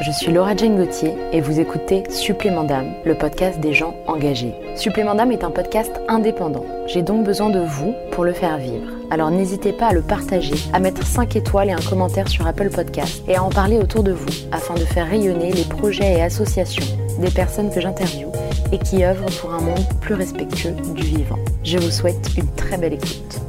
je 0.00 0.10
suis 0.10 0.32
Laura 0.32 0.56
Jane 0.56 0.76
Gauthier 0.76 1.14
et 1.32 1.40
vous 1.40 1.60
écoutez 1.60 2.04
Supplément 2.08 2.64
d'âme, 2.64 2.94
le 3.04 3.14
podcast 3.14 3.60
des 3.60 3.74
gens 3.74 3.94
engagés. 4.06 4.54
Supplément 4.74 5.14
d'âme 5.14 5.32
est 5.32 5.44
un 5.44 5.50
podcast 5.50 6.00
indépendant. 6.08 6.64
J'ai 6.86 7.02
donc 7.02 7.24
besoin 7.24 7.50
de 7.50 7.60
vous 7.60 7.94
pour 8.12 8.24
le 8.24 8.32
faire 8.32 8.56
vivre. 8.56 8.90
Alors 9.10 9.30
n'hésitez 9.30 9.72
pas 9.72 9.88
à 9.88 9.92
le 9.92 10.00
partager, 10.00 10.54
à 10.72 10.80
mettre 10.80 11.06
5 11.06 11.36
étoiles 11.36 11.68
et 11.68 11.72
un 11.72 11.88
commentaire 11.88 12.28
sur 12.28 12.46
Apple 12.46 12.70
Podcast 12.70 13.22
et 13.28 13.36
à 13.36 13.42
en 13.42 13.50
parler 13.50 13.78
autour 13.78 14.02
de 14.02 14.12
vous 14.12 14.28
afin 14.52 14.74
de 14.74 14.84
faire 14.84 15.06
rayonner 15.06 15.52
les 15.52 15.64
projets 15.64 16.18
et 16.18 16.22
associations 16.22 16.86
des 17.18 17.30
personnes 17.30 17.70
que 17.70 17.80
j'interviewe 17.80 18.32
et 18.72 18.78
qui 18.78 19.04
œuvrent 19.04 19.40
pour 19.40 19.52
un 19.52 19.60
monde 19.60 19.84
plus 20.00 20.14
respectueux 20.14 20.72
du 20.94 21.02
vivant. 21.02 21.38
Je 21.62 21.76
vous 21.76 21.90
souhaite 21.90 22.30
une 22.38 22.50
très 22.54 22.78
belle 22.78 22.94
écoute. 22.94 23.40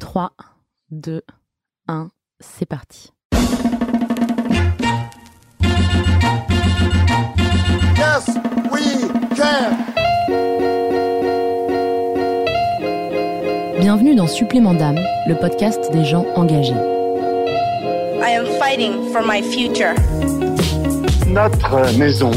3, 0.00 0.32
2, 0.90 1.22
1, 1.86 2.08
c'est 2.40 2.66
parti. 2.66 3.12
Yes, 8.00 8.26
we 8.72 8.80
can. 9.36 9.76
Bienvenue 13.80 14.14
dans 14.14 14.26
Supplément 14.26 14.72
d'âme, 14.74 14.98
le 15.26 15.34
podcast 15.36 15.90
des 15.92 16.04
gens 16.04 16.24
engagés. 16.34 16.72
I 18.22 18.30
am 18.36 18.46
fighting 18.58 19.10
for 19.12 19.22
my 19.26 19.42
future. 19.42 19.94
Notre 21.26 21.98
maison 21.98 22.30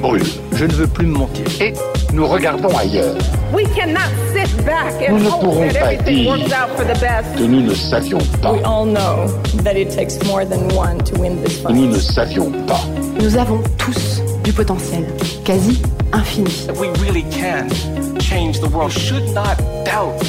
brûle 0.00 0.22
Je 0.54 0.64
ne 0.64 0.72
veux 0.72 0.86
plus 0.86 1.06
me 1.06 1.18
mentir. 1.18 1.44
et 1.60 1.72
nous 2.12 2.26
regardons 2.26 2.74
ailleurs. 2.76 3.14
We 3.52 3.64
cannot 3.76 4.08
sit 4.34 4.50
back 4.64 4.94
and 5.06 5.12
Nous 5.18 5.24
ne 5.24 5.28
hope 5.28 5.40
pourrons 5.40 5.68
that 5.68 5.80
pas 5.80 5.92
everything 5.92 6.14
dire 6.22 6.30
works 6.30 6.52
out 6.52 6.70
for 6.76 6.84
the 6.84 6.98
best. 7.00 7.36
Que 7.36 7.44
nous 7.44 7.60
ne 7.60 7.74
savions 7.74 8.18
pas. 8.40 8.52
We 8.52 8.62
all 8.64 8.86
know 8.86 9.26
that 9.62 9.76
it 9.76 9.90
takes 9.94 10.22
more 10.24 10.44
than 10.46 10.68
one 10.74 10.98
to 11.04 11.18
win 11.20 11.42
this 11.42 11.60
Que 11.60 11.72
nous 11.72 11.88
ne 11.88 11.92
fight. 11.94 12.02
savions 12.14 12.50
pas. 12.66 12.80
Nous 13.20 13.36
avons 13.36 13.60
tous 13.78 14.21
du 14.42 14.52
potentiel, 14.52 15.04
quasi 15.44 15.80
infini. 16.12 16.50
We 16.78 16.88
really 17.00 17.24
can 17.30 17.68
change 18.20 18.60
the 18.60 18.68
world. 18.68 18.90
Should 18.90 19.32
not 19.34 19.56
doubt. 19.84 20.20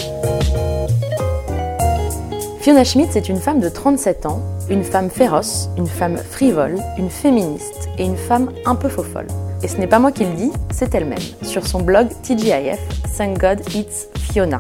Fiona 2.61 2.84
Schmidt 2.84 3.17
est 3.17 3.28
une 3.28 3.39
femme 3.39 3.59
de 3.59 3.69
37 3.69 4.25
ans, 4.25 4.41
une 4.69 4.84
femme 4.84 5.09
féroce, 5.09 5.69
une 5.78 5.88
femme 5.88 6.17
frivole, 6.17 6.78
une 6.97 7.09
féministe 7.09 7.89
et 7.97 8.06
une 8.06 8.16
femme 8.16 8.52
un 8.66 8.75
peu 8.75 8.88
faux 8.88 9.03
folle. 9.03 9.28
Et 9.64 9.67
ce 9.67 9.78
n'est 9.78 9.88
pas 9.88 10.00
moi 10.00 10.11
qui 10.11 10.25
le 10.25 10.34
dis, 10.34 10.52
c'est 10.72 10.94
elle-même, 10.95 11.19
sur 11.41 11.66
son 11.66 11.81
blog 11.81 12.08
TGIF, 12.22 12.80
Thank 13.17 13.39
God 13.39 13.61
It's 13.75 14.08
Fiona, 14.17 14.59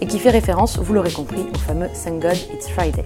et 0.00 0.06
qui 0.06 0.18
fait 0.18 0.30
référence, 0.30 0.78
vous 0.78 0.94
l'aurez 0.94 1.12
compris, 1.12 1.44
au 1.54 1.58
fameux 1.58 1.88
Thank 2.04 2.22
God 2.22 2.36
It's 2.54 2.68
Friday. 2.68 3.04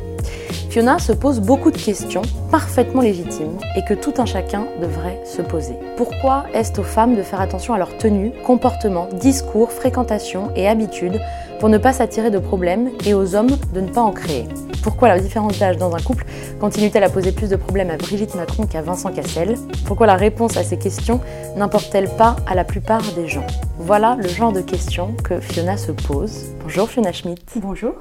Fiona 0.77 0.98
se 0.98 1.12
pose 1.12 1.41
beaucoup 1.41 1.70
de 1.70 1.78
questions 1.78 2.20
parfaitement 2.50 3.00
légitimes 3.00 3.56
et 3.77 3.82
que 3.82 3.94
tout 3.94 4.12
un 4.19 4.27
chacun 4.27 4.66
devrait 4.78 5.22
se 5.24 5.41
poser. 5.41 5.72
Pourquoi 5.96 6.44
est-ce 6.52 6.78
aux 6.78 6.84
femmes 6.84 7.16
de 7.16 7.22
faire 7.22 7.41
attention 7.41 7.72
à 7.72 7.78
leur 7.78 7.96
tenue, 7.96 8.30
comportement, 8.44 9.08
discours, 9.14 9.72
fréquentation 9.72 10.50
et 10.55 10.68
habitudes 10.68 11.18
pour 11.60 11.70
ne 11.70 11.78
pas 11.78 11.94
s'attirer 11.94 12.30
de 12.30 12.38
problèmes 12.38 12.91
et 13.06 13.14
aux 13.14 13.34
hommes 13.34 13.56
de 13.72 13.80
ne 13.80 13.88
pas 13.88 14.02
en 14.02 14.12
créer? 14.12 14.44
Pourquoi 14.83 15.08
la 15.08 15.18
différence 15.18 15.58
d'âge 15.58 15.78
dans 15.78 15.96
un 15.96 16.00
couple 16.00 16.27
continue-t-elle 16.60 17.05
à 17.05 17.08
poser 17.08 17.33
plus 17.33 17.48
de 17.48 17.56
problèmes 17.56 17.88
à 17.88 17.96
Brigitte 17.96 18.34
Macron 18.34 18.66
qu'à 18.66 18.83
Vincent 18.83 19.11
Cassel? 19.11 19.55
Pourquoi 19.86 20.06
la 20.06 20.16
réponse 20.16 20.58
à 20.58 20.62
ces 20.62 20.77
questions 20.77 21.22
n'importe-t-elle 21.56 22.11
pas 22.18 22.36
à 22.46 22.55
la 22.55 22.64
plupart 22.64 23.00
des 23.14 23.28
gens? 23.28 23.46
Voilà 23.78 24.18
le 24.20 24.28
genre 24.28 24.52
de 24.52 24.61
questions 24.61 25.14
que 25.24 25.40
Fiona 25.40 25.78
se 25.78 25.92
pose. 25.92 26.48
Bonjour 26.62 26.86
Fiona 26.90 27.14
Schmidt. 27.14 27.42
Bonjour. 27.62 27.94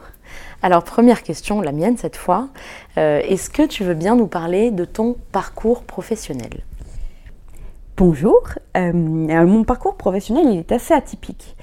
Alors, 0.61 0.83
première 0.83 1.23
question, 1.23 1.61
la 1.61 1.71
mienne 1.71 1.97
cette 1.97 2.15
fois. 2.15 2.49
Euh, 2.97 3.21
Est-ce 3.21 3.49
que 3.49 3.65
tu 3.65 3.83
veux 3.83 3.93
bien 3.93 4.15
nous 4.15 4.27
parler 4.27 4.71
de 4.71 4.85
ton 4.85 5.15
parcours 5.31 5.83
professionnel? 5.83 6.63
Bonjour. 7.97 8.41
Euh, 8.75 8.91
mon 8.93 9.63
parcours 9.63 9.95
professionnel, 9.95 10.45
il 10.49 10.59
est 10.59 10.71
assez 10.71 10.93
atypique. 10.93 11.55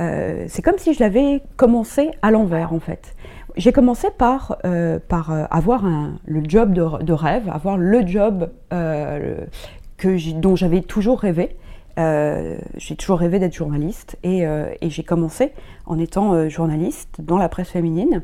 Euh, 0.00 0.44
c'est 0.48 0.62
comme 0.62 0.78
si 0.78 0.94
je 0.94 1.00
l'avais 1.00 1.42
commencé 1.56 2.10
à 2.22 2.30
l'envers, 2.30 2.72
en 2.72 2.80
fait. 2.80 3.14
J'ai 3.56 3.72
commencé 3.72 4.08
par, 4.16 4.56
avoir 4.62 5.84
le 6.26 6.42
job 6.46 6.72
de, 6.72 7.12
rêve, 7.12 7.48
avoir 7.48 7.76
le 7.76 8.06
job 8.06 8.50
dont 10.34 10.56
j'avais 10.56 10.80
toujours 10.82 11.18
rêvé. 11.18 11.56
Euh, 11.98 12.56
j'ai 12.76 12.94
toujours 12.94 13.18
rêvé 13.18 13.38
d'être 13.38 13.54
journaliste 13.54 14.16
et, 14.22 14.46
euh, 14.46 14.68
j'ai 14.82 15.02
commencé 15.02 15.52
en 15.86 15.98
étant 15.98 16.32
euh, 16.32 16.48
journaliste 16.48 17.20
dans 17.20 17.38
la 17.38 17.48
presse 17.48 17.70
féminine, 17.70 18.22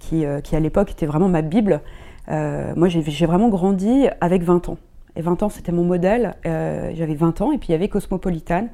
qui, 0.00 0.26
à 0.26 0.60
l'époque 0.60 0.90
était 0.90 1.06
vraiment 1.06 1.28
ma 1.28 1.42
bible. 1.42 1.82
Moi, 2.28 2.88
j'ai 2.88 3.26
vraiment 3.26 3.48
grandi 3.48 4.08
avec 4.20 4.42
20 4.42 4.68
ans. 4.68 4.78
Et 5.14 5.22
20 5.22 5.44
ans, 5.44 5.48
c'était 5.50 5.70
mon 5.70 5.84
modèle. 5.84 6.34
J'avais 6.42 7.14
20 7.14 7.40
ans 7.42 7.52
et 7.52 7.58
puis 7.58 7.68
il 7.68 7.72
y 7.72 7.74
avait 7.76 7.86
Cosmopolitan. 7.86 8.66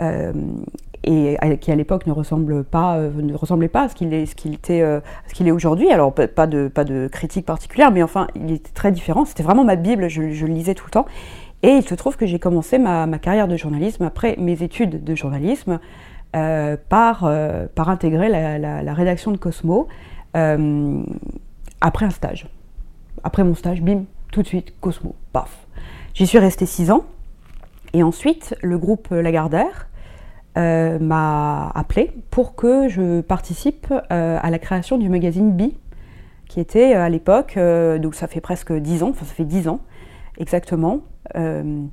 et 0.00 1.36
qui 1.60 1.70
à 1.72 1.76
l'époque 1.76 2.06
ne 2.06 2.12
ressemble 2.12 2.64
ne 2.72 3.34
ressemblait 3.34 3.68
pas 3.68 3.82
à 3.82 3.88
ce 3.90 3.94
qu'il 3.94 4.14
est, 4.14 5.50
aujourd'hui. 5.50 5.90
Alors 5.90 6.14
pas 6.14 6.46
de 6.46 7.08
critique 7.12 7.44
particulière, 7.44 7.90
mais 7.90 8.02
enfin 8.02 8.28
il 8.34 8.50
était 8.50 8.72
très 8.72 8.92
différent. 8.92 9.26
C'était 9.26 9.42
vraiment 9.42 9.64
ma 9.64 9.76
bible. 9.76 10.08
Je 10.08 10.22
le 10.22 10.52
lisais 10.54 10.74
tout 10.74 10.86
le 10.86 10.90
temps. 10.90 11.06
Et 11.64 11.78
il 11.78 11.82
se 11.82 11.94
trouve 11.94 12.18
que 12.18 12.26
j'ai 12.26 12.38
commencé 12.38 12.76
ma, 12.76 13.06
carrière 13.18 13.48
de 13.48 13.56
journalisme 13.56 14.04
après 14.04 14.36
mes 14.38 14.62
études 14.62 15.02
de 15.02 15.14
journalisme 15.14 15.80
euh, 16.36 16.76
par 16.90 17.24
euh, 17.24 17.64
par 17.74 17.88
intégrer 17.88 18.28
la, 18.28 18.92
rédaction 18.92 19.30
de 19.30 19.38
Cosmo 19.38 19.88
euh, 20.36 21.02
après 21.80 22.04
un 22.04 22.10
stage. 22.10 22.48
Après 23.22 23.44
mon 23.44 23.54
stage, 23.54 23.80
bim, 23.80 24.04
tout 24.30 24.42
de 24.42 24.46
suite 24.46 24.74
Cosmo, 24.82 25.14
paf. 25.32 25.66
J'y 26.12 26.26
suis 26.26 26.38
restée 26.38 26.66
six 26.66 26.90
ans. 26.90 27.06
Et 27.94 28.02
ensuite, 28.02 28.54
le 28.60 28.76
groupe 28.76 29.08
Lagardère 29.10 29.88
m'a 30.56 31.70
appelé 31.74 32.12
pour 32.30 32.56
que 32.56 32.88
je 32.88 33.22
participe 33.22 33.86
à 34.10 34.50
la 34.50 34.58
création 34.58 34.98
du 34.98 35.08
magazine 35.08 35.52
Bi, 35.52 35.78
qui 36.46 36.60
était 36.60 36.92
à 36.92 37.08
l'époque, 37.08 37.58
donc 38.00 38.14
ça 38.14 38.26
fait 38.26 38.42
presque 38.42 38.72
10 38.72 39.02
ans, 39.02 39.10
enfin 39.10 39.24
ça 39.24 39.32
fait 39.32 39.44
10 39.44 39.68
ans 39.68 39.80
exactement, 40.38 41.00
euh, 41.36 41.86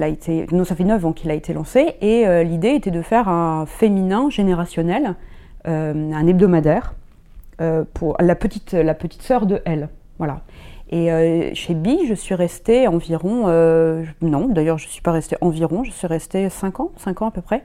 a 0.00 0.08
été, 0.08 0.46
non 0.52 0.64
ça 0.64 0.74
fait 0.74 0.84
9 0.84 1.06
ans 1.06 1.12
qu'il 1.12 1.30
a 1.30 1.34
été 1.34 1.54
lancé, 1.54 1.94
et 2.02 2.26
euh, 2.26 2.42
l'idée 2.42 2.70
était 2.70 2.90
de 2.90 3.00
faire 3.00 3.28
un 3.28 3.64
féminin 3.64 4.28
générationnel, 4.28 5.14
euh, 5.66 6.12
un 6.12 6.26
hebdomadaire, 6.26 6.94
pour 7.92 8.16
la 8.20 8.36
petite, 8.36 8.72
la 8.72 8.94
petite 8.94 9.22
sœur 9.22 9.44
de 9.44 9.60
elle, 9.64 9.88
voilà. 10.18 10.42
Et 10.90 11.10
chez 11.54 11.74
Bi, 11.74 12.06
je 12.06 12.14
suis 12.14 12.36
restée 12.36 12.86
environ, 12.86 13.48
non, 14.22 14.46
d'ailleurs 14.46 14.78
je 14.78 14.86
ne 14.86 14.90
suis 14.90 15.02
pas 15.02 15.10
restée 15.10 15.36
environ, 15.40 15.82
je 15.82 15.90
suis 15.90 16.06
restée 16.06 16.48
5 16.50 16.78
ans, 16.78 16.92
5 16.98 17.22
ans 17.22 17.28
à 17.28 17.30
peu 17.32 17.40
près, 17.40 17.64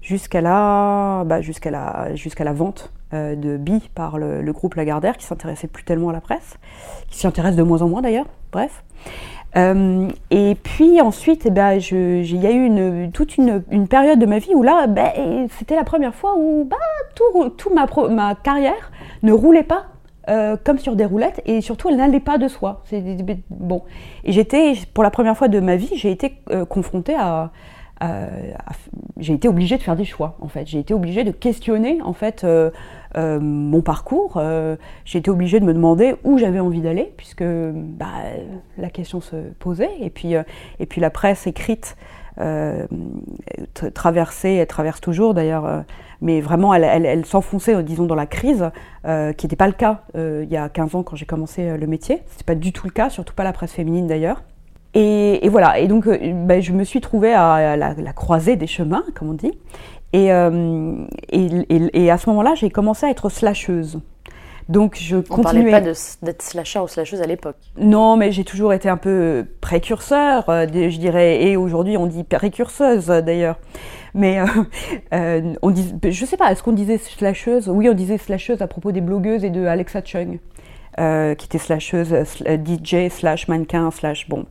jusqu'à 0.00 0.40
la, 0.40 1.24
bah, 1.26 1.40
jusqu'à 1.40 1.72
la, 1.72 2.14
jusqu'à 2.14 2.44
la 2.44 2.52
vente 2.52 2.92
de 3.12 3.56
Bi 3.56 3.90
par 3.96 4.16
le, 4.16 4.42
le 4.42 4.52
groupe 4.52 4.76
Lagardère, 4.76 5.16
qui 5.16 5.26
s'intéressait 5.26 5.66
plus 5.66 5.82
tellement 5.82 6.10
à 6.10 6.12
la 6.12 6.20
presse, 6.20 6.58
qui 7.08 7.18
s'y 7.18 7.26
intéresse 7.26 7.56
de 7.56 7.64
moins 7.64 7.82
en 7.82 7.88
moins 7.88 8.00
d'ailleurs, 8.00 8.26
bref. 8.52 8.84
Euh, 9.56 10.08
et 10.30 10.54
puis 10.54 11.00
ensuite, 11.00 11.42
eh 11.46 11.50
ben, 11.50 11.72
il 11.72 12.36
y 12.36 12.46
a 12.46 12.50
eu 12.50 12.64
une, 12.64 13.12
toute 13.12 13.36
une, 13.36 13.62
période 13.88 14.18
de 14.18 14.26
ma 14.26 14.38
vie 14.38 14.54
où 14.54 14.62
là, 14.62 14.86
ben, 14.86 15.48
c'était 15.58 15.76
la 15.76 15.84
première 15.84 16.14
fois 16.14 16.34
où 16.38 16.64
bah, 16.64 16.76
tout, 17.14 17.50
tout 17.50 17.70
ma, 17.74 18.34
carrière 18.34 18.90
ne 19.22 19.32
roulait 19.32 19.62
pas 19.62 19.86
euh, 20.30 20.56
comme 20.62 20.78
sur 20.78 20.96
des 20.96 21.04
roulettes 21.04 21.42
et 21.44 21.60
surtout 21.60 21.88
elle 21.90 21.96
n'allait 21.96 22.20
pas 22.20 22.38
de 22.38 22.48
soi. 22.48 22.82
Bon. 23.50 23.82
Et 24.24 24.32
j'étais 24.32 24.74
pour 24.94 25.04
la 25.04 25.10
première 25.10 25.36
fois 25.36 25.48
de 25.48 25.60
ma 25.60 25.76
vie, 25.76 25.90
j'ai 25.94 26.10
été 26.10 26.38
euh, 26.50 26.64
confrontée 26.64 27.14
à- 27.14 27.50
j'ai 29.18 29.34
été 29.34 29.48
obligée 29.48 29.76
de 29.76 29.82
faire 29.82 29.96
des 29.96 30.04
choix 30.04 30.36
en 30.40 30.48
fait. 30.48 30.66
J'ai 30.66 30.78
été 30.78 30.94
obligée 30.94 31.24
de 31.24 31.30
questionner 31.30 32.00
en 32.02 32.12
fait 32.12 32.44
euh, 32.44 32.70
euh, 33.16 33.38
mon 33.40 33.80
parcours. 33.80 34.34
Euh, 34.36 34.76
j'ai 35.04 35.18
été 35.18 35.30
obligée 35.30 35.60
de 35.60 35.64
me 35.64 35.72
demander 35.74 36.16
où 36.24 36.38
j'avais 36.38 36.60
envie 36.60 36.80
d'aller 36.80 37.12
puisque 37.16 37.44
bah, 37.44 38.06
la 38.78 38.90
question 38.90 39.20
se 39.20 39.36
posait 39.58 39.90
et 40.00 40.10
puis 40.10 40.34
euh, 40.34 40.42
et 40.80 40.86
puis 40.86 41.00
la 41.00 41.10
presse 41.10 41.46
écrite 41.46 41.96
euh, 42.40 42.86
tra- 43.74 43.92
traversée, 43.92 44.54
elle 44.54 44.66
traverse 44.66 45.00
toujours 45.00 45.34
d'ailleurs, 45.34 45.66
euh, 45.66 45.80
mais 46.22 46.40
vraiment 46.40 46.72
elle, 46.72 47.26
s'enfonçait, 47.26 47.74
euh, 47.74 47.82
disons, 47.82 48.06
dans 48.06 48.14
la 48.14 48.26
crise, 48.26 48.70
euh, 49.04 49.32
qui 49.34 49.46
n'était 49.46 49.56
pas 49.56 49.66
le 49.66 49.74
cas 49.74 50.04
euh, 50.16 50.40
il 50.44 50.50
y 50.50 50.56
a 50.56 50.68
15 50.70 50.94
ans 50.94 51.02
quand 51.02 51.14
j'ai 51.14 51.26
commencé 51.26 51.68
euh, 51.68 51.76
le 51.76 51.86
métier. 51.86 52.22
C'était 52.30 52.44
pas 52.44 52.54
du 52.54 52.72
tout 52.72 52.86
le 52.86 52.92
cas, 52.92 53.10
surtout 53.10 53.34
pas 53.34 53.44
la 53.44 53.52
presse 53.52 53.72
féminine 53.72 54.06
d'ailleurs. 54.06 54.42
Et, 54.94 55.44
et 55.44 55.48
voilà, 55.48 55.78
et 55.78 55.88
donc 55.88 56.06
euh, 56.06 56.18
ben, 56.34 56.60
je 56.60 56.72
me 56.72 56.84
suis 56.84 57.00
trouvée 57.00 57.32
à, 57.32 57.76
la, 57.76 57.94
la 57.94 58.12
croisée 58.12 58.56
des 58.56 58.66
chemins, 58.66 59.04
comme 59.14 59.30
on 59.30 59.34
dit. 59.34 59.52
Et, 60.12 60.30
euh, 60.32 61.06
et, 61.30 62.10
à 62.10 62.18
ce 62.18 62.28
moment-là, 62.28 62.54
j'ai 62.54 62.68
commencé 62.68 63.06
à 63.06 63.10
être 63.10 63.30
slasheuse. 63.30 63.98
Donc 64.68 64.96
je 64.96 65.16
On 65.16 65.22
continuais. 65.22 65.70
parlait 65.70 65.92
pas 65.92 65.92
d'être 66.22 66.42
slasher 66.42 66.78
ou 66.80 66.86
slasheuse 66.88 67.20
à 67.22 67.26
l'époque. 67.26 67.56
Non, 67.78 68.16
mais 68.16 68.30
j'ai 68.30 68.44
toujours 68.44 68.72
été 68.72 68.88
un 68.88 68.96
peu 68.96 69.44
précurseur, 69.60 70.48
euh, 70.48 70.66
des- 70.66 70.90
je 70.90 70.98
dirais, 71.00 71.42
et 71.42 71.56
aujourd'hui 71.56 71.96
on 71.96 72.06
dit 72.06 72.22
précurseuse 72.24 73.06
d'ailleurs. 73.06 73.58
Mais 74.14 74.38
euh, 74.40 74.44
euh, 75.14 75.54
on 75.62 75.70
dit, 75.70 75.92
je 76.08 76.24
sais 76.26 76.36
pas, 76.36 76.52
est-ce 76.52 76.62
qu'on 76.62 76.72
disait 76.72 76.98
slasheuse? 76.98 77.68
Oui, 77.68 77.88
on 77.88 77.94
disait 77.94 78.18
slasheuse 78.18 78.60
à 78.62 78.66
propos 78.66 78.92
des 78.92 79.00
blogueuses 79.00 79.44
et 79.44 79.50
de 79.50 79.64
Alexa 79.66 80.00
Chung. 80.04 80.38
Euh, 81.00 81.34
qui 81.34 81.46
était 81.46 81.58
slasheuse, 81.58 82.12
sl- 82.12 82.44
euh, 82.48 82.56
DJ, 83.08 83.10
slash 83.10 83.48
mannequin, 83.48 83.90
slash 83.90 84.28
bon. 84.28 84.46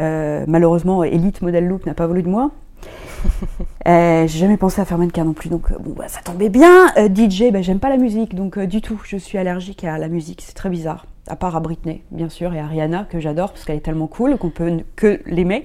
Euh, 0.00 0.44
malheureusement, 0.46 1.02
Elite 1.04 1.42
Model 1.42 1.66
Look 1.66 1.86
n'a 1.86 1.94
pas 1.94 2.06
voulu 2.06 2.22
de 2.22 2.28
moi. 2.28 2.50
Euh, 3.88 4.26
j'ai 4.26 4.38
jamais 4.40 4.58
pensé 4.58 4.80
à 4.82 4.84
faire 4.84 4.98
mannequin 4.98 5.24
non 5.24 5.32
plus, 5.32 5.48
donc 5.48 5.72
bon, 5.80 5.92
bah, 5.96 6.08
ça 6.08 6.20
tombait 6.22 6.50
bien. 6.50 6.88
DJ, 7.14 7.50
bah, 7.50 7.62
j'aime 7.62 7.78
pas 7.80 7.88
la 7.88 7.96
musique, 7.96 8.34
donc 8.34 8.58
du 8.58 8.82
tout, 8.82 9.00
je 9.04 9.16
suis 9.16 9.38
allergique 9.38 9.82
à 9.82 9.96
la 9.96 10.08
musique, 10.08 10.42
c'est 10.42 10.52
très 10.52 10.68
bizarre. 10.68 11.06
À 11.26 11.36
part 11.36 11.56
à 11.56 11.60
Britney, 11.60 12.02
bien 12.10 12.28
sûr, 12.28 12.52
et 12.52 12.60
à 12.60 12.66
Rihanna, 12.66 13.06
que 13.10 13.18
j'adore 13.18 13.52
parce 13.52 13.64
qu'elle 13.64 13.76
est 13.76 13.80
tellement 13.80 14.06
cool 14.08 14.36
qu'on 14.36 14.50
peut 14.50 14.78
que 14.94 15.20
l'aimer. 15.26 15.64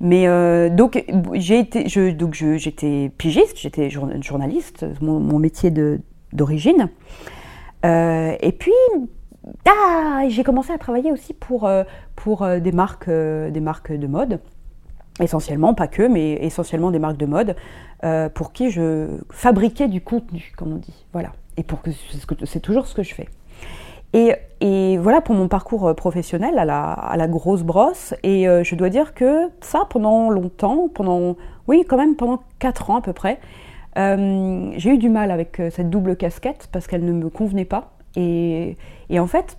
Mais 0.00 0.26
donc, 0.70 1.02
j'ai 1.34 1.58
été, 1.60 1.88
je, 1.88 2.10
donc 2.10 2.34
j'étais 2.34 3.10
pigiste, 3.16 3.58
j'étais 3.58 3.88
jour- 3.88 4.08
journaliste, 4.20 4.84
mon, 5.00 5.18
mon 5.18 5.38
métier 5.38 5.72
d'origine. 6.32 6.88
Et 7.84 8.54
puis, 8.58 8.72
ah, 9.66 10.24
j'ai 10.28 10.44
commencé 10.44 10.72
à 10.72 10.78
travailler 10.78 11.12
aussi 11.12 11.34
pour, 11.34 11.66
euh, 11.66 11.84
pour 12.16 12.42
euh, 12.42 12.60
des, 12.60 12.72
marques, 12.72 13.08
euh, 13.08 13.50
des 13.50 13.60
marques 13.60 13.92
de 13.92 14.06
mode 14.06 14.40
essentiellement, 15.20 15.74
pas 15.74 15.88
que, 15.88 16.02
mais 16.02 16.32
essentiellement 16.44 16.90
des 16.90 16.98
marques 16.98 17.18
de 17.18 17.26
mode, 17.26 17.54
pour 18.34 18.52
qui 18.52 18.70
je 18.70 19.18
fabriquais 19.30 19.86
du 19.86 20.00
contenu, 20.00 20.52
comme 20.56 20.72
on 20.72 20.76
dit. 20.76 21.04
Voilà. 21.12 21.32
Et 21.58 21.62
pour 21.62 21.82
que 21.82 21.90
c'est 22.46 22.60
toujours 22.60 22.86
ce 22.86 22.94
que 22.94 23.02
je 23.02 23.14
fais. 23.14 23.28
Et, 24.14 24.32
et 24.62 24.96
voilà 24.96 25.20
pour 25.20 25.34
mon 25.34 25.48
parcours 25.48 25.94
professionnel 25.94 26.58
à 26.58 26.64
la, 26.64 26.92
à 26.92 27.16
la 27.18 27.28
grosse 27.28 27.62
brosse. 27.62 28.14
Et 28.22 28.44
je 28.44 28.74
dois 28.74 28.88
dire 28.88 29.12
que 29.12 29.50
ça, 29.60 29.86
pendant 29.90 30.30
longtemps, 30.30 30.88
pendant, 30.88 31.36
oui, 31.68 31.84
quand 31.86 31.98
même 31.98 32.16
pendant 32.16 32.42
4 32.58 32.90
ans 32.90 32.96
à 32.96 33.02
peu 33.02 33.12
près, 33.12 33.38
j'ai 33.94 34.90
eu 34.90 34.98
du 34.98 35.10
mal 35.10 35.30
avec 35.30 35.60
cette 35.70 35.90
double 35.90 36.16
casquette 36.16 36.70
parce 36.72 36.86
qu'elle 36.86 37.04
ne 37.04 37.12
me 37.12 37.28
convenait 37.28 37.66
pas. 37.66 37.91
Et, 38.16 38.76
en 39.18 39.26
fait, 39.26 39.58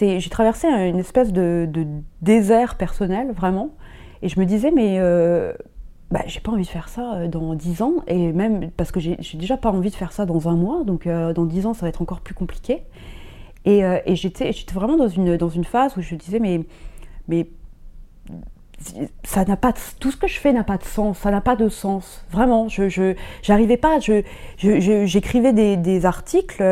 j'ai 0.00 0.30
traversé 0.30 0.68
une 0.68 0.98
espèce 0.98 1.32
de, 1.32 1.68
désert 2.22 2.76
personnel, 2.76 3.32
vraiment. 3.32 3.70
Et 4.22 4.28
je 4.28 4.38
me 4.38 4.44
disais, 4.44 4.70
mais 4.70 4.96
euh, 4.98 5.54
bah, 6.10 6.22
j'ai 6.26 6.40
pas 6.40 6.50
envie 6.52 6.64
de 6.64 6.68
faire 6.68 6.88
ça 6.88 7.14
euh, 7.14 7.28
dans 7.28 7.54
10 7.54 7.82
ans, 7.82 7.94
et 8.06 8.32
même 8.32 8.70
parce 8.72 8.90
que 8.90 9.00
j'ai 9.00 9.16
déjà 9.34 9.56
pas 9.56 9.70
envie 9.70 9.90
de 9.90 9.94
faire 9.94 10.12
ça 10.12 10.26
dans 10.26 10.48
un 10.48 10.56
mois, 10.56 10.82
donc 10.84 11.06
euh, 11.06 11.32
dans 11.32 11.46
10 11.46 11.66
ans, 11.66 11.74
ça 11.74 11.82
va 11.82 11.88
être 11.88 12.02
encore 12.02 12.20
plus 12.20 12.34
compliqué. 12.34 12.82
Et, 13.64 13.84
euh, 13.84 13.98
j'étais 14.06 14.52
vraiment 14.72 14.96
dans 14.96 15.08
une, 15.08 15.64
phase 15.64 15.96
où 15.96 16.00
je 16.00 16.14
disais, 16.16 16.40
mais, 16.40 17.46
ça 19.24 19.44
pas 19.56 19.74
tout 20.00 20.10
ce 20.10 20.16
que 20.16 20.26
je 20.26 20.40
fais 20.40 20.52
n'a 20.52 20.64
pas 20.64 20.78
de 20.78 20.84
sens, 20.84 21.18
ça 21.18 21.30
n'a 21.30 21.42
pas 21.42 21.54
de 21.54 21.68
sens, 21.68 22.24
vraiment. 22.30 22.68
Je 22.68 23.14
j'arrivais 23.42 23.76
pas, 23.76 24.00
je 24.00 24.22
je- 24.56 24.80
je- 24.80 25.04
j'écrivais 25.04 25.52
des 25.52 26.06
articles, 26.06 26.62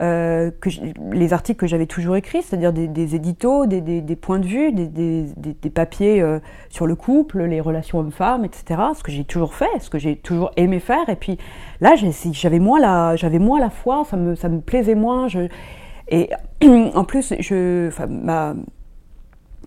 euh, 0.00 0.50
que 0.60 0.70
je- 0.70 0.80
les 1.12 1.32
articles 1.32 1.58
que 1.60 1.66
j'avais 1.66 1.86
toujours 1.86 2.16
écrits, 2.16 2.42
c'est-à-dire 2.42 2.72
des, 2.72 2.88
des 2.88 3.14
éditos, 3.14 3.66
des, 3.66 3.80
des- 3.80 4.00
des 4.00 4.16
points 4.16 4.38
de 4.38 4.46
vue, 4.46 4.72
des, 4.72 5.70
papiers 5.70 6.22
euh, 6.22 6.38
sur 6.70 6.86
le 6.86 6.94
couple, 6.94 7.42
les 7.42 7.60
relations 7.60 7.98
hommes-femmes, 7.98 8.44
etc. 8.44 8.80
Ce 8.96 9.02
que 9.02 9.12
j'ai 9.12 9.24
toujours 9.24 9.54
fait, 9.54 9.68
ce 9.80 9.90
que 9.90 9.98
j'ai 9.98 10.16
toujours 10.16 10.50
aimé 10.56 10.80
faire. 10.80 11.08
Et 11.08 11.16
puis 11.16 11.36
là, 11.80 11.94
j'avais 12.32 12.58
moins 12.60 12.80
la 12.80 13.16
j'avais 13.16 13.38
moins 13.38 13.60
la 13.60 13.70
foi, 13.70 14.04
ça 14.10 14.16
me 14.16 14.34
ça 14.34 14.48
me 14.48 14.60
plaisait 14.60 14.94
moins. 14.94 15.28
Je, 15.28 15.48
et 16.08 16.30
en 16.94 17.04
plus, 17.04 17.34
je, 17.38 17.90
ma, 18.08 18.54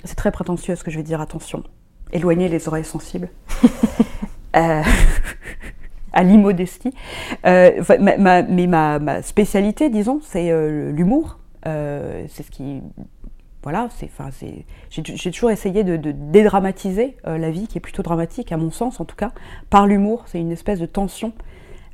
c'est 0.04 0.16
très 0.16 0.32
prétentieux 0.32 0.76
ce 0.76 0.84
que 0.84 0.92
je 0.92 0.98
vais 0.98 1.04
dire, 1.04 1.22
attention. 1.22 1.64
Éloignez 2.12 2.50
les 2.50 2.68
oreilles 2.68 2.86
sensibles. 2.86 3.30
Euh, 4.56 4.84
à 6.14 6.24
l'immodestie. 6.24 6.94
Euh, 7.46 7.82
ma- 8.00 8.18
ma- 8.18 8.44
mais 8.44 8.68
ma, 8.68 9.00
ma 9.00 9.22
spécialité, 9.22 9.90
disons, 9.90 10.20
c'est 10.22 10.52
euh, 10.52 10.92
l'humour. 10.92 11.40
Euh, 11.68 12.24
c'est 12.30 12.44
ce 12.44 12.52
qui. 12.52 12.82
Voilà, 13.64 13.88
c'est, 13.98 14.06
enfin, 14.08 14.30
c'est, 14.32 14.66
j'ai, 14.90 15.32
toujours 15.32 15.50
essayé 15.50 15.86
de, 15.86 15.96
dédramatiser 15.96 17.16
euh, 17.28 17.38
la 17.38 17.50
vie, 17.50 17.68
qui 17.68 17.78
est 17.78 17.82
plutôt 17.82 18.04
dramatique, 18.04 18.52
à 18.52 18.58
mon 18.58 18.72
sens 18.72 19.00
en 19.00 19.06
tout 19.06 19.16
cas, 19.16 19.32
par 19.70 19.88
l'humour. 19.88 20.24
C'est 20.28 20.40
une 20.40 20.52
espèce 20.52 20.80
de 20.80 20.86
tension. 20.86 21.34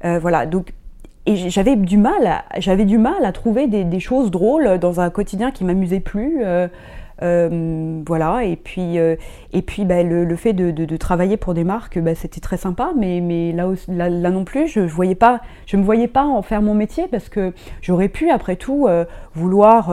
Voilà, 0.04 0.46
donc. 0.46 0.74
Et 1.26 1.36
j'avais 1.36 1.76
du 1.76 1.98
mal, 1.98 2.26
à, 2.26 2.44
j'avais 2.60 2.86
du 2.86 2.98
mal 2.98 3.24
à 3.24 3.32
trouver 3.32 3.68
des, 3.68 3.84
des 3.84 4.00
choses 4.00 4.32
drôles 4.32 4.80
dans 4.80 5.00
un 5.00 5.12
quotidien 5.12 5.52
qui 5.52 5.64
m'amusait 5.64 6.00
plus. 6.00 6.42
Euh, 7.22 8.02
voilà, 8.06 8.44
et 8.44 8.56
puis, 8.56 8.98
euh, 8.98 9.16
et 9.52 9.62
puis 9.62 9.86
bah, 9.86 10.04
le, 10.04 10.36
fait 10.36 10.54
de, 10.54 10.98
travailler 10.98 11.38
pour 11.38 11.54
des 11.54 11.64
marques, 11.64 12.00
bah, 12.00 12.16
c'était 12.16 12.40
très 12.40 12.58
sympa, 12.58 12.92
mais, 12.98 13.22
mais 13.22 13.54
là 13.54 14.30
non 14.30 14.46
plus, 14.46 14.68
je 14.68 14.82
ne 14.82 14.88
voyais 14.88 15.16
pas, 15.16 15.42
je 15.66 15.78
me 15.78 15.84
voyais 15.84 16.08
pas 16.08 16.26
en 16.26 16.42
faire 16.42 16.62
mon 16.62 16.74
métier 16.74 17.08
parce 17.10 17.30
que 17.30 17.54
j'aurais 17.82 18.10
pu, 18.10 18.30
après 18.30 18.56
tout, 18.56 18.88
euh, 18.88 19.06
vouloir. 19.34 19.92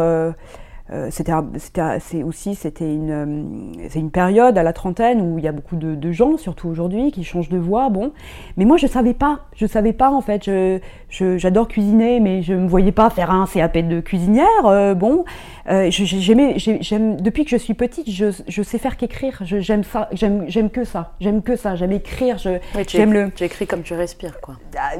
Euh, 0.93 1.09
c'est 1.11 2.23
aussi 2.23 2.55
c'était 2.55 2.93
une 2.95 3.11
euh, 3.11 3.87
c'est 3.89 3.99
une 3.99 4.11
période 4.11 4.57
à 4.57 4.63
la 4.63 4.73
trentaine 4.73 5.21
où 5.21 5.39
il 5.39 5.45
y 5.45 5.49
a 5.49 5.53
beaucoup 5.53 5.77
de, 5.77 5.95
de 5.95 6.13
gens 6.13 6.37
surtout 6.37 6.69
aujourd'hui 6.69 7.11
qui 7.11 7.25
changent 7.25 7.49
de 7.49 7.59
voix 7.59 7.89
bon. 7.91 8.13
Mais 8.57 8.65
moi 8.65 8.77
je 8.77 8.87
savais 8.87 9.15
pas. 9.15 9.41
Je 9.57 9.67
savais 9.67 9.93
pas 9.93 10.11
en 10.11 10.21
fait. 10.21 10.45
Je 10.45 10.79
je- 11.09 11.39
j'adore 11.39 11.67
cuisiner 11.69 12.21
mais 12.21 12.43
je 12.43 12.53
me 12.55 12.69
voyais 12.69 12.93
pas 12.93 13.11
faire 13.11 13.31
un 13.31 13.47
CAP 13.47 13.79
de 13.79 14.01
cuisinière 14.01 14.47
euh, 14.67 14.95
bon. 14.95 15.25
Euh, 15.69 15.89
j'aimais 15.91 16.55
j'ai- 16.59 16.79
j'aime 16.81 17.21
depuis 17.21 17.45
que 17.45 17.51
je 17.51 17.57
suis 17.57 17.75
petite 17.75 18.09
je, 18.09 18.27
je 18.47 18.63
sais 18.63 18.79
faire 18.79 18.97
qu'écrire. 18.97 19.41
Je- 19.45 19.59
j'aime 19.59 19.83
ça 19.83 20.09
j'aime 20.13 20.45
j'aime 20.47 20.71
que 20.71 20.85
ça. 20.85 21.15
J'aime 21.21 21.43
que 21.43 21.57
ça. 21.57 21.75
J'aime 21.75 21.93
écrire. 21.93 22.39
Je 22.39 22.51
Oui, 22.77 22.83
j'aime 22.87 23.13
le 23.13 23.31
tu 23.35 23.43
écris 23.45 23.67
comme 23.67 23.83
tu 23.83 23.95
respires, 23.95 24.41
quoi. 24.41 24.55
ah, 24.79 24.95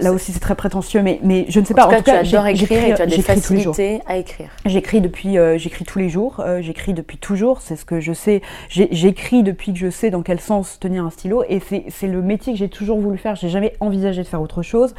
là 0.00 0.12
aussi 0.12 0.32
c'est 0.32 0.40
très 0.40 0.54
prétentieux 0.54 1.02
mais 1.02 1.18
mais 1.22 1.46
je 1.48 1.60
ne 1.60 1.64
sais 1.64 1.74
En 1.80 1.88
pas. 1.88 1.96
tout 1.96 2.02
cas, 2.04 2.18
adores 2.20 2.46
écrire 2.46 2.84
et 2.84 2.94
tu 2.94 3.02
as 3.02 3.06
des 3.06 3.20
facilités 3.22 4.00
à 4.06 4.16
écrire. 4.16 4.48
J'écris 4.68 5.00
depuis, 5.00 5.38
euh, 5.38 5.56
j'écris 5.56 5.86
tous 5.86 5.98
les 5.98 6.10
jours, 6.10 6.40
euh, 6.40 6.60
j'écris 6.60 6.92
depuis 6.92 7.16
toujours, 7.16 7.62
c'est 7.62 7.74
ce 7.74 7.86
que 7.86 8.00
je 8.00 8.12
sais. 8.12 8.42
J'écris 8.68 9.42
depuis 9.42 9.72
que 9.72 9.78
je 9.78 9.88
sais 9.88 10.10
dans 10.10 10.20
quel 10.20 10.40
sens 10.40 10.78
tenir 10.78 11.06
un 11.06 11.10
stylo, 11.10 11.42
et 11.48 11.60
c'est 11.60 12.06
le 12.06 12.20
métier 12.20 12.52
que 12.52 12.58
j'ai 12.58 12.68
toujours 12.68 13.00
voulu 13.00 13.16
faire. 13.16 13.34
J'ai 13.34 13.48
jamais 13.48 13.72
envisagé 13.80 14.22
de 14.22 14.26
faire 14.26 14.42
autre 14.42 14.60
chose. 14.60 14.94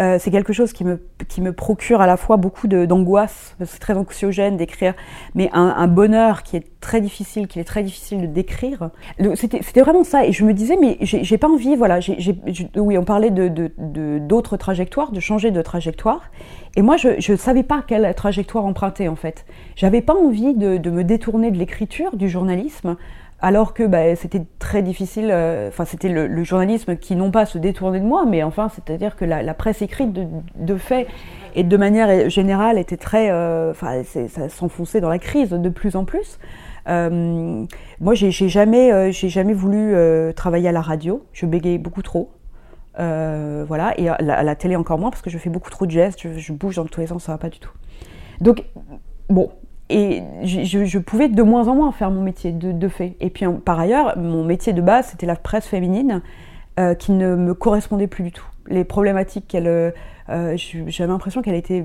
Euh, 0.00 0.16
c'est 0.18 0.30
quelque 0.30 0.52
chose 0.54 0.72
qui 0.72 0.84
me, 0.84 1.02
qui 1.28 1.42
me 1.42 1.52
procure 1.52 2.00
à 2.00 2.06
la 2.06 2.16
fois 2.16 2.38
beaucoup 2.38 2.66
d'angoisse, 2.66 3.56
c'est 3.64 3.78
très 3.78 3.94
anxiogène 3.94 4.56
d'écrire, 4.56 4.94
mais 5.34 5.50
un, 5.52 5.86
bonheur 5.86 6.42
qui 6.42 6.56
est 6.56 6.64
très 6.80 7.02
difficile, 7.02 7.46
qu'il 7.46 7.60
est 7.60 7.64
très 7.66 7.82
difficile 7.82 8.22
de 8.22 8.26
décrire. 8.26 8.88
C'était 9.34 9.80
vraiment 9.82 10.02
ça, 10.04 10.24
et 10.24 10.32
je 10.32 10.44
me 10.44 10.54
disais, 10.54 10.76
mais 10.80 10.96
j'ai 11.00 11.36
pas 11.38 11.48
envie, 11.48 11.76
voilà, 11.76 12.00
je- 12.00 12.32
oui, 12.76 12.96
on 12.96 13.04
parlait 13.04 13.30
de 13.30 13.48
de- 13.48 14.18
d'autres 14.18 14.56
trajectoires, 14.56 15.12
de 15.12 15.20
changer 15.20 15.50
de 15.50 15.60
trajectoire, 15.60 16.22
et 16.74 16.80
moi, 16.82 16.96
je 16.96 17.32
ne 17.32 17.36
savais 17.36 17.62
pas 17.62 17.82
quelle 17.86 18.14
trajectoire 18.14 18.64
emprunter, 18.64 19.08
en 19.08 19.16
fait. 19.16 19.44
J'avais 19.76 20.00
pas 20.00 20.14
envie 20.14 20.54
de, 20.54 20.78
de 20.78 20.90
me 20.90 21.04
détourner 21.04 21.50
de 21.50 21.58
l'écriture, 21.58 22.16
du 22.16 22.30
journalisme, 22.30 22.96
alors 23.42 23.74
que 23.74 23.82
bah, 23.82 24.14
c'était 24.14 24.44
très 24.60 24.82
difficile, 24.82 25.28
euh, 25.32 25.68
enfin 25.68 25.84
c'était 25.84 26.08
le, 26.08 26.44
journalisme 26.44 26.96
qui 26.96 27.16
non 27.16 27.32
pas 27.32 27.44
se 27.44 27.58
détournait 27.58 27.98
de 27.98 28.06
moi, 28.06 28.24
mais 28.24 28.44
enfin 28.44 28.68
c'est-à-dire 28.68 29.16
que 29.16 29.24
la, 29.24 29.54
presse 29.54 29.82
écrite 29.82 30.12
de, 30.12 30.76
fait 30.76 31.08
et 31.56 31.64
de 31.64 31.76
manière 31.76 32.30
générale 32.30 32.78
était 32.78 32.96
très, 32.96 33.30
euh, 33.30 33.72
enfin 33.72 34.02
ça 34.04 34.48
s'enfonçait 34.48 35.00
dans 35.00 35.08
la 35.08 35.18
crise 35.18 35.50
de 35.50 35.68
plus 35.68 35.96
en 35.96 36.04
plus. 36.04 36.38
Euh, 36.88 37.64
moi 38.00 38.14
j'ai 38.14 38.30
jamais, 38.30 39.12
jamais 39.12 39.54
voulu 39.54 39.94
travailler 40.34 40.68
à 40.68 40.72
la 40.72 40.80
radio, 40.80 41.26
je 41.32 41.44
bégayais 41.44 41.78
beaucoup 41.78 42.02
trop. 42.02 42.30
Voilà, 42.96 43.92
et 43.98 44.08
à 44.08 44.18
la, 44.20 44.54
télé 44.54 44.76
encore 44.76 44.98
moins 44.98 45.10
parce 45.10 45.22
que 45.22 45.30
je 45.30 45.38
fais 45.38 45.50
beaucoup 45.50 45.70
trop 45.70 45.84
de 45.84 45.90
gestes, 45.90 46.20
je, 46.22 46.38
je 46.38 46.52
bouge 46.52 46.76
dans 46.76 46.84
tous 46.84 47.00
les 47.00 47.08
sens, 47.08 47.24
ça 47.24 47.32
va 47.32 47.38
pas 47.38 47.48
du 47.48 47.58
tout. 47.58 47.72
Donc, 48.40 48.64
bon, 49.28 49.50
et 49.92 50.22
je, 50.42 50.98
pouvais 50.98 51.28
de 51.28 51.42
moins 51.42 51.68
en 51.68 51.74
moins 51.74 51.92
faire 51.92 52.10
mon 52.10 52.22
métier 52.22 52.50
de, 52.50 52.72
de 52.72 52.88
fait. 52.88 53.14
Et 53.20 53.28
puis 53.28 53.44
par 53.64 53.78
ailleurs, 53.78 54.16
mon 54.18 54.42
métier 54.42 54.72
de 54.72 54.80
base, 54.80 55.08
c'était 55.08 55.26
la 55.26 55.36
presse 55.36 55.66
féminine 55.66 56.22
euh, 56.80 56.94
qui 56.94 57.12
ne 57.12 57.36
me 57.36 57.52
correspondait 57.52 58.06
plus 58.06 58.24
du 58.24 58.32
tout. 58.32 58.46
Les 58.68 58.84
problématiques 58.84 59.46
qu'elle. 59.48 59.66
euh, 59.66 59.90
euh, 60.30 60.56
J'avais 60.86 61.12
l'impression 61.12 61.42
qu'elle 61.42 61.56
était 61.56 61.84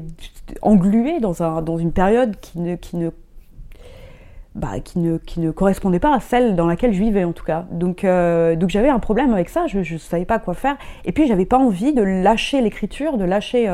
engluée 0.62 1.20
dans, 1.20 1.44
un, 1.44 1.62
dans 1.62 1.78
une 1.78 1.92
période 1.92 2.40
qui 2.40 2.60
ne, 2.60 2.78
qui 2.78 2.96
ne 2.96 3.10
bah, 4.56 4.80
qui, 4.84 5.00
ne, 5.00 5.18
qui 5.18 5.42
ne 5.42 5.52
correspondait 5.52 6.00
pas 6.00 6.16
à 6.16 6.22
celle 6.22 6.56
dans 6.56 6.66
laquelle 6.66 6.94
je 6.94 7.00
vivais 7.00 7.26
en 7.26 7.34
tout 7.34 7.44
cas. 7.44 7.66
Donc, 7.72 8.04
donc 8.04 8.70
j'avais 8.70 8.90
un 8.90 9.00
problème 9.00 9.34
avec 9.34 9.50
ça, 9.50 9.68
je 9.68 9.80
ne 9.80 10.00
savais 10.00 10.26
pas 10.26 10.40
quoi 10.40 10.54
faire. 10.54 10.78
Et 11.04 11.12
puis 11.12 11.28
j'avais 11.28 11.46
pas 11.46 11.58
envie 11.58 11.94
de 11.94 12.02
lâcher 12.02 12.62
l'écriture, 12.62 13.18
de 13.18 13.26
lâcher 13.26 13.68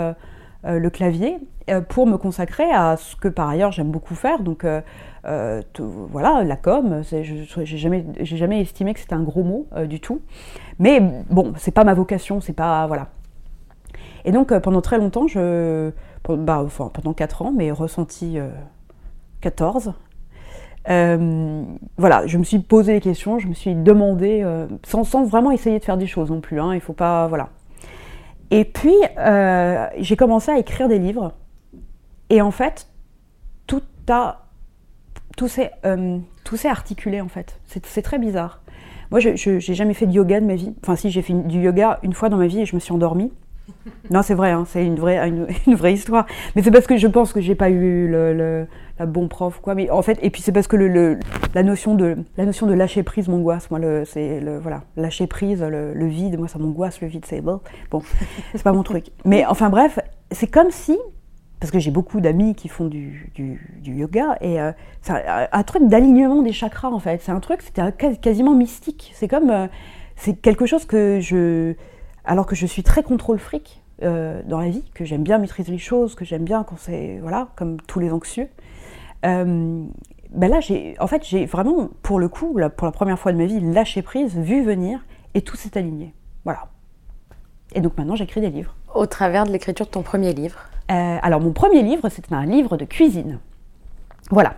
le 0.65 0.89
clavier 0.89 1.37
euh, 1.69 1.79
pour 1.79 2.07
me 2.07 2.17
consacrer 2.17 2.69
à 2.71 2.97
ce 2.97 3.15
que 3.15 3.29
par 3.29 3.47
ailleurs 3.47 3.71
j'aime 3.71 3.89
beaucoup 3.89 4.15
faire. 4.15 4.41
Donc 4.41 4.65
euh, 4.65 4.81
euh, 5.25 5.61
voilà, 5.79 6.43
la 6.43 6.57
com, 6.57 7.01
j'ai 7.09 7.77
jamais, 7.77 8.05
jamais 8.21 8.61
estimé 8.61 8.93
que 8.93 8.99
c'était 8.99 9.13
un 9.13 9.23
gros 9.23 9.43
mot 9.43 9.67
euh, 9.75 9.85
du 9.85 10.01
tout. 10.01 10.21
Mais 10.79 10.99
bon, 11.29 11.53
c'est 11.57 11.71
pas 11.71 11.85
ma 11.85 11.93
vocation, 11.93 12.41
c'est 12.41 12.53
pas 12.53 12.85
voilà. 12.87 13.07
Et 14.25 14.31
donc 14.31 14.51
euh, 14.51 14.59
pendant 14.59 14.81
très 14.81 14.97
longtemps, 14.97 15.27
je, 15.27 15.91
bah, 16.27 16.65
pendant 16.93 17.13
4 17.13 17.41
ans, 17.43 17.53
mais 17.55 17.71
ressenti 17.71 18.37
euh, 18.37 18.49
14, 19.41 19.93
euh, 20.89 21.63
voilà, 21.97 22.27
je 22.27 22.37
me 22.37 22.43
suis 22.43 22.59
posé 22.59 22.93
des 22.93 23.01
questions, 23.01 23.39
je 23.39 23.47
me 23.47 23.53
suis 23.53 23.73
demandé, 23.73 24.41
euh, 24.43 24.67
sans, 24.85 25.05
sans 25.05 25.23
vraiment 25.23 25.51
essayer 25.51 25.79
de 25.79 25.83
faire 25.83 25.97
des 25.97 26.07
choses 26.07 26.29
non 26.29 26.41
plus, 26.41 26.59
hein, 26.59 26.73
il 26.73 26.81
faut 26.81 26.93
pas, 26.93 27.27
voilà. 27.27 27.49
Et 28.53 28.65
puis, 28.65 28.93
euh, 29.17 29.87
j'ai 29.97 30.15
commencé 30.15 30.51
à 30.51 30.59
écrire 30.59 30.87
des 30.87 30.99
livres, 30.99 31.33
et 32.29 32.39
en 32.39 32.51
fait, 32.51 32.87
tout 33.65 35.47
s'est 35.47 35.71
euh, 35.85 36.19
tout 36.43 36.57
s'est 36.57 36.69
articulé 36.69 37.19
en 37.19 37.27
fait. 37.27 37.59
C'est 37.65 38.03
très 38.03 38.19
bizarre. 38.19 38.61
Moi, 39.09 39.19
je 39.19 39.35
j'ai 39.35 39.73
jamais 39.73 39.95
fait 39.95 40.05
de 40.05 40.11
yoga 40.11 40.39
de 40.39 40.45
ma 40.45 40.53
vie. 40.53 40.75
Enfin, 40.83 40.95
si 40.95 41.09
j'ai 41.09 41.23
fait 41.23 41.33
du 41.33 41.61
yoga 41.61 41.99
une 42.03 42.13
fois 42.13 42.29
dans 42.29 42.37
ma 42.37 42.45
vie 42.45 42.61
et 42.61 42.65
je 42.67 42.75
me 42.75 42.79
suis 42.79 42.93
endormie. 42.93 43.31
Non, 44.09 44.21
c'est 44.21 44.33
vrai, 44.33 44.51
hein, 44.51 44.65
c'est 44.67 44.85
une 44.85 44.95
vraie, 44.95 45.17
une, 45.27 45.75
vraie 45.75 45.93
histoire. 45.93 46.25
Mais 46.55 46.61
c'est 46.61 46.71
parce 46.71 46.87
que 46.87 46.97
je 46.97 47.07
pense 47.07 47.33
que 47.33 47.41
j'ai 47.41 47.55
pas 47.55 47.69
eu 47.69 48.07
le, 48.07 48.33
le- 48.33 48.67
la 48.99 49.05
bon 49.05 49.27
prof, 49.27 49.59
quoi. 49.61 49.75
Mais 49.75 49.89
en 49.89 50.01
fait, 50.01 50.19
et 50.21 50.29
puis 50.29 50.41
c'est 50.41 50.51
parce 50.51 50.67
que 50.67 50.75
le, 50.75 50.87
le- 50.87 51.19
la 51.55 51.63
notion 51.63 51.95
de 51.95 52.17
la 52.37 52.45
notion 52.45 52.67
de 52.67 52.73
lâcher 52.73 53.03
prise 53.03 53.27
m'angoisse. 53.27 53.71
Moi, 53.71 53.79
c'est 54.05 54.39
le 54.39 54.59
voilà, 54.59 54.83
lâcher 54.95 55.27
prise, 55.27 55.61
le, 55.63 56.07
vide. 56.07 56.37
Moi, 56.37 56.47
ça 56.47 56.59
m'angoisse 56.59 57.01
le 57.01 57.07
vide. 57.07 57.25
C'est 57.25 57.41
bon, 57.41 57.61
bon, 57.89 58.01
c'est 58.53 58.63
pas 58.63 58.73
mon 58.73 58.83
truc. 58.83 59.05
Mais 59.25 59.45
enfin 59.45 59.69
bref, 59.69 59.99
c'est 60.31 60.47
comme 60.47 60.71
si 60.71 60.97
parce 61.63 61.71
que 61.71 61.79
j'ai 61.79 61.91
beaucoup 61.91 62.19
d'amis 62.19 62.55
qui 62.55 62.67
font 62.67 62.87
du, 62.87 63.31
du, 63.35 63.57
yoga 63.85 64.37
et 64.41 64.59
euh, 64.59 64.73
c'est 65.01 65.13
un, 65.13 65.63
truc 65.63 65.87
d'alignement 65.87 66.41
des 66.41 66.51
chakras 66.51 66.89
en 66.89 66.99
fait. 66.99 67.21
C'est 67.23 67.31
un 67.31 67.39
truc, 67.39 67.61
c'était 67.61 67.89
quasiment 68.17 68.53
mystique. 68.53 69.13
C'est 69.15 69.29
comme, 69.29 69.49
euh, 69.49 69.67
c'est 70.17 70.33
quelque 70.33 70.65
chose 70.65 70.83
que 70.83 71.21
je, 71.21 71.73
alors 72.25 72.45
que 72.45 72.55
je 72.55 72.65
suis 72.65 72.83
très 72.83 73.03
contrôle 73.03 73.39
fric 73.39 73.81
euh, 74.01 74.41
dans 74.45 74.59
la 74.59 74.69
vie, 74.69 74.83
que 74.93 75.05
j'aime 75.05 75.23
bien 75.23 75.37
maîtriser 75.37 75.71
les 75.71 75.77
choses, 75.77 76.15
que 76.15 76.25
j'aime 76.25 76.43
bien 76.43 76.63
quand 76.63 76.77
c'est, 76.77 77.19
voilà, 77.21 77.49
comme 77.55 77.79
tous 77.81 77.99
les 77.99 78.11
anxieux. 78.11 78.47
Euh, 79.25 79.85
ben 80.31 80.49
là, 80.49 80.59
j'ai, 80.59 80.95
en 80.99 81.07
fait, 81.07 81.23
j'ai 81.25 81.45
vraiment, 81.45 81.89
pour 82.01 82.19
le 82.19 82.27
coup, 82.27 82.57
là, 82.57 82.69
pour 82.69 82.85
la 82.85 82.91
première 82.91 83.19
fois 83.19 83.31
de 83.31 83.37
ma 83.37 83.45
vie, 83.45 83.59
lâché 83.59 84.01
prise, 84.01 84.35
vu 84.35 84.63
venir 84.63 85.05
et 85.33 85.41
tout 85.41 85.55
s'est 85.55 85.77
aligné. 85.77 86.13
Voilà. 86.43 86.67
Et 87.75 87.81
donc 87.81 87.97
maintenant, 87.97 88.15
j'écris 88.15 88.41
des 88.41 88.49
livres. 88.49 88.75
Au 88.93 89.05
travers 89.05 89.45
de 89.45 89.51
l'écriture 89.51 89.85
de 89.85 89.91
ton 89.91 90.01
premier 90.01 90.33
livre. 90.33 90.59
Euh, 90.91 91.17
alors 91.21 91.39
mon 91.39 91.53
premier 91.53 91.81
livre, 91.81 92.09
c'était 92.09 92.33
un 92.33 92.45
livre 92.45 92.77
de 92.77 92.85
cuisine. 92.85 93.39
Voilà. 94.29 94.55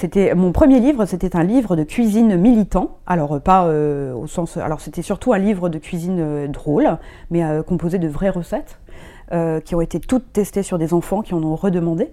C'était 0.00 0.34
mon 0.34 0.50
premier 0.50 0.80
livre, 0.80 1.04
c'était 1.04 1.36
un 1.36 1.42
livre 1.42 1.76
de 1.76 1.84
cuisine 1.84 2.36
militant. 2.36 2.98
Alors 3.06 3.34
euh, 3.34 3.38
pas 3.38 3.66
euh, 3.66 4.14
au 4.14 4.26
sens, 4.26 4.56
alors 4.56 4.80
c'était 4.80 5.02
surtout 5.02 5.34
un 5.34 5.38
livre 5.38 5.68
de 5.68 5.76
cuisine 5.76 6.18
euh, 6.20 6.48
drôle, 6.48 6.98
mais 7.30 7.42
composé 7.66 7.98
de 7.98 8.08
vraies 8.08 8.30
recettes 8.30 8.78
qui 9.64 9.76
ont 9.76 9.80
été 9.80 10.00
toutes 10.00 10.32
testées 10.32 10.64
sur 10.64 10.76
des 10.76 10.92
enfants 10.92 11.22
qui 11.22 11.34
en 11.34 11.42
ont 11.44 11.54
redemandé 11.54 12.10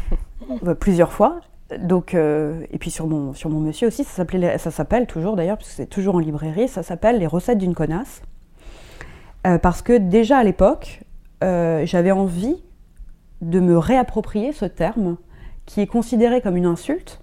plusieurs 0.78 1.12
fois. 1.12 1.40
Donc 1.78 2.14
euh, 2.14 2.66
et 2.70 2.78
puis 2.78 2.90
sur 2.90 3.06
mon 3.06 3.32
sur 3.32 3.48
mon 3.48 3.60
monsieur 3.60 3.88
aussi, 3.88 4.04
ça 4.04 4.70
s'appelle 4.70 5.06
toujours 5.06 5.34
d'ailleurs, 5.34 5.56
parce 5.56 5.70
que 5.70 5.74
c'est 5.74 5.86
toujours 5.86 6.16
en 6.16 6.18
librairie, 6.18 6.68
ça 6.68 6.82
s'appelle 6.82 7.18
les 7.18 7.26
recettes 7.26 7.58
d'une 7.58 7.74
connasse. 7.74 8.22
Euh, 9.46 9.58
parce 9.58 9.82
que 9.82 9.96
déjà 9.96 10.38
à 10.38 10.44
l'époque, 10.44 11.00
euh, 11.42 11.86
j'avais 11.86 12.12
envie 12.12 12.62
de 13.40 13.60
me 13.60 13.78
réapproprier 13.78 14.52
ce 14.52 14.66
terme 14.66 15.16
qui 15.66 15.80
est 15.80 15.86
considéré 15.86 16.40
comme 16.40 16.56
une 16.56 16.66
insulte 16.66 17.20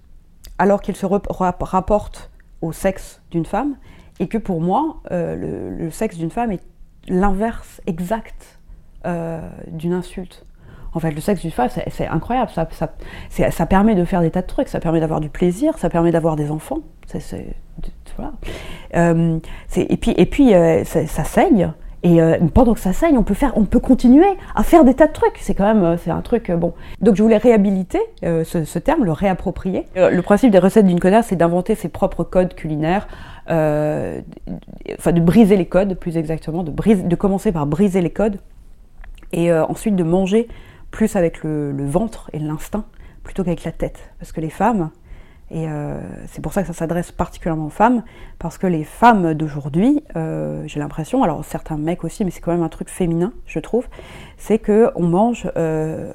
alors 0.58 0.82
qu'il 0.82 0.96
se 0.96 1.06
rapporte 1.06 2.32
au 2.62 2.72
sexe 2.72 3.22
d'une 3.32 3.46
femme 3.46 3.76
et 4.20 4.28
que 4.28 4.38
pour 4.38 4.62
moi, 4.62 4.98
euh, 5.12 5.72
le, 5.80 5.90
sexe 5.90 6.18
d'une 6.18 6.30
femme 6.30 6.52
est 6.52 6.62
l'inverse 7.08 7.82
exact 7.88 8.60
euh, 9.06 9.42
d'une 9.68 9.94
insulte. 9.94 10.46
En 10.94 11.00
fait, 11.00 11.12
le 11.12 11.22
sexe 11.22 11.42
d'une 11.42 11.52
femme, 11.52 11.70
c'est 11.88 12.08
incroyable. 12.08 12.52
Ça, 12.52 12.68
ça, 12.70 12.92
ça 13.50 13.66
permet 13.66 13.96
de 13.96 14.04
faire 14.04 14.22
des 14.22 14.30
tas 14.30 14.42
de 14.42 14.48
trucs. 14.48 14.68
Ça 14.68 14.82
permet 14.82 15.00
d'avoir 15.00 15.22
du 15.22 15.30
plaisir. 15.30 15.78
Ça 15.78 15.90
permet 15.90 16.12
d'avoir 16.12 16.36
des 16.36 16.52
enfants. 16.52 16.80
Voilà. 18.18 18.34
Euh, 18.96 19.40
et 19.76 19.98
puis, 19.98 20.14
et 20.18 20.26
puis 20.26 20.52
ça 20.84 21.24
saigne. 21.24 21.74
Et 22.04 22.22
euh, 22.22 22.40
pendant 22.54 22.74
que 22.74 22.80
ça 22.80 22.94
saigne, 22.94 23.18
on 23.18 23.24
peut 23.24 23.36
faire, 23.36 23.54
on 23.56 23.66
peut 23.66 23.80
continuer 23.80 24.38
à 24.56 24.64
faire 24.64 24.84
des 24.84 24.96
tas 24.96 25.08
de 25.08 25.14
trucs. 25.14 25.38
C'est 25.40 25.54
quand 25.54 25.66
même, 25.66 25.84
euh, 25.84 25.98
c'est 25.98 26.10
un 26.10 26.22
truc 26.22 26.50
euh, 26.50 26.56
bon. 26.56 26.74
Donc 27.00 27.16
je 27.16 27.22
voulais 27.22 27.38
réhabiliter 27.38 28.00
ce, 28.22 28.80
terme, 28.80 29.06
le 29.06 29.12
réapproprier. 29.12 29.86
Le 29.96 30.22
principe 30.22 30.52
des 30.52 30.60
recettes 30.60 30.88
d'une 30.88 31.00
connasse, 31.00 31.28
c'est 31.28 31.36
d'inventer 31.36 31.76
ses 31.76 31.90
propres 31.90 32.24
codes 32.24 32.56
culinaires, 32.56 33.08
enfin 33.48 35.12
de 35.12 35.20
briser 35.20 35.58
les 35.58 35.66
codes, 35.66 35.96
plus 35.96 36.18
exactement, 36.18 36.64
de, 36.64 36.72
brise, 36.72 37.04
de 37.04 37.16
commencer 37.16 37.52
par 37.52 37.66
briser 37.66 38.02
les 38.02 38.10
codes, 38.10 38.38
et 39.32 39.54
ensuite 39.54 39.96
de 39.96 40.04
manger 40.04 40.48
plus 40.90 41.16
avec 41.16 41.44
le 41.44 41.86
ventre 41.86 42.30
et 42.34 42.40
l'instinct 42.40 42.86
plutôt 43.24 43.44
qu'avec 43.44 43.64
la 43.64 43.72
tête, 43.72 44.00
parce 44.20 44.32
que 44.32 44.42
les 44.42 44.50
femmes 44.50 44.90
et 45.52 45.68
euh, 45.68 46.00
c'est 46.32 46.42
pour 46.42 46.54
ça 46.54 46.62
que 46.62 46.68
ça 46.68 46.74
s'adresse 46.74 47.12
particulièrement 47.12 47.66
aux 47.66 47.70
femmes, 47.70 48.04
parce 48.40 48.58
que 48.58 48.68
les 48.68 48.84
femmes 48.84 49.34
d'aujourd'hui, 49.34 50.04
euh, 50.16 50.64
j'ai 50.66 50.80
l'impression, 50.80 51.24
alors 51.24 51.44
certains 51.44 51.78
mecs 51.78 52.04
aussi, 52.04 52.24
mais 52.24 52.32
c'est 52.32 52.40
quand 52.40 52.54
même 52.54 52.64
un 52.64 52.70
truc 52.70 52.90
féminin, 52.90 53.34
je 53.46 53.60
trouve, 53.60 53.88
c'est 54.38 54.60
que 54.60 54.92
on 54.96 55.08
mange 55.08 55.52
euh, 55.58 56.14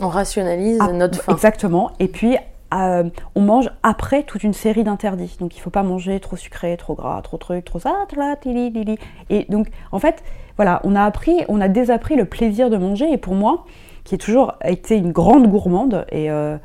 On 0.00 0.08
rationalise 0.08 0.80
notre 0.94 1.22
faim. 1.22 1.32
Exactement. 1.32 1.92
Et 1.98 2.08
puis, 2.08 2.36
euh, 2.74 3.04
on 3.34 3.40
mange 3.40 3.70
après 3.82 4.22
toute 4.22 4.42
une 4.42 4.52
série 4.52 4.84
d'interdits. 4.84 5.36
Donc, 5.40 5.56
il 5.56 5.60
faut 5.60 5.70
pas 5.70 5.82
manger 5.82 6.20
trop 6.20 6.36
sucré, 6.36 6.76
trop 6.76 6.94
gras, 6.94 7.20
trop 7.22 7.36
truc, 7.36 7.64
trop 7.64 7.78
ça, 7.78 7.94
tla, 8.08 8.36
tili, 8.36 8.70
lili. 8.70 8.98
Et 9.30 9.46
donc, 9.48 9.68
en 9.92 9.98
fait, 9.98 10.22
voilà, 10.56 10.80
on 10.84 10.94
a 10.94 11.04
appris, 11.04 11.44
on 11.48 11.60
a 11.60 11.68
désappris 11.68 12.16
le 12.16 12.24
plaisir 12.24 12.68
de 12.70 12.76
manger. 12.76 13.10
Et 13.10 13.18
pour 13.18 13.34
moi, 13.34 13.64
qui 14.04 14.14
ai 14.14 14.18
toujours 14.18 14.54
été 14.64 14.96
une 14.96 15.12
grande 15.12 15.46
gourmande, 15.48 16.06
et 16.10 16.30
euh, 16.30 16.56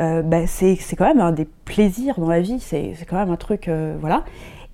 euh, 0.00 0.22
bah, 0.22 0.46
c'est 0.46 0.76
quand 0.96 1.06
même 1.06 1.20
un 1.20 1.32
des 1.32 1.44
plaisirs 1.64 2.18
dans 2.18 2.28
la 2.28 2.40
vie. 2.40 2.58
C'est 2.60 2.94
quand 3.08 3.16
même 3.16 3.30
un 3.30 3.36
truc, 3.36 3.68
euh, 3.68 3.96
voilà. 4.00 4.24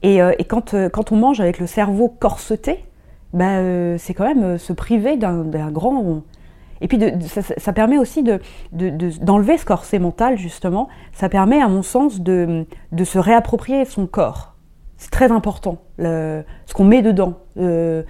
Et, 0.03 0.23
euh, 0.23 0.33
et 0.39 0.45
quand, 0.45 0.75
euh, 0.75 0.89
quand 0.89 1.11
on 1.13 1.17
mange 1.17 1.41
avec 1.41 1.59
le 1.59 1.67
cerveau 1.67 2.09
corseté, 2.09 2.85
bah, 3.33 3.99
c'est 3.99 4.15
quand 4.15 4.25
même 4.33 4.57
se 4.59 4.73
priver 4.73 5.17
d'un 5.17 5.71
grand 5.71 6.23
et 6.83 6.89
puis 6.89 7.01
ça, 7.57 7.73
permet 7.73 7.97
aussi 7.97 8.23
de, 8.23 8.39
de- 8.73 8.91
de- 8.91 9.25
d'enlever 9.25 9.57
ce 9.57 9.65
corset 9.65 9.99
mental, 9.99 10.37
justement. 10.37 10.89
Ça 11.13 11.29
permet, 11.31 11.61
à 11.61 11.69
mon 11.69 11.83
sens, 11.83 12.21
de, 12.21 12.67
se 13.05 13.19
réapproprier 13.19 13.85
son 13.87 14.07
corps. 14.07 14.55
C'est 14.99 15.11
très 15.11 15.33
important, 15.33 15.79
ce 15.99 16.45
qu'on 16.75 16.85
met 16.85 17.01
dedans. 17.03 17.35
Euh, 17.59 18.03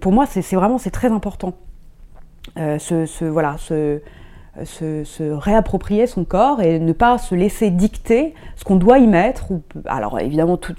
pour 0.00 0.12
moi, 0.12 0.26
c'est, 0.26 0.42
vraiment 0.54 0.76
c'est 0.78 0.90
très 0.90 1.10
important. 1.10 1.54
Ce- 2.56 3.24
voilà, 3.24 3.56
ce, 3.58 4.00
se, 4.64 5.02
se 5.04 5.22
réapproprier 5.22 6.06
son 6.06 6.24
corps 6.24 6.60
et 6.60 6.78
ne 6.78 6.92
pas 6.92 7.16
se 7.16 7.34
laisser 7.34 7.70
dicter 7.70 8.34
ce 8.56 8.64
qu'on 8.64 8.76
doit 8.76 8.98
y 8.98 9.06
mettre. 9.06 9.46
Alors 9.86 10.20
évidemment, 10.20 10.58
tout, 10.58 10.74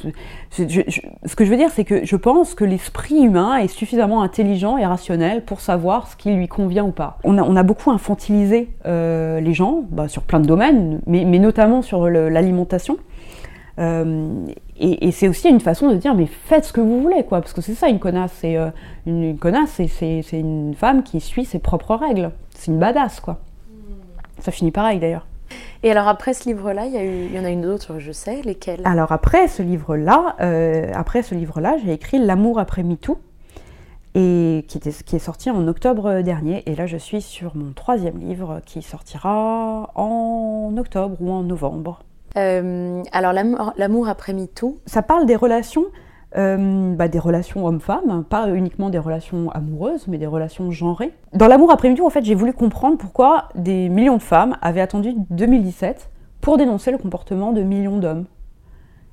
ce 0.52 1.36
que 1.36 1.46
je 1.46 1.50
veux 1.50 1.58
dire, 1.58 1.72
c'est 1.72 1.84
que 1.84 2.06
je 2.06 2.16
pense 2.16 2.54
que 2.54 2.66
l'esprit 2.66 3.24
humain 3.24 3.58
est 3.58 3.68
suffisamment 3.68 4.22
intelligent 4.22 4.78
et 4.78 4.86
rationnel 4.86 5.44
pour 5.44 5.60
savoir 5.60 6.08
ce 6.08 6.16
qui 6.16 6.32
lui 6.32 6.48
convient 6.48 6.86
ou 6.86 6.92
pas. 6.92 7.18
On 7.24 7.38
a, 7.38 7.64
beaucoup 7.64 7.92
infantilisé 7.92 8.70
euh, 8.86 9.40
les 9.40 9.54
gens 9.54 9.84
bah, 9.90 10.08
sur 10.08 10.24
plein 10.24 10.40
de 10.40 10.46
domaines, 10.46 11.00
mais, 11.08 11.24
notamment 11.40 11.82
sur 11.82 12.10
l'alimentation. 12.10 12.98
Euh, 13.80 14.46
et, 14.78 15.12
c'est 15.12 15.28
aussi 15.28 15.50
une 15.50 15.60
façon 15.60 15.90
de 15.90 15.96
dire 15.96 16.14
mais 16.14 16.28
faites 16.28 16.66
ce 16.66 16.74
que 16.74 16.82
vous 16.82 17.02
voulez 17.02 17.24
quoi 17.24 17.42
parce 17.42 17.54
que 17.54 17.62
c'est 17.62 17.74
ça 17.74 17.90
une 17.90 17.98
connasse 17.98 18.42
euh, 18.44 18.70
une, 19.08 19.24
une 19.24 19.38
connasse 19.40 19.82
c'est 19.88 20.24
une 20.32 20.76
femme 20.76 21.02
qui 21.02 21.20
suit 21.20 21.44
ses 21.44 21.58
propres 21.58 21.96
règles 21.96 22.30
c'est 22.52 22.72
une 22.72 22.78
badass 22.78 23.20
quoi 23.20 23.40
ça 24.44 24.52
finit 24.52 24.72
pareil 24.72 25.00
d'ailleurs. 25.00 25.26
Et 25.84 25.92
alors 25.92 26.08
après 26.08 26.34
ce 26.34 26.50
livre-là, 26.50 26.86
il 26.86 27.34
y, 27.34 27.40
en 27.40 27.46
a 27.46 27.50
une 27.50 27.66
autre, 27.66 28.00
je 28.00 28.12
sais, 28.12 28.42
lesquelles? 28.44 28.82
Alors 28.86 29.12
après 29.12 29.48
ce 29.48 29.62
livre 29.62 29.96
là 29.96 30.36
après 30.94 31.24
ce 31.24 31.36
livre 31.36 31.62
là 31.62 31.78
j'ai 31.84 31.94
écrit 31.94 32.20
l'amour 32.20 32.60
après 32.60 32.84
MeToo 32.84 33.18
et 34.16 34.66
qui, 34.68 34.78
était, 34.78 34.92
qui 34.92 35.16
est 35.16 35.20
sorti 35.20 35.50
en 35.50 35.68
octobre 35.68 36.22
dernier. 36.22 36.64
Et 36.70 36.76
là 36.76 36.86
je 36.86 36.98
suis 36.98 37.22
sur 37.22 37.56
mon 37.56 37.72
troisième 37.74 38.20
livre 38.20 38.62
qui 38.66 38.82
sortira 38.82 39.92
en 39.96 40.74
octobre 40.78 41.18
ou 41.20 41.32
en 41.32 41.44
novembre. 41.44 42.04
Euh, 42.36 43.04
alors 43.12 43.32
l'amour 43.32 43.74
l'amour 43.78 44.08
après 44.08 44.34
MeToo, 44.34 44.80
ça 44.86 45.02
parle 45.02 45.26
des 45.26 45.36
relations, 45.36 45.86
euh, 46.38 46.94
bah, 46.96 47.08
des 47.08 47.20
relations 47.20 47.66
hommes-femmes, 47.66 48.24
pas 48.28 48.50
uniquement 48.50 48.90
des 48.90 48.98
relations 48.98 49.50
amoureuses, 49.52 50.08
mais 50.08 50.18
des 50.18 50.28
relations 50.28 50.72
genrées. 50.72 51.12
Dans 51.34 51.48
l'amour 51.48 51.72
après 51.72 51.90
MeToo, 51.90 52.06
en 52.06 52.10
fait, 52.10 52.24
j'ai 52.26 52.36
voulu 52.36 52.54
comprendre 52.54 52.98
pourquoi 52.98 53.50
des 53.56 53.90
millions 53.90 54.18
de 54.18 54.22
femmes 54.22 54.58
avaient 54.62 54.82
attendu 54.82 55.14
2017 55.30 56.10
pour 56.42 56.58
dénoncer 56.58 56.92
le 56.92 56.98
comportement 56.98 57.52
de 57.52 57.62
millions 57.62 57.98
d'hommes. 58.00 58.26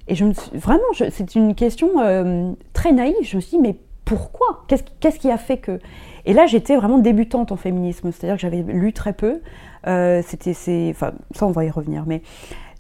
Et 0.09 0.15
je 0.15 0.25
me 0.25 0.33
suis, 0.33 0.57
vraiment, 0.57 0.83
c'est 1.11 1.35
une 1.35 1.55
question 1.55 1.89
euh, 2.01 2.53
très 2.73 2.93
naïve. 2.93 3.15
Je 3.23 3.37
me 3.37 3.41
suis 3.41 3.59
dit, 3.59 3.63
mais 3.63 3.77
pourquoi? 4.05 4.65
Qu'est-ce 4.67 5.19
qui- 5.19 5.31
a 5.31 5.37
fait 5.37 5.59
que? 5.59 5.79
Et 6.27 6.33
là, 6.33 6.47
j'étais 6.47 6.75
vraiment 6.75 6.99
débutante 6.99 7.53
en 7.53 7.57
féminisme, 7.57 8.11
c'est-à-dire 8.11 8.35
que 8.37 8.43
j'avais 8.43 8.63
lu 8.63 8.93
très 8.93 9.13
peu. 9.13 9.41
Euh, 9.87 10.21
c'était, 10.27 10.55
enfin, 10.91 11.13
ça, 11.35 11.47
on 11.47 11.53
va 11.53 11.65
y 11.65 11.71
revenir, 11.71 12.05
mais 12.07 12.23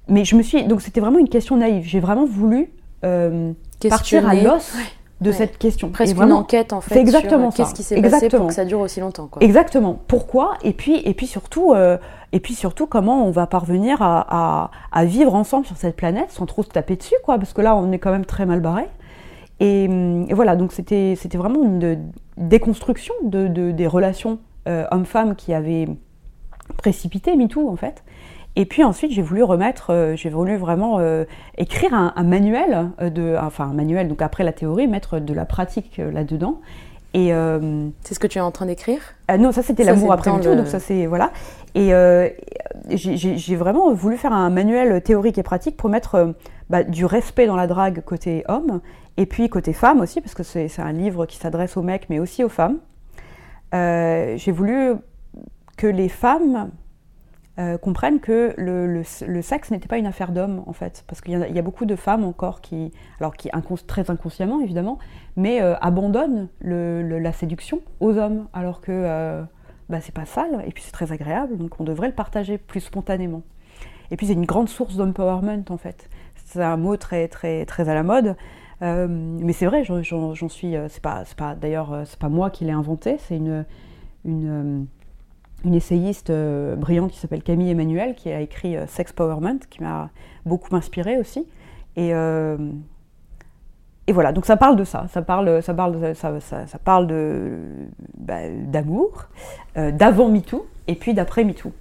mais 0.08 0.24
je 0.24 0.34
me 0.34 0.42
suis 0.42 0.64
donc 0.64 0.82
c'était 0.82 1.00
vraiment 1.00 1.18
une 1.20 1.28
question 1.28 1.56
naïve. 1.56 1.84
J'ai 1.84 2.00
vraiment 2.00 2.24
voulu 2.26 2.72
partir 3.88 4.28
à 4.28 4.34
l'os 4.34 4.74
de 5.20 5.28
Ouais. 5.30 5.36
cette 5.36 5.58
question. 5.58 5.90
presque 5.90 6.14
vraiment- 6.16 6.36
une 6.36 6.40
enquête 6.42 6.72
en 6.72 6.80
fait. 6.80 6.94
c'est 6.94 7.00
exactement 7.00 7.50
sur, 7.50 7.60
euh. 7.62 7.64
Qu'est-ce 7.66 7.74
qui 7.74 7.82
s'est 7.82 8.00
passé 8.00 8.28
pour 8.28 8.46
que 8.46 8.54
ça 8.54 8.64
dure 8.64 8.80
aussi 8.80 9.00
longtemps 9.00 9.26
quoi. 9.26 9.42
Exactement. 9.42 9.98
Pourquoi? 10.08 10.54
Et 10.62 10.72
puis 10.72 10.96
et 11.04 11.12
puis 11.14 11.26
surtout 11.26 11.72
euh, 11.74 11.98
et 12.32 12.40
puis 12.40 12.54
surtout 12.54 12.86
comment 12.86 13.26
on 13.26 13.30
va 13.30 13.46
parvenir 13.46 14.00
à, 14.02 14.24
à- 14.28 14.70
à 14.92 15.04
vivre 15.04 15.34
ensemble 15.34 15.66
sur 15.66 15.76
cette 15.76 15.96
planète 15.96 16.30
sans 16.30 16.46
trop 16.46 16.62
se 16.62 16.68
taper 16.68 16.96
dessus 16.96 17.14
quoi? 17.24 17.36
Parce 17.38 17.52
que 17.52 17.60
là 17.60 17.76
on 17.76 17.92
est 17.92 17.98
quand 17.98 18.10
même 18.12 18.24
très 18.24 18.46
mal 18.46 18.60
barré. 18.60 18.86
Et, 19.60 19.86
hum, 19.90 20.24
et 20.28 20.32
voilà 20.34 20.56
donc 20.56 20.72
c'était 20.72 21.14
c'était 21.16 21.36
vraiment 21.36 21.62
une 21.62 21.78
de- 21.78 21.98
déconstruction 22.38 23.12
de, 23.22 23.46
de- 23.46 23.72
des 23.72 23.86
relations 23.86 24.38
euh, 24.68 24.86
hommes-femmes 24.90 25.34
qui 25.36 25.52
avaient 25.52 25.86
précipité 26.78 27.36
MeToo 27.36 27.68
en 27.68 27.76
fait. 27.76 28.02
Et 28.60 28.66
puis 28.66 28.84
ensuite, 28.84 29.10
j'ai 29.10 29.22
voulu 29.22 29.42
remettre, 29.42 29.88
euh, 29.88 30.16
j'ai 30.16 30.28
voulu 30.28 30.56
vraiment 30.56 30.98
euh, 30.98 31.24
écrire 31.56 31.94
un, 31.94 32.12
un 32.14 32.24
manuel, 32.24 32.90
euh, 33.00 33.08
de, 33.08 33.34
enfin 33.40 33.64
un 33.64 33.72
manuel, 33.72 34.06
donc 34.06 34.20
après 34.20 34.44
la 34.44 34.52
théorie, 34.52 34.86
mettre 34.86 35.18
de 35.18 35.32
la 35.32 35.46
pratique 35.46 35.96
là-dedans. 35.96 36.60
Et 37.14 37.32
C'est 38.02 38.12
ce 38.14 38.18
que 38.20 38.26
tu 38.26 38.36
es 38.36 38.40
en 38.42 38.50
train 38.50 38.66
d'écrire? 38.66 39.00
Ah 39.28 39.38
non, 39.38 39.50
ça 39.50 39.62
c'était 39.62 39.82
l'amour 39.82 40.12
après 40.12 40.30
tout, 40.42 40.54
donc 40.54 40.66
ça 40.66 40.78
c'est 40.78 41.06
voilà. 41.06 41.32
Et 41.74 41.90
j'ai- 42.90 43.56
vraiment 43.56 43.92
voulu 43.94 44.18
faire 44.18 44.34
un 44.34 44.50
manuel 44.50 45.00
théorique 45.02 45.38
et 45.38 45.42
pratique 45.42 45.76
pour 45.78 45.88
mettre 45.88 46.34
bah, 46.68 46.84
du 46.84 47.06
respect 47.06 47.46
dans 47.46 47.56
la 47.56 47.66
drague 47.66 48.04
côté 48.04 48.44
homme 48.46 48.80
et 49.16 49.24
puis 49.26 49.48
côté 49.48 49.72
femme 49.72 50.00
aussi, 50.00 50.20
parce 50.20 50.34
que 50.34 50.42
c'est 50.42 50.70
un 50.78 50.92
livre 50.92 51.24
qui 51.24 51.38
s'adresse 51.38 51.78
aux 51.78 51.82
mecs 51.82 52.08
mais 52.10 52.18
aussi 52.20 52.44
aux 52.44 52.50
femmes. 52.50 52.76
J'ai 53.72 54.52
voulu 54.52 54.92
que 55.78 55.86
les 55.88 56.10
femmes 56.10 56.70
euh, 57.58 57.76
comprennent 57.78 58.20
que 58.20 58.54
le, 58.56 59.02
sexe 59.42 59.70
n'était 59.70 59.88
pas 59.88 59.98
une 59.98 60.06
affaire 60.06 60.32
d'hommes 60.32 60.62
en 60.66 60.72
fait, 60.72 61.04
parce 61.06 61.20
qu'il 61.20 61.32
y, 61.32 61.58
a- 61.58 61.62
beaucoup 61.62 61.84
de 61.84 61.96
femmes 61.96 62.24
encore 62.24 62.60
qui, 62.60 62.92
alors 63.18 63.34
qui 63.36 63.50
très 63.86 64.10
inconsciemment 64.10 64.60
évidemment, 64.60 64.98
mais 65.36 65.60
euh, 65.60 65.74
abandonnent 65.80 66.48
le- 67.02 67.18
la 67.18 67.32
séduction 67.32 67.80
aux 67.98 68.16
hommes, 68.16 68.46
alors 68.52 68.80
que 68.80 68.92
euh, 68.92 69.42
bah, 69.88 70.00
c'est 70.00 70.14
pas 70.14 70.24
sale 70.26 70.62
et 70.66 70.70
puis 70.70 70.82
c'est 70.82 70.92
très 70.92 71.12
agréable, 71.12 71.58
donc 71.58 71.78
on 71.80 71.84
devrait 71.84 72.08
le 72.08 72.14
partager 72.14 72.56
plus 72.56 72.80
spontanément. 72.80 73.42
Et 74.10 74.16
puis 74.16 74.26
c'est 74.26 74.32
une 74.32 74.46
grande 74.46 74.68
source 74.68 74.96
d'empowerment 74.96 75.64
en 75.68 75.76
fait. 75.76 76.08
C'est 76.46 76.62
un 76.62 76.76
mot 76.76 76.96
très 76.96 77.28
très 77.28 77.64
très 77.66 77.88
à 77.88 77.94
la 77.94 78.02
mode, 78.02 78.36
euh, 78.82 79.06
mais 79.08 79.52
c'est 79.52 79.66
vrai, 79.66 79.84
j'en- 79.84 80.02
suis. 80.48 80.76
euh, 80.76 80.86
C'est 80.88 81.02
pas 81.02 81.24
pas 81.36 81.54
d'ailleurs 81.54 82.02
c'est 82.06 82.18
pas 82.18 82.28
moi 82.28 82.50
qui 82.50 82.64
l'ai 82.64 82.72
inventé, 82.72 83.18
c'est 83.18 83.36
une 84.24 84.86
une 85.64 85.74
essayiste 85.74 86.30
euh, 86.30 86.74
brillante 86.76 87.10
qui 87.10 87.18
s'appelle 87.18 87.42
Camille 87.42 87.70
Emmanuel 87.70 88.14
qui 88.14 88.30
a 88.30 88.40
écrit 88.40 88.76
euh, 88.76 88.86
Sex 88.86 89.12
Powerment, 89.12 89.58
qui 89.68 89.82
m'a 89.82 90.10
beaucoup 90.46 90.74
inspirée 90.74 91.18
aussi. 91.18 91.46
Et, 91.96 92.14
euh, 92.14 92.56
et 94.06 94.12
voilà, 94.12 94.32
donc 94.32 94.46
ça 94.46 94.56
parle 94.56 94.76
de 94.76 94.84
ça, 94.84 95.06
ça 95.12 95.22
parle, 95.22 95.62
ça 95.62 95.74
parle, 95.74 96.00
de, 96.00 96.14
ça, 96.14 96.40
ça- 96.40 96.66
ça 96.66 96.78
parle 96.78 97.06
de 97.06 97.58
bah, 98.18 98.48
d'amour, 98.66 99.24
euh, 99.76 99.92
d'avant 99.92 100.28
MeToo 100.28 100.66
et 100.88 100.94
puis 100.94 101.14
d'après 101.14 101.44
MeToo. 101.44 101.72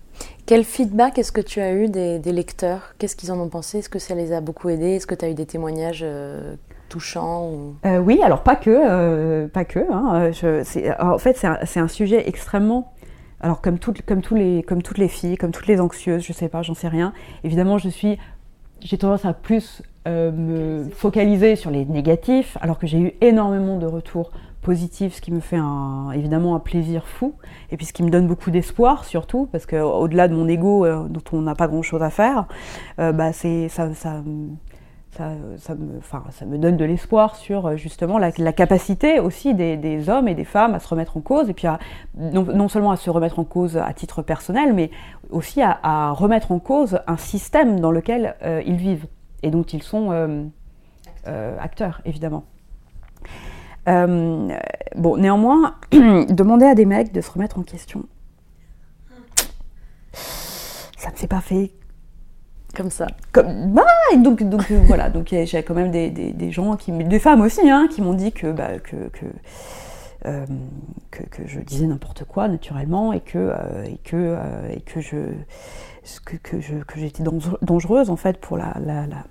Quel 0.45 0.63
feedback 0.65 1.17
est-ce 1.17 1.31
que 1.31 1.41
tu 1.41 1.61
as 1.61 1.73
eu 1.73 1.87
des, 1.87 2.19
des 2.19 2.31
lecteurs? 2.33 2.93
Qu'est-ce 2.97 3.15
qu'ils 3.15 3.31
en 3.31 3.39
ont 3.39 3.49
pensé? 3.49 3.79
Est-ce 3.79 3.89
que 3.89 3.99
ça 3.99 4.15
les 4.15 4.33
a 4.33 4.41
beaucoup 4.41 4.67
aidés? 4.69 4.95
Est-ce 4.95 5.07
que 5.07 5.15
tu 5.15 5.23
as 5.25 5.29
eu 5.29 5.33
des 5.33 5.45
témoignages 5.45 6.01
euh, 6.03 6.55
ou... 7.15 7.75
Euh, 7.85 7.99
oui, 7.99 8.19
alors 8.23 8.41
pas 8.41 8.55
que, 8.55 8.69
euh, 8.71 9.47
pas 9.47 9.63
que. 9.63 9.79
hein, 9.91 10.31
je- 10.31 10.91
en 11.01 11.17
fait, 11.19 11.37
c'est 11.37 11.45
un, 11.47 11.59
c'est 11.65 11.79
un 11.79 11.87
sujet 11.87 12.27
extrêmement. 12.27 12.91
Alors 13.41 13.61
comme 13.61 13.79
toutes, 13.79 14.01
comme 14.01 14.21
tous 14.21 14.35
les, 14.35 14.63
comme 14.63 14.81
toutes 14.81 14.97
les 14.97 15.07
filles, 15.07 15.37
comme 15.37 15.51
toutes 15.51 15.67
les 15.67 15.79
anxieuses, 15.79 16.23
je 16.23 16.33
sais 16.33 16.49
pas, 16.49 16.61
j'en 16.61 16.73
sais 16.73 16.89
rien. 16.89 17.13
Évidemment, 17.43 17.77
je 17.77 17.89
suis, 17.89 18.17
j'ai 18.81 18.97
tendance 18.97 19.25
à 19.25 19.33
plus 19.33 19.81
euh, 20.07 20.31
me 20.31 20.89
focaliser 20.89 21.55
sur 21.55 21.71
les 21.71 21.85
négatifs, 21.85 22.57
alors 22.61 22.79
que 22.79 22.87
j'ai 22.87 22.99
eu 22.99 23.13
énormément 23.21 23.77
de 23.77 23.85
retours 23.85 24.31
positifs, 24.61 25.15
ce 25.15 25.21
qui 25.21 25.31
me 25.31 25.39
fait 25.39 25.57
un, 25.57 26.11
évidemment 26.11 26.55
un 26.55 26.59
plaisir 26.59 27.07
fou, 27.07 27.33
et 27.71 27.77
puis 27.77 27.85
ce 27.85 27.93
qui 27.93 28.03
me 28.03 28.09
donne 28.09 28.27
beaucoup 28.27 28.51
d'espoir 28.51 29.05
surtout, 29.05 29.47
parce 29.51 29.65
que 29.65 29.77
au-delà 29.77 30.27
de 30.27 30.35
mon 30.35 30.47
ego 30.47 30.85
euh, 30.85 31.07
dont 31.07 31.23
on 31.31 31.41
n'a 31.41 31.55
pas 31.55 31.67
grand-chose 31.67 32.03
à 32.03 32.09
faire, 32.09 32.45
euh, 32.99 33.13
bah 33.13 33.31
c'est 33.31 33.69
ça, 33.69 33.93
ça, 33.93 34.21
ça, 35.11 35.31
ça 35.57 35.75
me, 35.75 35.99
ça 36.31 36.45
me 36.45 36.57
donne 36.57 36.77
de 36.77 36.85
l'espoir 36.85 37.35
sur 37.35 37.65
euh, 37.65 37.75
justement 37.75 38.17
la, 38.17 38.31
capacité 38.53 39.19
aussi 39.19 39.53
des, 39.53 40.09
hommes 40.09 40.27
et 40.27 40.35
des 40.35 40.45
femmes 40.45 40.75
à 40.75 40.79
se 40.79 40.87
remettre 40.87 41.17
en 41.17 41.21
cause, 41.21 41.49
et 41.49 41.53
puis 41.53 41.67
à, 41.67 41.79
non, 42.15 42.67
seulement 42.67 42.91
à 42.91 42.97
se 42.97 43.09
remettre 43.09 43.39
en 43.39 43.43
cause 43.43 43.77
à 43.77 43.91
titre 43.93 44.21
personnel, 44.21 44.73
mais 44.73 44.91
aussi 45.29 45.61
à, 45.61 46.11
remettre 46.11 46.51
en 46.51 46.59
cause 46.59 46.99
un 47.07 47.17
système 47.17 47.79
dans 47.79 47.91
lequel 47.91 48.35
euh, 48.43 48.61
ils 48.65 48.75
vivent 48.75 49.07
et 49.43 49.51
dont 49.51 49.63
ils 49.63 49.83
sont 49.83 50.11
euh, 50.11 50.45
euh, 51.27 51.57
acteurs, 51.59 52.01
évidemment. 52.05 52.45
Euh, 53.87 54.57
bon, 54.95 55.17
néanmoins, 55.17 55.75
demander 55.91 56.65
à 56.65 56.75
des 56.75 56.85
mecs 56.85 57.11
de 57.11 57.21
se 57.21 57.31
remettre 57.31 57.57
en 57.57 57.63
question, 57.63 58.05
ça 60.13 61.11
ne 61.11 61.17
s'est 61.17 61.27
pas 61.27 61.41
fait 61.41 61.71
Comme 62.75 62.91
ça. 62.91 63.07
bah 63.33 63.85
donc 64.17 64.41
euh, 64.41 64.79
voilà 64.85 65.09
donc 65.09 65.27
j'ai 65.29 65.63
quand 65.63 65.73
même 65.73 65.91
des, 65.91 66.09
des, 66.09 66.51
gens 66.51 66.75
qui 66.75 66.91
des 66.91 67.19
femmes 67.19 67.41
aussi 67.41 67.69
hein, 67.69 67.87
qui 67.89 68.01
m'ont 68.01 68.13
dit 68.13 68.31
que 68.31 68.51
bah, 68.51 68.77
que 68.79 69.09
que, 69.09 69.25
euh, 70.25 70.45
je 71.45 71.59
disais 71.61 71.87
n'importe 71.87 72.25
quoi 72.25 72.47
naturellement 72.47 73.11
et 73.13 73.21
que 73.21 73.37
euh, 73.37 73.83
et 73.85 73.97
que 73.97 74.37
et 74.71 74.81
que 74.81 75.01
je 75.01 75.17
que, 76.25 76.37
que 76.37 76.59
je 76.61 76.75
que 76.75 76.99
j'étais 76.99 77.23
dange- 77.23 77.57
dangereuse 77.61 78.09
en 78.09 78.15
fait 78.15 78.37
pour 78.37 78.57
la, 78.57 78.75
la, 78.85 79.07
la 79.07 79.23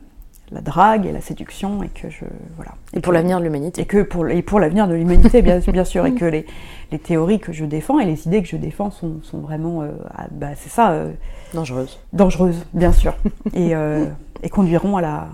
la 0.51 0.61
drague 0.61 1.05
et 1.07 1.13
la 1.13 1.21
séduction 1.21 1.83
et 1.83 1.89
que 1.89 2.09
je 2.09 2.25
voilà 2.57 2.73
Et 2.95 3.01
pour 3.01 3.13
l'avenir 3.13 3.39
de 3.39 3.45
l'humanité. 3.45 3.83
et 3.83 3.85
que 3.85 4.03
pour 4.03 4.27
et 4.29 4.41
pour 4.43 4.61
l'avenir 4.61 4.89
de 4.89 4.95
l'humanité 4.95 5.43
bien, 5.43 5.59
bien 5.59 5.85
sûr 5.85 6.07
et 6.07 6.15
que 6.15 6.25
les, 6.25 6.47
les 6.91 6.99
théories 6.99 7.39
que 7.39 7.53
je 7.53 7.65
défends 7.67 7.99
et 7.99 8.05
les 8.07 8.27
idées 8.27 8.43
que 8.43 8.49
je 8.49 8.57
défends 8.57 8.91
sont, 8.91 9.21
sont 9.23 9.39
vraiment 9.41 9.83
euh, 9.83 9.89
ah, 10.17 10.27
bah, 10.31 10.49
c'est 10.57 10.71
ça 10.71 10.91
euh, 10.93 11.13
Dangereuse. 11.55 11.99
dangereuses 12.13 12.65
bien 12.73 12.93
sûr 12.93 13.15
et, 13.53 13.75
euh, 13.75 14.05
et 14.43 14.49
conduiront 14.49 14.97
à 14.97 15.03
la 15.03 15.29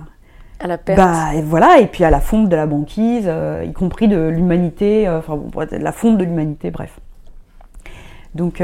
À 0.59 0.67
la 0.67 0.79
perte. 0.79 0.99
bah 0.99 1.35
et 1.35 1.43
voilà 1.43 1.79
et 1.79 1.87
puis 1.87 2.03
à 2.05 2.11
la 2.11 2.21
fonte 2.21 2.49
de 2.49 2.57
la 2.57 2.67
banquise 2.67 3.25
euh, 3.27 3.65
y 3.69 3.73
compris 3.73 4.09
de 4.09 4.19
l'humanité 4.29 5.09
enfin 5.09 5.37
bon, 5.37 5.67
la 5.71 5.93
fonte 5.93 6.19
de 6.19 6.25
l'humanité 6.25 6.71
bref 6.73 6.99
donc 8.35 8.61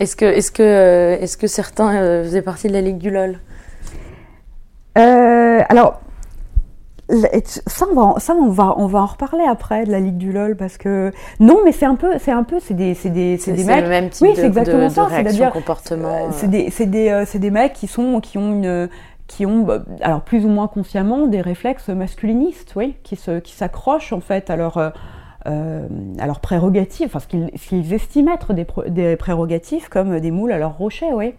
Est-ce 0.00 0.16
que, 0.16 0.24
est-ce 0.24 0.50
que, 0.50 1.18
est-ce 1.20 1.36
que 1.36 1.46
certains 1.46 2.22
faisaient 2.24 2.42
partie 2.42 2.66
de 2.68 2.72
la 2.72 2.80
Ligue 2.80 2.98
du 2.98 3.10
LOL? 3.10 3.38
Euh, 4.98 5.60
alors, 5.68 6.00
ça, 7.66 7.86
on 7.90 7.94
va, 7.94 8.02
en- 8.02 8.18
ça 8.18 8.34
on, 8.34 8.48
va, 8.48 8.74
on 8.78 8.86
va 8.86 9.00
en 9.02 9.06
reparler 9.06 9.44
après 9.44 9.84
de 9.84 9.90
la 9.92 10.00
Ligue 10.00 10.16
du 10.16 10.32
LOL 10.32 10.56
parce 10.56 10.78
que 10.78 11.12
non, 11.38 11.58
mais 11.64 11.72
c'est 11.72 11.84
un 11.84 11.96
peu, 11.96 12.12
c'est 12.18 12.30
un 12.32 12.44
peu, 12.44 12.60
c'est 12.60 12.74
des, 12.74 12.94
c'est 12.94 13.10
des, 13.10 13.36
c'est 13.36 13.52
des 13.52 13.64
mecs. 13.64 13.82
le 13.82 13.90
même 13.90 14.08
type 14.08 14.22
oui, 14.26 14.30
de, 14.34 14.36
c'est 14.36 14.46
exactement 14.46 14.88
de, 14.88 14.92
ça. 14.92 15.08
C'est-à-dire, 15.10 15.52
comportement. 15.52 16.08
euh, 16.08 16.28
euh, 16.28 16.32
c'est 16.32 16.48
des, 16.48 16.70
c'est 16.70 16.86
des, 16.86 17.10
euh, 17.10 17.24
c'est 17.26 17.38
des 17.38 17.50
mecs 17.50 17.74
qui 17.74 17.88
sont, 17.88 18.20
qui 18.20 18.38
ont 18.38 18.52
une, 18.52 18.88
qui 19.26 19.44
ont, 19.44 19.60
bah, 19.60 19.80
alors 20.00 20.22
plus 20.22 20.44
ou 20.46 20.48
moins 20.48 20.66
consciemment, 20.68 21.26
des 21.26 21.40
réflexes 21.42 21.88
masculinistes, 21.88 22.72
oui, 22.76 22.96
qui 23.02 23.16
se, 23.16 23.38
qui 23.40 23.52
s'accrochent 23.54 24.12
en 24.14 24.20
fait 24.20 24.48
à 24.48 24.56
leur, 24.56 24.78
euh, 25.46 25.86
à 26.18 26.26
leurs 26.26 26.40
prérogatives, 26.40 27.06
enfin 27.08 27.20
ce 27.20 27.26
qu'ils, 27.26 27.50
ce 27.54 27.68
qu'ils 27.68 27.92
estiment 27.92 28.32
être 28.32 28.54
des, 28.54 28.66
des 28.88 29.16
prérogatives 29.16 29.90
comme 29.90 30.20
des 30.20 30.30
moules 30.30 30.52
à 30.52 30.58
leur 30.58 30.78
rocher, 30.78 31.12
oui 31.12 31.34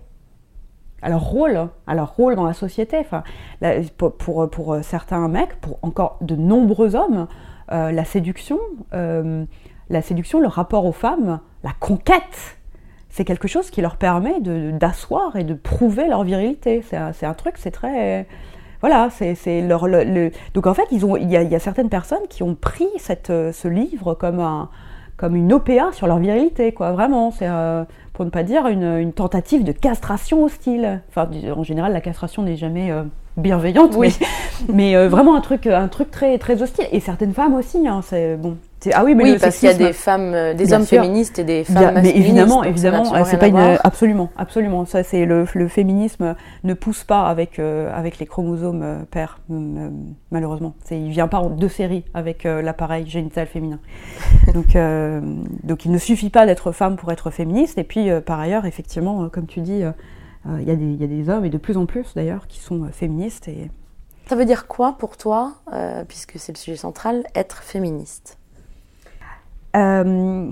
à 1.06 1.10
leur 1.10 1.22
rôle, 1.22 1.70
à 1.86 2.04
rôle 2.04 2.36
dans 2.36 2.46
la 2.46 2.54
société. 2.54 2.98
Enfin, 2.98 3.24
pour, 3.98 4.18
pour, 4.18 4.50
pour 4.50 4.78
certains 4.82 5.28
mecs, 5.28 5.56
pour 5.62 5.78
encore 5.84 6.18
de 6.22 6.36
nombreux 6.36 6.96
hommes, 6.96 7.28
euh, 7.72 7.92
la 7.92 8.06
séduction, 8.06 8.60
euh, 8.94 9.46
la 9.90 10.02
séduction, 10.02 10.40
le 10.40 10.48
rapport 10.48 10.86
aux 10.86 10.92
femmes, 10.92 11.40
la 11.64 11.74
conquête, 11.80 12.58
c'est 13.10 13.24
quelque 13.24 13.48
chose 13.48 13.70
qui 13.70 13.82
leur 13.82 13.98
permet 13.98 14.40
d'asseoir 14.40 15.36
et 15.36 15.44
de 15.44 15.54
prouver 15.54 16.08
leur 16.08 16.24
virilité. 16.24 16.82
C'est 16.82 16.98
un, 16.98 17.12
un 17.22 17.34
truc, 17.36 17.56
c'est 17.58 17.72
très 17.72 18.28
voilà, 18.82 19.10
c'est 19.10 19.62
leur 19.62 19.88
le, 19.88 20.32
donc 20.54 20.68
en 20.68 20.74
fait 20.74 20.88
il 20.92 21.32
y 21.32 21.38
a, 21.38 21.42
y 21.42 21.56
a 21.56 21.60
certaines 21.60 21.90
personnes 21.90 22.28
qui 22.30 22.44
ont 22.44 22.56
pris 22.56 22.90
cette, 22.98 23.30
euh, 23.30 23.52
ce 23.52 23.68
livre 23.68 24.14
comme 24.16 24.40
un 24.40 24.70
comme 25.18 25.36
une 25.36 25.52
OPA 25.54 25.92
sur 25.94 26.08
leur 26.08 26.20
virilité 26.20 26.72
quoi 26.72 26.92
vraiment 26.92 27.32
c'est 27.32 27.48
euh, 27.48 27.84
pour 28.14 28.26
ne 28.26 28.30
pas 28.30 28.44
dire 28.44 28.68
une, 28.68 28.98
une 28.98 29.12
tentative 29.12 29.66
de 29.66 29.74
castration 29.74 30.44
hostile. 30.44 31.02
Enfin 31.10 31.30
en 31.56 31.64
général 31.64 31.94
la 31.94 32.02
castration 32.02 32.44
n'est 32.44 32.56
jamais 32.56 32.92
euh, 32.92 33.04
bienveillante 33.38 33.94
Oui. 33.96 34.16
mais, 34.70 34.74
mais, 34.74 34.96
euh, 34.96 35.10
vraiment 35.10 35.36
un 35.36 35.42
truc 35.42 35.68
un 35.68 35.88
truc 35.88 36.12
très 36.12 36.38
très 36.38 36.62
hostile 36.62 36.88
et 36.92 37.00
certaines 37.00 37.34
femmes 37.34 37.54
aussi 37.54 37.88
hein, 37.88 38.02
c'est 38.04 38.36
bon 38.38 38.58
ah 38.94 39.04
oui 39.04 39.16
mais 39.16 39.24
oui, 39.24 39.38
parce 39.40 39.58
qu'il 39.58 39.68
y 39.68 39.72
a 39.72 39.76
des 39.76 39.94
femmes, 39.94 40.34
euh, 40.34 40.54
des 40.54 40.74
hommes 40.74 40.84
sûr. 40.86 41.02
féministes 41.02 41.40
et 41.40 41.44
des 41.44 41.64
femmes 41.64 41.76
Bien, 41.78 41.88
mais 41.88 41.94
masculinistes. 42.02 42.28
évidemment, 42.30 42.64
évidemment, 42.64 43.26
c'est 43.26 43.38
pas 43.38 43.48
une 43.48 43.58
absolument, 43.84 44.30
absolument. 44.38 44.86
Ça, 44.86 45.04
c'est 45.04 45.26
le, 45.26 45.46
le 45.54 45.68
féminisme 45.68 46.36
ne 46.64 46.74
pousse 46.74 47.04
pas 47.04 47.28
avec 47.28 47.60
euh, 47.60 47.92
avec 47.96 48.20
les 48.20 48.26
chromosomes 48.26 48.82
euh, 48.84 49.04
euh, 49.52 49.90
malheureusement. 50.32 50.76
C'est, 50.84 51.00
il 51.00 51.10
vient 51.10 51.28
pas 51.28 51.40
en 51.40 51.50
deux 51.50 51.70
séries 51.70 52.04
avec 52.14 52.46
euh, 52.46 52.62
l'appareil 52.62 53.08
génital 53.08 53.48
féminin. 53.48 53.80
donc, 54.54 54.76
euh, 54.76 55.22
donc, 55.64 55.86
il 55.86 55.92
ne 55.92 55.98
suffit 55.98 56.30
pas 56.30 56.46
d'être 56.46 56.72
femme 56.72 56.96
pour 56.96 57.12
être 57.12 57.30
féministe. 57.32 57.78
Et 57.78 57.84
puis, 57.84 58.10
par 58.26 58.40
ailleurs, 58.40 58.66
effectivement, 58.66 59.30
comme 59.30 59.48
tu 59.48 59.62
dis, 59.62 59.82
il 60.60 60.64
y, 60.68 60.72
a 60.72 60.76
des- 60.76 60.84
il 60.86 61.02
y 61.02 61.04
a 61.04 61.08
des 61.08 61.30
hommes 61.30 61.46
et 61.46 61.50
de 61.50 61.58
plus 61.58 61.76
en 61.78 61.86
plus 61.86 62.14
d'ailleurs 62.16 62.48
qui 62.48 62.60
sont 62.60 62.84
féministes 62.92 63.48
et 63.48 63.72
Ça 64.28 64.36
veut 64.36 64.46
dire 64.46 64.68
quoi 64.68 64.96
pour 65.00 65.18
toi, 65.18 65.54
puisque 66.08 66.34
c'est 66.38 66.52
le 66.52 66.58
sujet 66.58 66.78
central, 66.78 67.24
être 67.36 67.64
féministe? 67.64 68.38
Euh, 69.76 70.50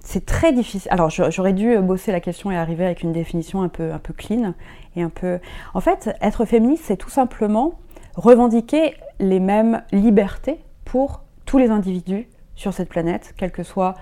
c'est 0.00 0.24
très 0.24 0.52
difficile. 0.52 0.90
Alors, 0.90 1.10
j'aurais 1.10 1.52
dû 1.52 1.76
bosser 1.78 2.12
la 2.12 2.20
question 2.20 2.50
et 2.50 2.56
arriver 2.56 2.84
avec 2.84 3.02
une 3.02 3.12
définition 3.12 3.62
un 3.62 3.68
peu, 3.68 3.92
un 3.92 3.98
peu 3.98 4.14
clean 4.14 4.54
et 4.96 5.02
un 5.02 5.10
peu. 5.10 5.38
En 5.74 5.80
fait, 5.80 6.16
être 6.22 6.46
féministe, 6.46 6.84
c'est 6.86 6.96
tout 6.96 7.10
simplement 7.10 7.74
revendiquer 8.16 8.94
les 9.20 9.38
mêmes 9.38 9.82
libertés 9.92 10.60
pour 10.84 11.24
tous 11.44 11.58
les 11.58 11.70
individus 11.70 12.26
sur 12.54 12.72
cette 12.72 12.88
planète, 12.88 13.34
quelle 13.36 13.52
que 13.52 13.62
soit 13.62 13.94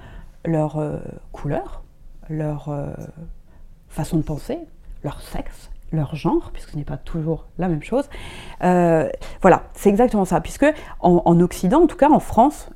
leur 0.45 0.79
euh, 0.79 0.99
couleur, 1.33 1.83
leur 2.29 2.69
euh, 2.69 2.87
façon 3.89 4.17
de 4.17 4.23
penser, 4.23 4.59
leur 5.05 5.21
sexe, 5.21 5.71
leur 5.93 6.15
genre, 6.15 6.51
puisque 6.53 6.71
ce 6.71 6.77
n'est 6.77 6.85
pas 6.85 6.97
toujours 6.97 7.47
la 7.59 7.69
même 7.69 7.83
chose. 7.83 8.09
Euh, 8.63 9.09
voilà, 9.43 9.65
c'est 9.75 9.91
exactement 9.91 10.25
ça, 10.25 10.41
puisque 10.41 10.67
en, 11.01 11.23
en, 11.25 11.41
Occident, 11.41 11.83
en 11.83 11.87
tout 11.87 11.97
cas 11.97 12.11
en 12.11 12.21
France 12.21 12.71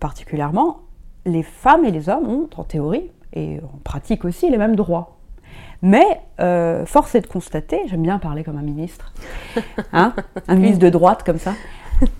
particulièrement, 0.00 0.80
les 1.26 1.42
femmes 1.42 1.84
et 1.84 1.90
les 1.90 2.08
hommes 2.08 2.28
ont, 2.28 2.48
en 2.56 2.64
théorie 2.64 3.10
et 3.32 3.60
en 3.62 3.78
pratique 3.84 4.24
aussi, 4.24 4.50
les 4.50 4.58
mêmes 4.58 4.76
droits. 4.76 5.16
Mais 5.82 6.20
euh, 6.40 6.84
force 6.84 7.14
est 7.14 7.22
de 7.22 7.26
constater, 7.26 7.80
j'aime 7.86 8.02
bien 8.02 8.18
parler 8.18 8.44
comme 8.44 8.58
un 8.58 8.62
ministre, 8.62 9.14
hein, 9.92 10.14
un 10.46 10.54
ministre 10.54 10.80
de 10.80 10.90
droite 10.90 11.22
comme 11.24 11.38
ça, 11.38 11.54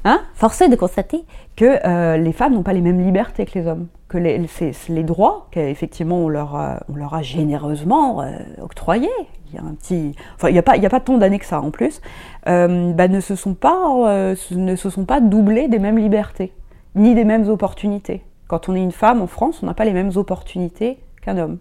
hein, 0.04 0.22
force 0.34 0.62
est 0.62 0.70
de 0.70 0.76
constater 0.76 1.24
que 1.56 1.86
euh, 1.86 2.16
les 2.16 2.32
femmes 2.32 2.54
n'ont 2.54 2.62
pas 2.62 2.72
les 2.72 2.80
mêmes 2.80 3.04
libertés 3.04 3.44
que 3.44 3.58
les 3.58 3.66
hommes, 3.66 3.88
que 4.08 4.16
les, 4.16 4.40
les 4.88 5.02
droits 5.02 5.48
qu'effectivement 5.50 6.16
on 6.16 6.28
leur, 6.30 6.56
a, 6.56 6.80
on 6.90 6.96
leur 6.96 7.12
a 7.12 7.20
généreusement 7.20 8.22
euh, 8.22 8.30
octroyés, 8.62 9.10
il 9.48 9.56
y 9.56 9.58
a 9.58 9.62
un 9.62 9.74
petit, 9.74 10.14
enfin 10.36 10.48
il 10.48 10.52
n'y 10.52 10.58
a 10.58 10.62
pas, 10.62 10.78
il 10.78 10.82
y 10.82 10.86
a 10.86 10.90
pas 10.90 11.00
tant 11.00 11.18
d'années 11.18 11.38
que 11.38 11.44
ça 11.44 11.60
en 11.60 11.70
plus, 11.70 12.00
bah, 12.46 13.08
ne 13.08 13.20
se 13.20 13.34
sont 13.34 13.54
pas, 13.54 14.34
ne 14.52 14.76
se 14.76 14.88
sont 14.88 15.04
pas 15.04 15.20
doublés 15.20 15.68
des 15.68 15.78
mêmes 15.78 15.98
libertés, 15.98 16.54
ni 16.94 17.14
des 17.14 17.24
mêmes 17.24 17.48
opportunités. 17.48 18.22
Quand 18.50 18.68
on 18.68 18.74
est 18.74 18.82
une 18.82 18.90
femme 18.90 19.22
en 19.22 19.28
France, 19.28 19.60
on 19.62 19.66
n'a 19.66 19.74
pas 19.74 19.84
les 19.84 19.92
mêmes 19.92 20.10
opportunités 20.16 20.98
qu'un 21.22 21.38
homme. 21.38 21.58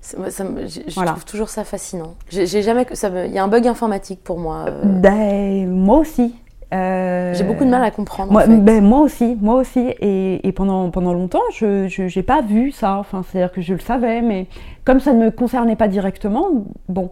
Ça, 0.00 0.30
ça, 0.30 0.44
je 0.68 0.94
voilà. 0.94 1.10
trouve 1.10 1.24
toujours 1.24 1.48
ça 1.48 1.64
fascinant. 1.64 2.14
J'ai 2.28 2.62
jamais, 2.62 2.86
il 3.26 3.32
y 3.32 3.38
a 3.38 3.42
un 3.42 3.48
bug 3.48 3.66
informatique 3.66 4.22
pour 4.22 4.38
moi. 4.38 4.66
Euh... 4.68 4.82
Ben, 4.84 5.68
moi 5.68 5.98
aussi. 5.98 6.36
Euh... 6.72 7.34
J'ai 7.34 7.42
beaucoup 7.42 7.64
de 7.64 7.70
mal 7.70 7.82
à 7.82 7.90
comprendre. 7.90 8.30
Moi, 8.30 8.42
en 8.42 8.46
fait. 8.46 8.56
ben, 8.56 8.84
moi 8.84 9.00
aussi, 9.00 9.36
moi 9.40 9.56
aussi. 9.56 9.80
Et, 9.80 10.46
et 10.46 10.52
pendant, 10.52 10.92
pendant 10.92 11.12
longtemps, 11.12 11.42
je 11.56 12.16
n'ai 12.16 12.22
pas 12.22 12.40
vu 12.40 12.70
ça. 12.70 12.98
Enfin, 12.98 13.24
c'est-à-dire 13.24 13.50
que 13.50 13.60
je 13.60 13.74
le 13.74 13.80
savais, 13.80 14.22
mais 14.22 14.46
comme 14.84 15.00
ça 15.00 15.12
ne 15.14 15.24
me 15.24 15.30
concernait 15.32 15.74
pas 15.74 15.88
directement, 15.88 16.50
bon. 16.88 17.10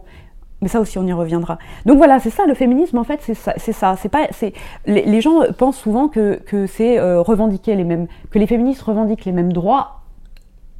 Mais 0.61 0.67
ça 0.67 0.79
aussi, 0.79 0.99
on 0.99 1.07
y 1.07 1.13
reviendra. 1.13 1.57
Donc 1.85 1.97
voilà, 1.97 2.19
c'est 2.19 2.29
ça, 2.29 2.45
le 2.45 2.53
féminisme, 2.53 2.97
en 2.97 3.03
fait, 3.03 3.19
c'est 3.21 3.33
ça. 3.33 3.53
C'est 3.57 3.73
ça. 3.73 3.95
Pas, 4.11 4.27
les, 4.85 5.21
gens 5.21 5.41
pensent 5.57 5.77
souvent 5.77 6.07
que, 6.07 6.39
c'est 6.67 6.99
euh, 6.99 7.21
revendiquer 7.21 7.75
les 7.75 7.83
mêmes, 7.83 8.07
que 8.29 8.39
les 8.39 8.47
féministes 8.47 8.81
revendiquent 8.81 9.25
les 9.25 9.31
mêmes 9.31 9.53
droits 9.53 10.01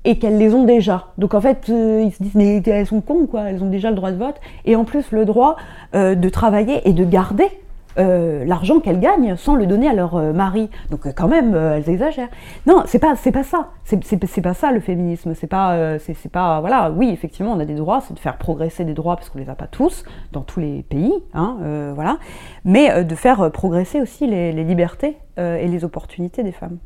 et 0.03 0.17
qu'elles 0.17 0.37
les 0.37 0.53
ont 0.53 0.63
déjà. 0.63 1.07
Donc 1.17 1.33
en 1.33 1.41
fait, 1.41 1.67
euh, 1.69 2.03
ils 2.05 2.11
se 2.11 2.23
disent 2.23 2.35
mais 2.35 2.61
elles 2.65 2.87
sont 2.87 3.01
cons 3.01 3.27
quoi, 3.27 3.49
elles 3.49 3.63
ont 3.63 3.69
déjà 3.69 3.89
le 3.89 3.95
droit 3.95 4.11
de 4.11 4.17
vote 4.17 4.35
et 4.65 4.75
en 4.75 4.83
plus 4.83 5.11
le 5.11 5.25
droit 5.25 5.57
euh, 5.93 6.15
de 6.15 6.29
travailler 6.29 6.87
et 6.89 6.93
de 6.93 7.05
garder 7.05 7.47
euh, 7.97 8.45
l'argent 8.45 8.79
qu'elles 8.79 8.99
gagnent 8.99 9.35
sans 9.35 9.55
le 9.55 9.65
donner 9.65 9.87
à 9.87 9.93
leur 9.93 10.15
euh, 10.15 10.33
mari. 10.33 10.69
Donc 10.89 11.13
quand 11.13 11.27
même, 11.27 11.53
euh, 11.53 11.77
elles 11.77 11.89
exagèrent. 11.89 12.29
Non, 12.65 12.83
c'est 12.85 12.99
pas 12.99 13.15
c'est 13.15 13.31
pas 13.31 13.43
ça. 13.43 13.69
C'est 13.83 14.41
pas 14.41 14.53
ça 14.53 14.71
le 14.71 14.79
féminisme. 14.79 15.33
C'est 15.35 15.47
pas 15.47 15.99
c'est 15.99 16.31
pas 16.31 16.59
voilà. 16.61 16.91
Oui, 16.91 17.09
effectivement, 17.11 17.53
on 17.53 17.59
a 17.59 17.65
des 17.65 17.75
droits, 17.75 18.01
c'est 18.01 18.13
de 18.13 18.19
faire 18.19 18.37
progresser 18.37 18.85
des 18.85 18.93
droits 18.93 19.15
parce 19.15 19.29
qu'on 19.29 19.39
les 19.39 19.49
a 19.49 19.55
pas 19.55 19.67
tous 19.67 20.03
dans 20.31 20.41
tous 20.41 20.59
les 20.59 20.83
pays, 20.83 21.13
hein, 21.33 21.57
voilà. 21.95 22.17
Mais 22.63 23.03
de 23.03 23.15
faire 23.15 23.51
progresser 23.51 24.01
aussi 24.01 24.27
les, 24.27 24.51
les 24.51 24.63
libertés 24.63 25.17
et 25.37 25.67
les 25.67 25.83
opportunités 25.83 26.43
des 26.43 26.51
femmes. 26.51 26.77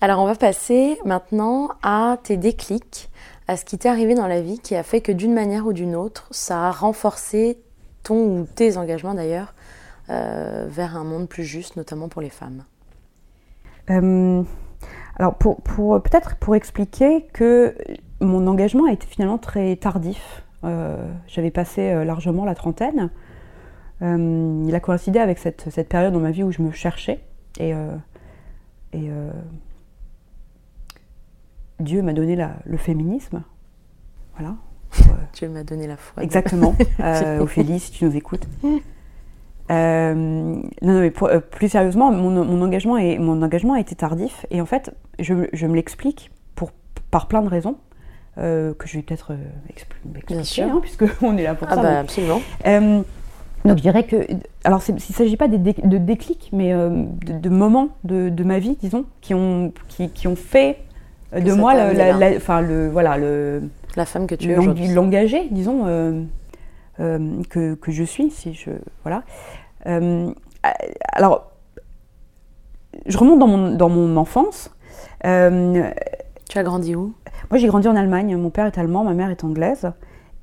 Alors 0.00 0.20
on 0.20 0.26
va 0.26 0.34
passer 0.34 0.98
maintenant 1.04 1.70
à 1.82 2.16
tes 2.22 2.36
déclics, 2.36 3.08
à 3.46 3.56
ce 3.56 3.64
qui 3.64 3.78
t'est 3.78 3.88
arrivé 3.88 4.14
dans 4.14 4.26
la 4.26 4.40
vie 4.40 4.58
qui 4.58 4.74
a 4.74 4.82
fait 4.82 5.00
que 5.00 5.12
d'une 5.12 5.34
manière 5.34 5.66
ou 5.66 5.72
d'une 5.72 5.94
autre, 5.96 6.28
ça 6.30 6.68
a 6.68 6.70
renforcé 6.70 7.58
ton 8.02 8.40
ou 8.40 8.46
tes 8.54 8.76
engagements 8.76 9.14
d'ailleurs 9.14 9.54
euh, 9.54 9.57
vers 10.08 10.96
un 10.96 11.04
monde 11.04 11.28
plus 11.28 11.44
juste, 11.44 11.76
notamment 11.76 12.08
pour 12.08 12.22
les 12.22 12.30
femmes. 12.30 12.64
Euh, 13.90 14.42
alors 15.16 15.34
pour, 15.34 15.60
pour 15.62 16.02
peut-être 16.02 16.36
pour 16.36 16.54
expliquer 16.54 17.26
que 17.32 17.74
mon 18.20 18.46
engagement 18.46 18.86
a 18.86 18.92
été 18.92 19.06
finalement 19.06 19.38
très 19.38 19.76
tardif. 19.76 20.44
Euh, 20.64 21.10
J'avais 21.26 21.50
passé 21.50 22.04
largement 22.04 22.44
la 22.44 22.54
trentaine. 22.54 23.10
il 24.00 24.72
a 24.74 24.80
coïncidé 24.80 25.18
avec 25.18 25.38
cette, 25.38 25.70
cette, 25.70 25.88
période 25.88 26.12
dans 26.12 26.20
ma 26.20 26.30
vie 26.30 26.42
où 26.42 26.52
je 26.52 26.62
me 26.62 26.70
cherchais 26.70 27.20
et, 27.58 27.72
et 28.92 29.10
Dieu 31.80 32.02
m'a 32.02 32.12
donné 32.12 32.34
la, 32.34 32.56
le 32.64 32.76
féminisme. 32.76 33.42
Voilà. 34.36 34.56
Dieu 35.32 35.48
m'a 35.48 35.62
donné 35.62 35.86
la 35.86 35.96
foi. 35.96 36.22
Exactement. 36.22 36.74
euh, 37.00 37.38
Ophélie, 37.40 37.78
si 37.78 37.92
tu 37.92 38.04
nous 38.04 38.16
écoutes. 38.16 38.46
Euh, 39.70 40.14
non, 40.14 40.62
non, 40.82 41.00
mais 41.00 41.10
pour, 41.10 41.28
euh, 41.28 41.40
plus 41.40 41.68
sérieusement, 41.68 42.10
mon, 42.10 42.44
mon, 42.44 42.62
engagement 42.62 42.96
est, 42.96 43.18
mon 43.18 43.42
engagement 43.42 43.74
a 43.74 43.80
été 43.80 43.94
tardif. 43.94 44.46
Et 44.50 44.60
en 44.60 44.66
fait, 44.66 44.94
je, 45.18 45.34
je 45.52 45.66
me 45.66 45.74
l'explique 45.74 46.30
pour, 46.54 46.70
par 47.10 47.28
plein 47.28 47.42
de 47.42 47.48
raisons. 47.48 47.76
Euh, 48.38 48.72
que 48.72 48.86
je 48.86 48.96
vais 48.96 49.02
peut-être 49.02 49.32
expliquer, 49.68 50.62
hein, 50.62 50.78
puisqu'on 50.80 51.36
est 51.38 51.42
là 51.42 51.54
pour 51.54 51.66
ah 51.68 51.74
ça. 51.74 51.82
Bah, 51.82 51.98
absolument. 51.98 52.40
donc 52.64 53.78
je 53.78 53.82
dirais 53.82 54.04
que, 54.04 54.28
alors 54.62 54.80
il 54.88 54.94
ne 54.94 55.00
s'agit 55.00 55.36
pas 55.36 55.48
des 55.48 55.58
dé, 55.58 55.74
de 55.82 55.98
déclics, 55.98 56.48
mais 56.52 56.72
de, 56.72 57.36
de, 57.36 57.48
moments 57.48 57.88
de, 58.04 58.28
de, 58.28 58.44
ma 58.44 58.60
vie, 58.60 58.76
disons, 58.80 59.06
qui 59.22 59.34
ont, 59.34 59.72
qui, 59.88 60.10
qui 60.10 60.28
ont 60.28 60.36
fait 60.36 60.78
de 61.36 61.52
moi 61.52 61.74
la, 61.74 61.92
la, 61.92 62.12
la, 62.12 62.36
enfin, 62.36 62.60
le, 62.60 62.88
voilà, 62.88 63.18
le, 63.18 63.62
la 63.96 64.06
femme 64.06 64.28
que 64.28 64.36
tu 64.36 64.52
es 64.52 64.56
aujourd'hui. 64.56 64.86
L'engagé, 64.86 65.48
disons, 65.50 65.82
euh, 67.00 67.42
que, 67.48 67.74
que, 67.74 67.92
je 67.92 68.02
suis, 68.02 68.30
si 68.30 68.54
je. 68.54 68.70
Voilà. 69.04 69.22
Euh, 69.86 70.30
alors, 71.12 71.50
je 73.06 73.16
remonte 73.18 73.38
dans 73.38 73.46
mon, 73.46 73.70
dans 73.72 73.88
mon 73.88 74.16
enfance. 74.16 74.70
tu 75.22 75.28
as 75.28 76.62
grandi 76.62 76.94
où? 76.94 77.14
Moi, 77.50 77.58
j'ai 77.58 77.68
grandi 77.68 77.88
en 77.88 77.96
Allemagne. 77.96 78.36
Mon 78.36 78.50
père 78.50 78.66
est 78.66 78.78
allemand, 78.78 79.04
ma 79.04 79.14
mère 79.14 79.30
est 79.30 79.44
anglaise. 79.44 79.90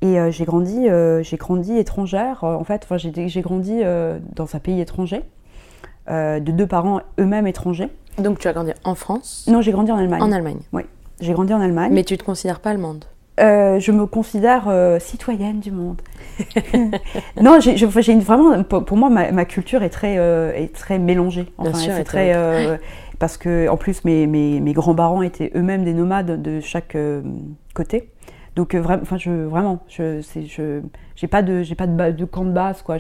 Et 0.01 0.19
euh, 0.19 0.29
j'ai 0.29 0.45
grandi, 0.45 0.87
euh, 0.87 1.23
j'ai 1.23 1.37
grandi 1.37 1.77
étrangère. 1.77 2.43
en 2.43 2.63
fait, 2.63 2.81
enfin, 2.83 2.97
j'ai 2.97 3.41
grandi 3.41 3.81
euh, 3.83 4.19
dans 4.35 4.55
un 4.55 4.59
pays 4.59 4.79
étranger, 4.81 5.23
de 6.07 6.51
deux 6.51 6.67
parents 6.67 7.01
eux-mêmes 7.19 7.47
étrangers. 7.47 7.89
Donc 8.19 8.39
tu 8.39 8.47
as 8.47 8.53
grandi 8.53 8.71
en 8.83 8.95
France? 8.95 9.45
Non, 9.49 9.61
j'ai 9.61 9.71
grandi 9.71 9.91
en 9.91 9.97
Allemagne. 9.97 10.21
En 10.21 10.31
Allemagne. 10.31 10.59
Oui, 10.71 10.83
j'ai 11.19 11.33
grandi 11.33 11.53
en 11.53 11.61
Allemagne. 11.61 11.91
Mais 11.91 12.03
tu 12.03 12.17
te 12.17 12.23
considères 12.23 12.59
pas 12.59 12.69
allemande? 12.69 13.05
Euh, 13.39 13.79
je 13.79 13.91
me 13.91 14.05
considère 14.05 14.65
euh, 14.67 14.97
citoyenne 14.99 15.59
du 15.59 15.71
monde. 15.71 16.01
non, 17.41 17.59
j'ai 17.59 17.73
une, 18.11 18.19
vraiment, 18.21 18.63
pour, 18.63 18.97
moi, 18.97 19.09
ma, 19.09 19.31
ma, 19.31 19.45
culture 19.45 19.83
est 19.83 19.89
très, 19.89 20.17
euh, 20.17 20.53
est 20.53 20.73
très 20.73 20.99
mélangée. 20.99 21.51
Enfin, 21.57 21.71
Bien 21.71 21.79
sûr, 21.79 21.93
c'est 21.95 22.03
très, 22.03 22.79
parce 23.19 23.37
que 23.37 23.69
en 23.69 23.77
plus 23.77 24.03
mes, 24.03 24.27
mes, 24.27 24.59
mes 24.59 24.73
grands-parents 24.73 25.21
étaient 25.21 25.51
eux-mêmes 25.55 25.83
des 25.85 25.93
nomades 25.93 26.41
de 26.41 26.59
chaque 26.59 26.97
côté. 27.73 28.11
Donc 28.55 28.73
vraiment, 28.73 29.01
enfin, 29.01 29.17
je, 29.17 29.31
vraiment, 29.31 29.79
je, 29.89 30.21
j'ai 31.15 31.27
pas 31.27 31.41
de, 31.41 31.61
j'ai 31.61 31.75
pas 31.75 31.87
de, 31.87 32.11
de, 32.11 32.25
camp 32.25 32.45
de 32.45 32.51
base, 32.51 32.81
quoi. 32.81 32.97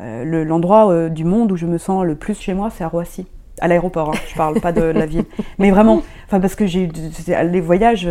L'endroit 0.00 1.08
du 1.08 1.24
monde 1.24 1.50
où 1.50 1.56
je 1.56 1.66
me 1.66 1.78
sens 1.78 2.04
le 2.04 2.14
plus 2.14 2.38
chez 2.38 2.54
moi, 2.54 2.70
c'est 2.70 2.84
à 2.84 2.88
Roissy 2.88 3.26
à 3.60 3.68
l'aéroport, 3.68 4.10
hein, 4.10 4.18
je 4.28 4.34
parle 4.34 4.60
pas 4.60 4.72
de 4.72 4.82
la 4.82 5.06
ville, 5.06 5.24
mais 5.58 5.70
vraiment, 5.70 6.02
enfin 6.26 6.40
parce 6.40 6.54
que 6.54 6.66
j'ai 6.66 6.88
les 7.26 7.60
voyages, 7.60 8.08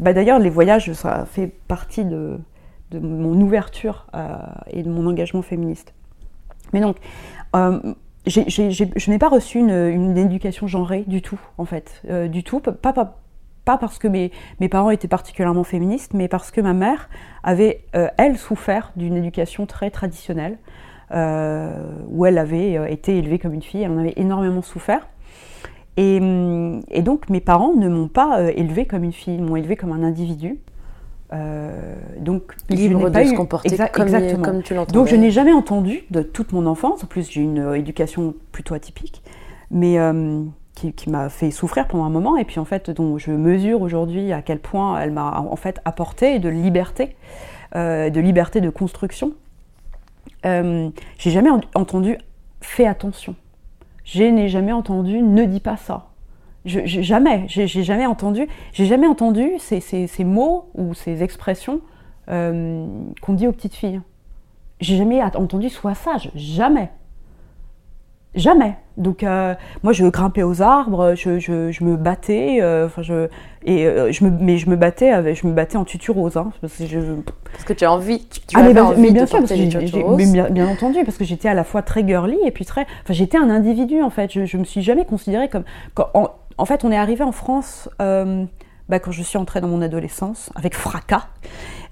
bah 0.00 0.12
d'ailleurs 0.12 0.38
les 0.38 0.50
voyages, 0.50 0.92
ça 0.92 1.26
fait 1.30 1.52
partie 1.68 2.04
de, 2.04 2.38
mon 2.92 3.40
ouverture 3.40 4.06
euh, 4.14 4.36
et 4.70 4.82
de 4.82 4.88
mon 4.88 5.06
engagement 5.06 5.42
féministe. 5.42 5.92
Mais 6.72 6.80
donc, 6.80 6.96
euh, 7.54 7.78
je 8.26 9.10
n'ai 9.10 9.18
pas 9.18 9.28
reçu 9.28 9.58
une, 9.58 10.18
éducation 10.18 10.66
genrée 10.66 11.04
du 11.06 11.22
tout, 11.22 11.40
en 11.58 11.64
fait, 11.64 12.02
euh, 12.08 12.28
du 12.28 12.42
tout, 12.42 12.60
pas, 12.60 13.08
parce 13.64 13.98
que 13.98 14.08
mes, 14.08 14.30
parents 14.70 14.90
étaient 14.90 15.08
particulièrement 15.08 15.64
féministes, 15.64 16.12
mais 16.14 16.28
parce 16.28 16.50
que 16.50 16.60
ma 16.60 16.72
mère 16.72 17.08
avait, 17.42 17.84
euh, 17.94 18.08
elle, 18.16 18.36
souffert 18.36 18.92
d'une 18.96 19.16
éducation 19.16 19.66
très 19.66 19.90
traditionnelle 19.90 20.54
euh, 20.54 20.58
où 21.12 22.26
elle 22.26 22.38
avait 22.38 22.76
euh, 22.76 22.86
été 22.86 23.16
élevée 23.18 23.38
comme 23.38 23.54
une 23.54 23.62
fille, 23.62 23.82
elle 23.82 23.92
en 23.92 23.98
avait 23.98 24.14
énormément 24.16 24.62
souffert. 24.62 25.06
Et, 25.96 26.16
et 26.90 27.02
donc 27.02 27.30
mes 27.30 27.40
parents 27.40 27.72
ne 27.72 27.88
m'ont 27.88 28.08
pas 28.08 28.40
euh, 28.40 28.52
élevée 28.54 28.84
comme 28.84 29.04
une 29.04 29.12
fille, 29.12 29.34
ils 29.34 29.42
m'ont 29.42 29.56
élevée 29.56 29.76
comme 29.76 29.92
un 29.92 30.02
individu. 30.02 30.58
Euh, 31.32 31.96
donc 32.20 32.54
libre 32.68 33.10
de 33.10 33.24
se 33.24 33.34
comporter 33.34 33.68
exact, 33.68 33.92
comme, 33.94 34.04
exactement. 34.04 34.42
comme 34.44 34.62
tu 34.62 34.74
l'entends. 34.74 34.92
Donc 34.92 35.08
je 35.08 35.16
n'ai 35.16 35.32
jamais 35.32 35.52
entendu 35.52 36.04
de 36.10 36.22
toute 36.22 36.52
mon 36.52 36.66
enfance, 36.66 37.02
en 37.02 37.06
plus 37.06 37.28
j'ai 37.28 37.40
une 37.40 37.58
euh, 37.58 37.74
éducation 37.74 38.34
plutôt 38.52 38.74
atypique, 38.74 39.22
mais 39.72 39.98
euh, 39.98 40.44
qui, 40.76 40.92
qui 40.92 41.10
m'a 41.10 41.28
fait 41.28 41.50
souffrir 41.50 41.88
pendant 41.88 42.04
un 42.04 42.10
moment, 42.10 42.36
et 42.36 42.44
puis 42.44 42.60
en 42.60 42.64
fait 42.64 42.90
dont 42.90 43.18
je 43.18 43.32
mesure 43.32 43.82
aujourd'hui 43.82 44.32
à 44.32 44.40
quel 44.40 44.60
point 44.60 45.00
elle 45.00 45.10
m'a 45.10 45.40
en 45.40 45.56
fait 45.56 45.80
apporté 45.84 46.38
de 46.38 46.48
liberté, 46.48 47.16
euh, 47.74 48.08
de 48.08 48.20
liberté 48.20 48.60
de 48.60 48.70
construction. 48.70 49.32
Euh, 50.46 50.90
j'ai 51.18 51.30
jamais 51.30 51.50
entendu 51.74 52.18
fais 52.60 52.86
attention. 52.86 53.34
Je 54.04 54.22
n'ai 54.22 54.48
jamais 54.48 54.72
entendu 54.72 55.20
ne 55.20 55.44
dis 55.44 55.60
pas 55.60 55.76
ça. 55.76 56.08
Jamais, 56.64 57.44
j'ai 57.46 57.68
jamais 57.68 58.06
entendu, 58.06 58.48
j'ai 58.72 58.86
jamais 58.86 59.06
entendu 59.06 59.52
ces, 59.58 60.24
mots 60.24 60.68
ou 60.74 60.94
ces 60.94 61.22
expressions 61.22 61.80
euh, 62.28 62.86
qu'on 63.22 63.34
dit 63.34 63.46
aux 63.46 63.52
petites 63.52 63.74
filles. 63.74 64.00
J'ai 64.80 64.96
jamais 64.96 65.22
entendu 65.22 65.68
sois 65.68 65.94
sage, 65.94 66.30
jamais. 66.34 66.90
Jamais. 68.36 68.76
Donc 68.98 69.22
euh, 69.22 69.54
moi 69.82 69.92
je 69.92 70.06
grimpais 70.06 70.42
aux 70.42 70.62
arbres, 70.62 71.14
je, 71.16 71.38
je, 71.38 71.70
je 71.70 71.84
me 71.84 71.96
battais, 71.96 72.58
euh, 72.60 72.86
enfin 72.86 73.02
je 73.02 73.28
et 73.64 73.86
euh, 73.86 74.12
je 74.12 74.24
me 74.24 74.30
mais 74.30 74.58
je 74.58 74.70
me 74.70 74.76
battais 74.76 75.10
avec, 75.10 75.40
je 75.40 75.46
me 75.46 75.52
battais 75.52 75.76
en 75.76 75.84
tutu 75.84 76.10
rose 76.10 76.36
hein, 76.36 76.52
parce 76.60 76.74
que 76.76 76.86
je 76.86 76.98
Parce 77.52 77.64
que 77.64 77.72
tu 77.72 77.84
as 77.84 77.92
envie, 77.92 78.26
tu 78.26 78.56
ah, 78.56 78.62
mais, 78.62 78.78
envie 78.80 79.00
mais 79.00 79.10
bien 79.10 79.24
de 79.24 79.28
sûr, 79.28 79.38
parce 79.38 79.50
que 79.50 80.16
mais 80.16 80.26
bien, 80.30 80.48
bien 80.50 80.68
entendu, 80.68 80.98
parce 81.04 81.16
que 81.18 81.24
j'étais 81.24 81.48
à 81.48 81.54
la 81.54 81.64
fois 81.64 81.82
très 81.82 82.06
girly 82.06 82.38
et 82.44 82.50
puis 82.50 82.64
très, 82.64 82.82
enfin 83.02 83.12
j'étais 83.12 83.38
un 83.38 83.50
individu 83.50 84.02
en 84.02 84.10
fait. 84.10 84.32
Je, 84.32 84.44
je 84.46 84.56
me 84.58 84.64
suis 84.64 84.82
jamais 84.82 85.04
considérée 85.04 85.48
comme, 85.48 85.64
quand- 85.94 86.08
en, 86.14 86.28
en 86.58 86.64
fait, 86.64 86.84
on 86.84 86.92
est 86.92 86.96
arrivé 86.96 87.22
en 87.24 87.32
France 87.32 87.88
bah, 87.98 89.00
quand 89.00 89.10
je 89.10 89.22
suis 89.22 89.36
entrée 89.36 89.60
dans 89.60 89.68
mon 89.68 89.82
adolescence 89.82 90.50
avec 90.54 90.74
fracas, 90.74 91.26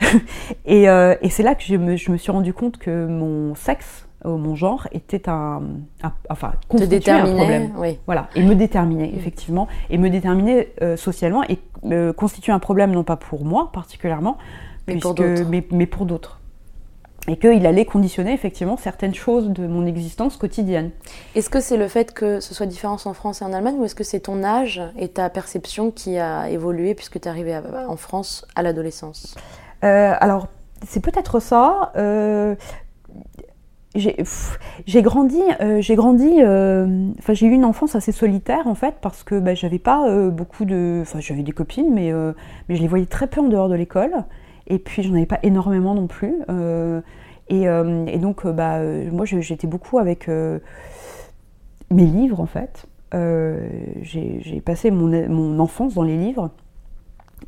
et, 0.66 0.84
et 0.84 1.30
c'est 1.30 1.42
là 1.42 1.54
que 1.54 1.64
je 1.64 1.76
me, 1.76 1.96
je 1.96 2.10
me 2.12 2.16
suis 2.16 2.32
rendu 2.32 2.54
compte 2.54 2.78
que 2.78 3.06
mon 3.06 3.54
sexe, 3.54 4.06
mon 4.24 4.54
genre, 4.56 4.88
était 4.92 5.28
un, 5.28 5.62
un- 6.02 6.12
enfin 6.30 6.52
constituait 6.68 7.10
un 7.12 7.26
problème. 7.34 7.72
oui. 7.78 7.98
Voilà, 8.06 8.28
et 8.34 8.42
me 8.42 8.54
déterminer, 8.54 9.14
effectivement, 9.16 9.68
et 9.90 9.98
me 9.98 10.08
déterminer 10.10 10.72
euh, 10.82 10.96
socialement, 10.96 11.42
et 11.48 11.58
euh, 11.86 12.12
constitue 12.12 12.50
un 12.50 12.58
problème 12.58 12.92
non 12.92 13.04
pas 13.04 13.16
pour 13.16 13.44
moi 13.44 13.70
particulièrement, 13.72 14.38
Mais 14.88 14.96
pour 14.96 15.14
d'autres. 15.14 15.44
mais, 15.48 15.64
mais 15.70 15.86
pour 15.86 16.06
d'autres. 16.06 16.40
Et 17.26 17.38
qu'il 17.38 17.64
allait 17.66 17.86
conditionner 17.86 18.34
effectivement 18.34 18.76
certaines 18.76 19.14
choses 19.14 19.48
de 19.48 19.66
mon 19.66 19.86
existence 19.86 20.36
quotidienne. 20.36 20.90
Est-ce 21.34 21.48
que 21.48 21.58
c'est 21.60 21.78
le 21.78 21.88
fait 21.88 22.12
que 22.12 22.38
ce 22.40 22.52
soit 22.54 22.66
différent 22.66 22.98
en 23.06 23.14
France 23.14 23.40
et 23.40 23.46
en 23.46 23.52
Allemagne 23.54 23.76
ou 23.78 23.84
est-ce 23.86 23.94
que 23.94 24.04
c'est 24.04 24.20
ton 24.20 24.44
âge 24.44 24.82
et 24.98 25.08
ta 25.08 25.30
perception 25.30 25.90
qui 25.90 26.18
a 26.18 26.50
évolué 26.50 26.94
puisque 26.94 27.18
tu 27.18 27.26
es 27.26 27.30
arrivé 27.30 27.54
à- 27.54 27.62
en 27.88 27.96
France 27.96 28.46
à 28.56 28.62
l'adolescence? 28.62 29.34
Euh, 29.84 30.12
alors, 30.20 30.48
c'est 30.86 31.00
peut-être 31.00 31.40
ça. 31.40 31.92
euh, 31.96 32.56
j'ai 33.94 35.02
grandi, 35.02 35.40
euh, 35.60 35.80
j'ai 35.80 35.94
grandi, 35.94 36.42
euh, 36.42 37.12
j'ai 37.28 37.46
eu 37.46 37.52
une 37.52 37.64
enfance 37.64 37.94
assez 37.94 38.10
solitaire 38.10 38.66
en 38.66 38.74
fait 38.74 38.96
parce 39.00 39.22
que 39.22 39.38
bah, 39.38 39.54
j'avais 39.54 39.78
pas 39.78 40.08
euh, 40.08 40.30
beaucoup 40.30 40.64
de, 40.64 41.00
enfin 41.02 41.20
j'avais 41.20 41.42
des 41.42 41.52
copines 41.52 41.94
mais 41.94 42.12
mais 42.68 42.76
je 42.76 42.82
les 42.82 42.88
voyais 42.88 43.06
très 43.06 43.28
peu 43.28 43.40
en 43.40 43.48
dehors 43.48 43.68
de 43.68 43.74
l'école 43.74 44.24
et 44.66 44.78
puis 44.78 45.02
j'en 45.02 45.14
avais 45.14 45.26
pas 45.26 45.38
énormément 45.42 45.94
non 45.94 46.08
plus 46.08 46.34
et, 47.48 47.64
et 47.64 48.18
donc 48.18 48.46
bah 48.46 48.80
moi 49.12 49.26
j'étais 49.26 49.66
beaucoup 49.66 49.98
avec 49.98 50.28
mes 50.28 52.06
livres 52.06 52.40
en 52.40 52.46
fait. 52.46 52.86
J'ai 53.12 54.60
passé 54.64 54.90
mon, 54.90 55.28
mon 55.28 55.60
enfance 55.60 55.94
dans 55.94 56.02
les 56.02 56.16
livres 56.16 56.50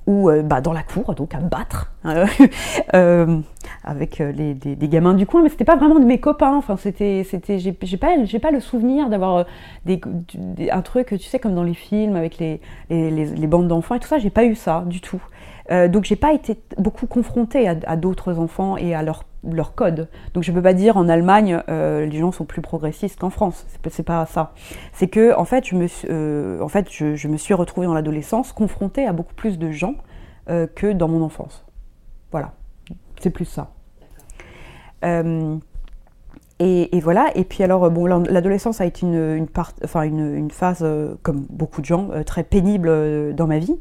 ou 0.07 0.31
euh, 0.31 0.42
bah, 0.42 0.61
dans 0.61 0.73
la 0.73 0.83
cour, 0.83 1.14
donc 1.14 1.35
à 1.35 1.38
battre 1.38 1.92
euh, 2.05 2.27
euh, 2.95 3.40
avec 3.85 4.21
euh, 4.21 4.33
les, 4.33 4.55
des, 4.55 4.88
gamins 4.88 5.14
du 5.14 5.27
coin, 5.27 5.42
mais 5.42 5.49
c'était 5.49 5.64
pas 5.64 5.77
vraiment 5.77 5.99
de 5.99 6.05
mes 6.05 6.21
copains. 6.21 6.55
Enfin, 6.57 6.77
c'était, 6.77 7.25
c'était, 7.29 7.59
j'ai 7.59 7.73
pas, 7.73 8.25
j'ai 8.25 8.38
pas 8.38 8.51
le 8.51 8.61
souvenir 8.61 9.09
d'avoir 9.09 9.47
des, 9.85 10.01
des- 10.35 10.71
un 10.71 10.83
truc, 10.83 11.09
tu 11.09 11.19
sais, 11.19 11.38
comme 11.38 11.55
dans 11.55 11.64
les 11.64 11.75
films 11.75 12.16
avec 12.16 12.38
les, 12.38 12.61
les- 12.90 13.11
les 13.11 13.47
bandes 13.47 13.69
d'enfants 13.69 13.97
et 13.97 14.01
tout 14.01 14.09
ça. 14.09 14.19
J'ai 14.19 14.31
pas 14.31 14.45
eu 14.45 14.55
ça 14.55 14.85
du 14.87 15.01
tout. 15.01 15.21
Euh, 15.70 15.88
donc 15.88 16.05
j'ai 16.05 16.16
pas 16.16 16.33
été 16.33 16.59
beaucoup 16.79 17.07
confrontée 17.07 17.68
à, 17.68 17.76
à 17.87 17.96
d'autres 17.96 18.38
enfants 18.38 18.76
et 18.76 18.94
à 18.94 19.02
leur 19.02 19.24
leur 19.48 19.74
code. 19.74 20.09
Donc 20.35 20.42
je 20.42 20.50
peux 20.50 20.62
pas 20.62 20.74
dire 20.74 20.96
en 20.96 21.09
Allemagne 21.09 21.62
euh, 21.68 22.05
les 22.05 22.18
gens 22.18 22.33
sont 22.33 22.44
plus 22.44 22.62
progressistes 22.62 23.20
qu'en 23.20 23.31
France. 23.31 23.64
C'est 23.68 24.02
pas, 24.02 24.24
pas 24.24 24.26
ça. 24.26 24.52
C'est 24.92 25.09
que 25.09 25.37
en 25.37 25.44
fait 25.44 25.64
je 25.66 25.76
me 25.76 25.87
suis, 25.87 26.09
euh, 26.11 26.61
en 26.61 26.68
fait 26.68 26.88
je, 26.90 27.14
je 27.14 27.29
me 27.29 27.37
suis 27.37 27.55
retrouvée 27.55 27.87
dans 27.87 27.94
l'adolescence 27.94 28.52
confrontée 28.52 29.07
à 29.07 29.12
beaucoup 29.12 29.35
plus 29.35 29.59
de 29.59 29.70
gens 29.70 29.94
euh, 30.48 30.66
que 30.66 30.92
dans 30.92 31.09
mon 31.09 31.22
enfance. 31.22 31.64
Voilà, 32.33 32.55
c'est 33.20 33.31
plus 33.31 33.44
ça. 33.44 33.70
Euh, 35.05 35.57
et, 36.59 36.96
et 36.96 37.00
voilà. 37.00 37.26
Et 37.35 37.44
puis 37.44 37.62
alors, 37.62 37.90
bon, 37.90 38.07
l'adolescence 38.07 38.81
a 38.81 38.87
été 38.87 39.07
une, 39.07 39.37
une, 39.37 39.46
part, 39.46 39.72
enfin 39.85 40.02
une, 40.02 40.35
une 40.35 40.50
phase, 40.50 40.81
euh, 40.83 41.14
comme 41.22 41.46
beaucoup 41.50 41.81
de 41.81 41.87
gens, 41.87 42.09
euh, 42.12 42.22
très 42.24 42.44
pénible 42.44 42.88
euh, 42.88 43.33
dans 43.33 43.46
ma 43.46 43.59
vie. 43.59 43.76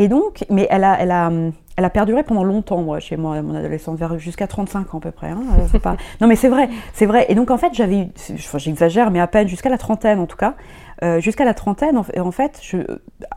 Et 0.00 0.08
donc, 0.08 0.44
mais 0.48 0.66
elle 0.70 0.82
a, 0.84 0.96
elle 0.98 1.10
a, 1.10 1.30
elle 1.76 1.84
a 1.84 1.90
perduré 1.90 2.22
pendant 2.22 2.42
longtemps, 2.42 2.80
moi, 2.80 3.00
chez 3.00 3.18
moi, 3.18 3.40
mon 3.42 3.54
adolescence, 3.54 3.98
vers 3.98 4.18
jusqu'à 4.18 4.46
35 4.46 4.94
ans 4.94 4.98
à 4.98 5.00
peu 5.02 5.10
près. 5.10 5.28
hein, 5.28 5.42
euh, 5.74 5.78
pas... 5.78 5.96
Non, 6.22 6.26
mais 6.26 6.36
c'est 6.36 6.48
vrai, 6.48 6.70
c'est 6.94 7.04
vrai. 7.04 7.26
Et 7.28 7.34
donc, 7.34 7.50
en 7.50 7.58
fait, 7.58 7.74
j'avais, 7.74 7.98
eu- 7.98 8.08
enfin, 8.32 8.56
j'exagère, 8.56 9.10
mais 9.10 9.20
à 9.20 9.26
peine 9.26 9.46
jusqu'à 9.46 9.68
la 9.68 9.76
trentaine, 9.76 10.18
en 10.18 10.26
tout 10.26 10.38
cas. 10.38 10.54
Euh, 11.02 11.20
jusqu'à 11.20 11.44
la 11.44 11.52
trentaine, 11.54 11.98
en, 11.98 12.02
fait- 12.02 12.18
en 12.18 12.30
fait, 12.30 12.60
je, 12.62 12.78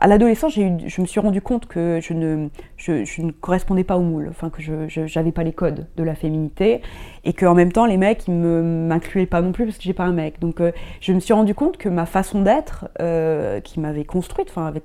à 0.00 0.06
l'adolescence, 0.06 0.54
je 0.54 1.00
me 1.00 1.06
suis 1.06 1.20
rendu 1.20 1.42
compte 1.42 1.66
que 1.66 1.98
je 2.02 2.12
ne, 2.14 2.48
je, 2.78 3.04
je 3.04 3.20
ne 3.22 3.30
correspondais 3.30 3.84
pas 3.84 3.96
au 3.98 4.02
moule, 4.02 4.28
enfin 4.30 4.48
que 4.50 4.60
je 4.62 5.00
n'avais 5.18 5.32
pas 5.32 5.44
les 5.44 5.52
codes 5.52 5.86
de 5.96 6.02
la 6.02 6.14
féminité, 6.14 6.80
et 7.24 7.32
qu'en 7.34 7.54
même 7.54 7.72
temps, 7.72 7.84
les 7.86 7.96
mecs, 7.98 8.26
ils 8.26 8.34
me 8.34 8.62
m'incluaient 8.62 9.24
pas 9.26 9.40
non 9.42 9.52
plus 9.52 9.64
parce 9.66 9.76
que 9.78 9.82
j'ai 9.84 9.94
pas 9.94 10.04
un 10.04 10.12
mec. 10.12 10.40
Donc, 10.40 10.60
euh, 10.60 10.72
je 11.02 11.12
me 11.12 11.20
suis 11.20 11.32
rendu 11.34 11.54
compte 11.54 11.76
que 11.76 11.88
ma 11.90 12.04
façon 12.06 12.40
d'être, 12.42 12.88
euh, 13.00 13.60
qui 13.60 13.80
m'avait 13.80 14.04
construite, 14.04 14.48
enfin, 14.50 14.66
avec, 14.66 14.84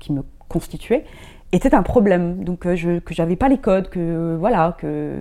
qui 0.00 0.12
me 0.12 0.22
constituait, 0.54 1.04
était 1.50 1.74
un 1.74 1.82
problème. 1.82 2.44
Donc, 2.44 2.64
euh, 2.64 2.76
je, 2.76 3.00
que 3.00 3.12
j'avais 3.12 3.34
pas 3.34 3.48
les 3.48 3.58
codes, 3.58 3.88
que 3.90 3.98
euh, 3.98 4.36
voilà, 4.38 4.76
que 4.78 5.18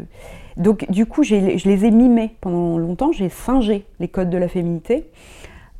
donc 0.57 0.89
du 0.91 1.07
coup, 1.07 1.23
je 1.23 1.35
les 1.35 1.85
ai 1.85 1.91
mimés 1.91 2.35
pendant 2.39 2.77
longtemps. 2.77 3.11
J'ai 3.11 3.29
singé 3.29 3.85
les 3.99 4.07
codes 4.07 4.29
de 4.29 4.37
la 4.37 4.47
féminité 4.47 5.09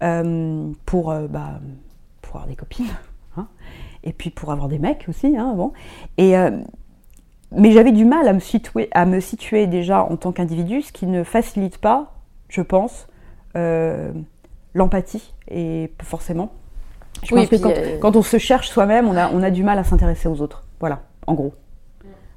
euh, 0.02 0.72
pour, 0.88 1.14
bah, 1.30 1.60
pour 2.24 2.36
avoir 2.38 2.48
des 2.48 2.56
copines, 2.56 2.96
hein, 3.38 3.48
et 4.04 4.14
puis 4.14 4.32
pour 4.32 4.52
avoir 4.52 4.68
des 4.70 4.80
mecs 4.80 5.06
aussi, 5.08 5.38
hein, 5.38 5.54
bon. 5.56 5.72
Et 6.18 6.34
mais 7.56 7.72
j'avais 7.72 7.92
du 7.92 8.04
mal 8.04 8.28
à 8.28 8.34
me 8.34 8.40
situer, 8.40 8.90
à 8.94 9.06
me 9.06 9.20
situer 9.20 9.68
déjà 9.68 10.04
en 10.04 10.18
tant 10.18 10.32
qu'individu, 10.32 10.82
ce 10.82 10.92
qui 10.92 11.06
ne 11.06 11.24
facilite 11.24 11.78
pas, 11.78 12.16
je 12.50 12.64
pense, 12.64 13.08
l'empathie 14.74 15.36
et 15.48 15.94
forcément. 16.02 16.52
Je 17.22 17.34
Oui, 17.34 17.48
pense 17.48 17.50
que 17.50 17.64
quand, 17.64 17.70
euh, 17.70 17.98
quand 18.00 18.16
on 18.16 18.22
se 18.24 18.38
cherche 18.38 18.70
soi-même, 18.70 19.08
on 19.08 19.16
a, 19.16 19.30
on 19.30 19.44
a 19.44 19.52
du 19.52 19.64
mal 19.64 19.78
à 19.78 19.84
s'intéresser 19.84 20.28
aux 20.28 20.42
autres. 20.42 20.64
Voilà, 20.80 21.02
en 21.28 21.34
gros. 21.36 21.54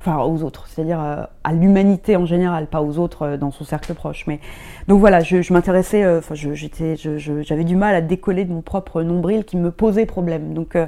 Enfin, 0.01 0.19
aux 0.23 0.45
autres, 0.45 0.69
c'est-à-dire 0.69 1.01
euh, 1.03 1.25
à 1.43 1.53
l'humanité 1.53 2.15
en 2.15 2.27
général, 2.27 2.69
pas 2.69 2.81
aux 2.81 2.99
autres 2.99 3.23
euh, 3.23 3.37
dans 3.37 3.51
son 3.51 3.65
cercle 3.65 3.93
proche. 3.95 4.25
Mais 4.29 4.39
donc 4.87 5.01
voilà, 5.01 5.19
je, 5.21 5.43
je 5.43 5.53
m'intéressais, 5.53 6.07
enfin, 6.19 6.35
j'étais, 6.37 6.95
j'avais 6.97 7.65
du 7.65 7.75
mal 7.75 7.95
à 7.97 8.01
décoller 8.01 8.45
de 8.45 8.53
mon 8.53 8.61
propre 8.63 9.03
nombril 9.03 9.45
qui 9.45 9.57
me 9.57 9.73
posait 9.73 10.07
problème. 10.07 10.55
Donc, 10.55 10.77
euh, 10.77 10.87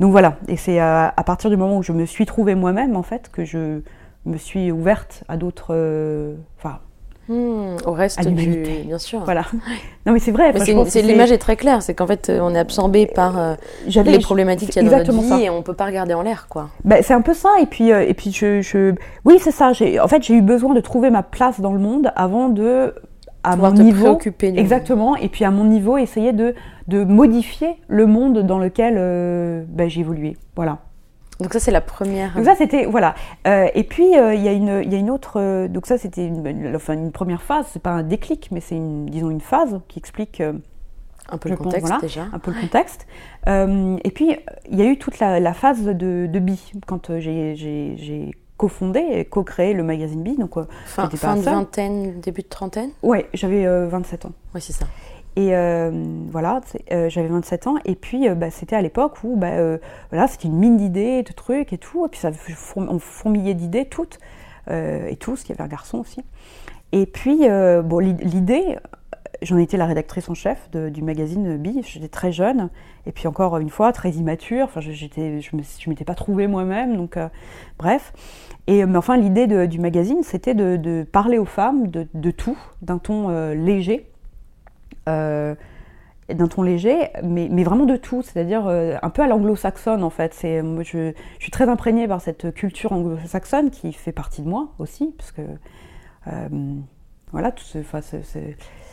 donc 0.00 0.10
voilà, 0.10 0.36
et 0.48 0.56
c'est 0.56 0.80
à, 0.80 1.14
à 1.16 1.22
partir 1.22 1.48
du 1.48 1.56
moment 1.56 1.76
où 1.78 1.82
je 1.84 1.92
me 1.92 2.06
suis 2.06 2.26
trouvée 2.26 2.56
moi-même 2.56 2.96
en 2.96 3.04
fait 3.04 3.30
que 3.30 3.44
je 3.44 3.82
me 4.24 4.36
suis 4.36 4.72
ouverte 4.72 5.22
à 5.28 5.36
d'autres, 5.36 5.68
euh, 5.70 6.34
au 7.28 7.92
reste 7.92 8.20
À 8.20 8.24
du. 8.24 8.62
Bien 8.86 8.98
sûr. 8.98 9.20
voilà. 9.24 9.42
Non 10.06 10.12
mais 10.12 10.18
c'est 10.18 10.30
vrai. 10.30 10.52
Mais 10.52 10.60
c'est 10.60 10.84
c'est- 10.86 11.02
l'image 11.02 11.32
est 11.32 11.38
très 11.38 11.56
claire, 11.56 11.82
c'est 11.82 11.94
qu'en 11.94 12.06
fait 12.06 12.28
euh, 12.28 12.38
on 12.42 12.54
est 12.54 12.58
absorbé 12.58 13.06
par 13.06 13.38
euh, 13.38 13.54
les 14.04 14.18
problématiques 14.18 14.70
qu'il 14.70 14.82
y 14.82 14.86
a 14.86 14.90
dans 14.90 14.96
notre 14.98 15.10
exactement 15.10 15.36
vie 15.36 15.42
ça. 15.42 15.46
et 15.46 15.50
on 15.50 15.62
peut 15.62 15.74
pas 15.74 15.86
regarder 15.86 16.14
en 16.14 16.22
l'air 16.22 16.46
quoi. 16.48 16.68
Ben, 16.84 17.02
c'est 17.02 17.14
un 17.14 17.20
peu 17.22 17.34
ça, 17.34 17.50
et 17.60 17.66
puis, 17.66 17.92
euh, 17.92 18.04
et 18.06 18.14
puis 18.14 18.30
je, 18.32 18.60
je... 18.62 18.94
oui, 19.24 19.38
c'est 19.40 19.50
ça. 19.50 19.72
J'ai, 19.72 19.98
en 19.98 20.08
fait, 20.08 20.22
j'ai 20.22 20.34
eu 20.34 20.42
besoin 20.42 20.74
de 20.74 20.80
trouver 20.80 21.10
ma 21.10 21.22
place 21.22 21.60
dans 21.60 21.72
le 21.72 21.78
monde 21.80 22.12
avant 22.14 22.48
de, 22.48 22.94
à 23.42 23.52
Pouvoir 23.52 23.72
mon 23.72 23.78
te 23.78 23.82
niveau, 23.82 24.18
exactement, 24.42 25.16
et 25.16 25.28
puis 25.28 25.44
à 25.44 25.50
mon 25.50 25.64
niveau, 25.64 25.98
essayer 25.98 26.32
de, 26.32 26.54
de 26.88 27.04
modifier 27.04 27.76
le 27.88 28.06
monde 28.06 28.40
dans 28.46 28.58
lequel 28.58 28.94
euh, 28.98 29.64
ben, 29.68 29.88
j'ai 29.88 30.00
évolué. 30.00 30.36
Voilà. 30.54 30.78
Donc 31.40 31.52
ça 31.52 31.60
c'est 31.60 31.70
la 31.70 31.80
première. 31.82 32.34
Donc 32.34 32.44
ça, 32.46 32.54
c'était 32.56 32.86
voilà. 32.86 33.14
Euh, 33.46 33.66
et 33.74 33.84
puis 33.84 34.16
euh, 34.18 34.34
il 34.34 34.42
y 34.42 34.48
a 34.48 34.52
une, 34.52 34.80
il 34.84 34.90
y 34.92 34.96
a 34.96 34.98
une 34.98 35.10
autre. 35.10 35.38
euh, 35.38 35.68
donc 35.68 35.86
ça, 35.86 35.98
c'était 35.98 36.26
une, 36.26 36.46
une- 36.46 36.74
enfin, 36.76 36.94
une 36.94 37.12
première 37.12 37.42
phase. 37.42 37.66
C'est 37.72 37.82
pas 37.82 37.90
un 37.90 38.02
déclic, 38.02 38.48
mais 38.52 38.60
c'est 38.60 38.76
une, 38.76 39.06
disons 39.06 39.30
une 39.30 39.40
phase 39.42 39.78
qui 39.88 39.98
explique. 39.98 40.40
euh, 40.40 40.54
un 41.28 41.38
peu 41.38 41.48
le 41.48 41.56
pense, 41.56 41.64
contexte 41.64 41.88
voilà, 41.88 42.00
déjà. 42.00 42.26
un 42.32 42.38
peu 42.38 42.52
le 42.52 42.60
contexte. 42.60 43.06
Euh, 43.48 43.96
et 44.04 44.10
puis, 44.12 44.36
il 44.70 44.78
y 44.78 44.82
a 44.82 44.84
eu 44.86 44.96
toute 44.96 45.18
la, 45.18 45.40
la 45.40 45.54
phase 45.54 45.82
de, 45.84 46.28
de 46.30 46.38
Bi, 46.38 46.70
quand 46.86 47.10
euh, 47.10 47.18
j'ai- 47.20 48.30
cofondé 48.56 49.00
et 49.12 49.24
co-créé 49.26 49.74
le 49.74 49.82
magazine 49.82 50.22
Bi. 50.22 50.36
Donc, 50.38 50.56
euh, 50.56 50.64
Fin, 50.86 51.10
fin 51.10 51.34
de 51.36 51.40
vingtaine, 51.42 52.20
début 52.20 52.42
de 52.42 52.46
trentaine? 52.48 52.90
Ouais, 53.02 53.28
j'avais 53.34 53.66
euh, 53.66 53.86
27 53.88 54.24
ans. 54.24 54.32
Oui 54.54 54.60
c'est 54.62 54.72
ça. 54.72 54.86
Et 55.36 55.54
euh, 55.54 55.90
voilà, 56.30 56.62
euh, 56.92 57.10
j'avais 57.10 57.28
27 57.28 57.66
ans. 57.66 57.74
Et 57.84 57.94
puis, 57.94 58.26
euh, 58.28 58.34
bah, 58.34 58.50
c'était 58.50 58.74
à 58.74 58.80
l'époque 58.80 59.22
où, 59.22 59.36
bah, 59.36 59.76
voilà, 60.10 60.26
c'était 60.28 60.48
une 60.48 60.56
mine 60.58 60.78
d'idées, 60.78 61.22
de 61.22 61.32
trucs 61.32 61.72
et 61.74 61.78
tout. 61.78 62.06
Et 62.06 62.08
puis, 62.08 62.20
ça 62.20 62.30
on 62.76 62.98
fourmillait 62.98 63.54
d'idées 63.54 63.84
toutes 63.84 64.18
et 64.68 65.16
tous. 65.20 65.44
Il 65.44 65.50
y 65.50 65.52
avait 65.52 65.62
un 65.62 65.68
garçon 65.68 65.98
aussi. 65.98 66.22
Et 66.92 67.06
puis, 67.06 67.40
bon, 67.84 67.98
l'i- 67.98 68.16
l'idée, 68.22 68.78
j'en 69.42 69.58
étais 69.58 69.76
la 69.76 69.84
rédactrice 69.86 70.28
en 70.30 70.34
chef 70.34 70.70
du 70.70 71.02
magazine 71.02 71.56
Bi. 71.58 71.82
J'étais 71.84 72.08
très 72.08 72.32
jeune. 72.32 72.70
Et 73.04 73.12
puis, 73.12 73.28
encore 73.28 73.58
une 73.58 73.68
fois, 73.70 73.92
très 73.92 74.10
immature. 74.12 74.64
Enfin, 74.64 74.80
je- 74.80 74.88
ne 74.90 75.90
m'étais 75.90 76.04
pas 76.04 76.14
trouvée 76.14 76.46
moi-même. 76.46 76.96
Donc, 76.96 77.18
bref. 77.78 78.12
Et, 78.66 78.86
mais 78.86 78.96
enfin, 78.96 79.18
l'idée 79.18 79.68
du 79.68 79.78
magazine, 79.78 80.22
c'était 80.22 80.54
de, 80.54 81.06
parler 81.12 81.36
aux 81.38 81.44
femmes 81.44 81.88
de, 81.88 82.30
tout, 82.30 82.56
d'un 82.80 82.98
ton 82.98 83.28
léger 83.52 84.08
d'un 85.06 86.48
ton 86.48 86.62
léger, 86.62 87.10
mais, 87.22 87.48
mais 87.50 87.62
vraiment 87.62 87.84
de 87.84 87.96
tout, 87.96 88.22
c'est-à-dire 88.22 88.66
euh, 88.66 88.96
un 89.00 89.10
peu 89.10 89.22
à 89.22 89.28
l'anglo-saxonne 89.28 90.02
en 90.02 90.10
fait. 90.10 90.34
C'est, 90.34 90.60
moi, 90.62 90.82
je, 90.82 91.12
je 91.38 91.42
suis 91.42 91.52
très 91.52 91.68
imprégnée 91.68 92.08
par 92.08 92.20
cette 92.20 92.52
culture 92.52 92.92
anglo-saxonne 92.92 93.70
qui 93.70 93.92
fait 93.92 94.10
partie 94.12 94.42
de 94.42 94.48
moi 94.48 94.68
aussi, 94.80 95.14
parce 95.16 95.30
que 95.30 95.42
euh, 96.26 96.48
voilà, 97.30 97.52
tout 97.52 97.62
ce, 97.64 97.78
enfin, 97.78 98.00
ce- 98.00 98.22
ce- 98.22 98.38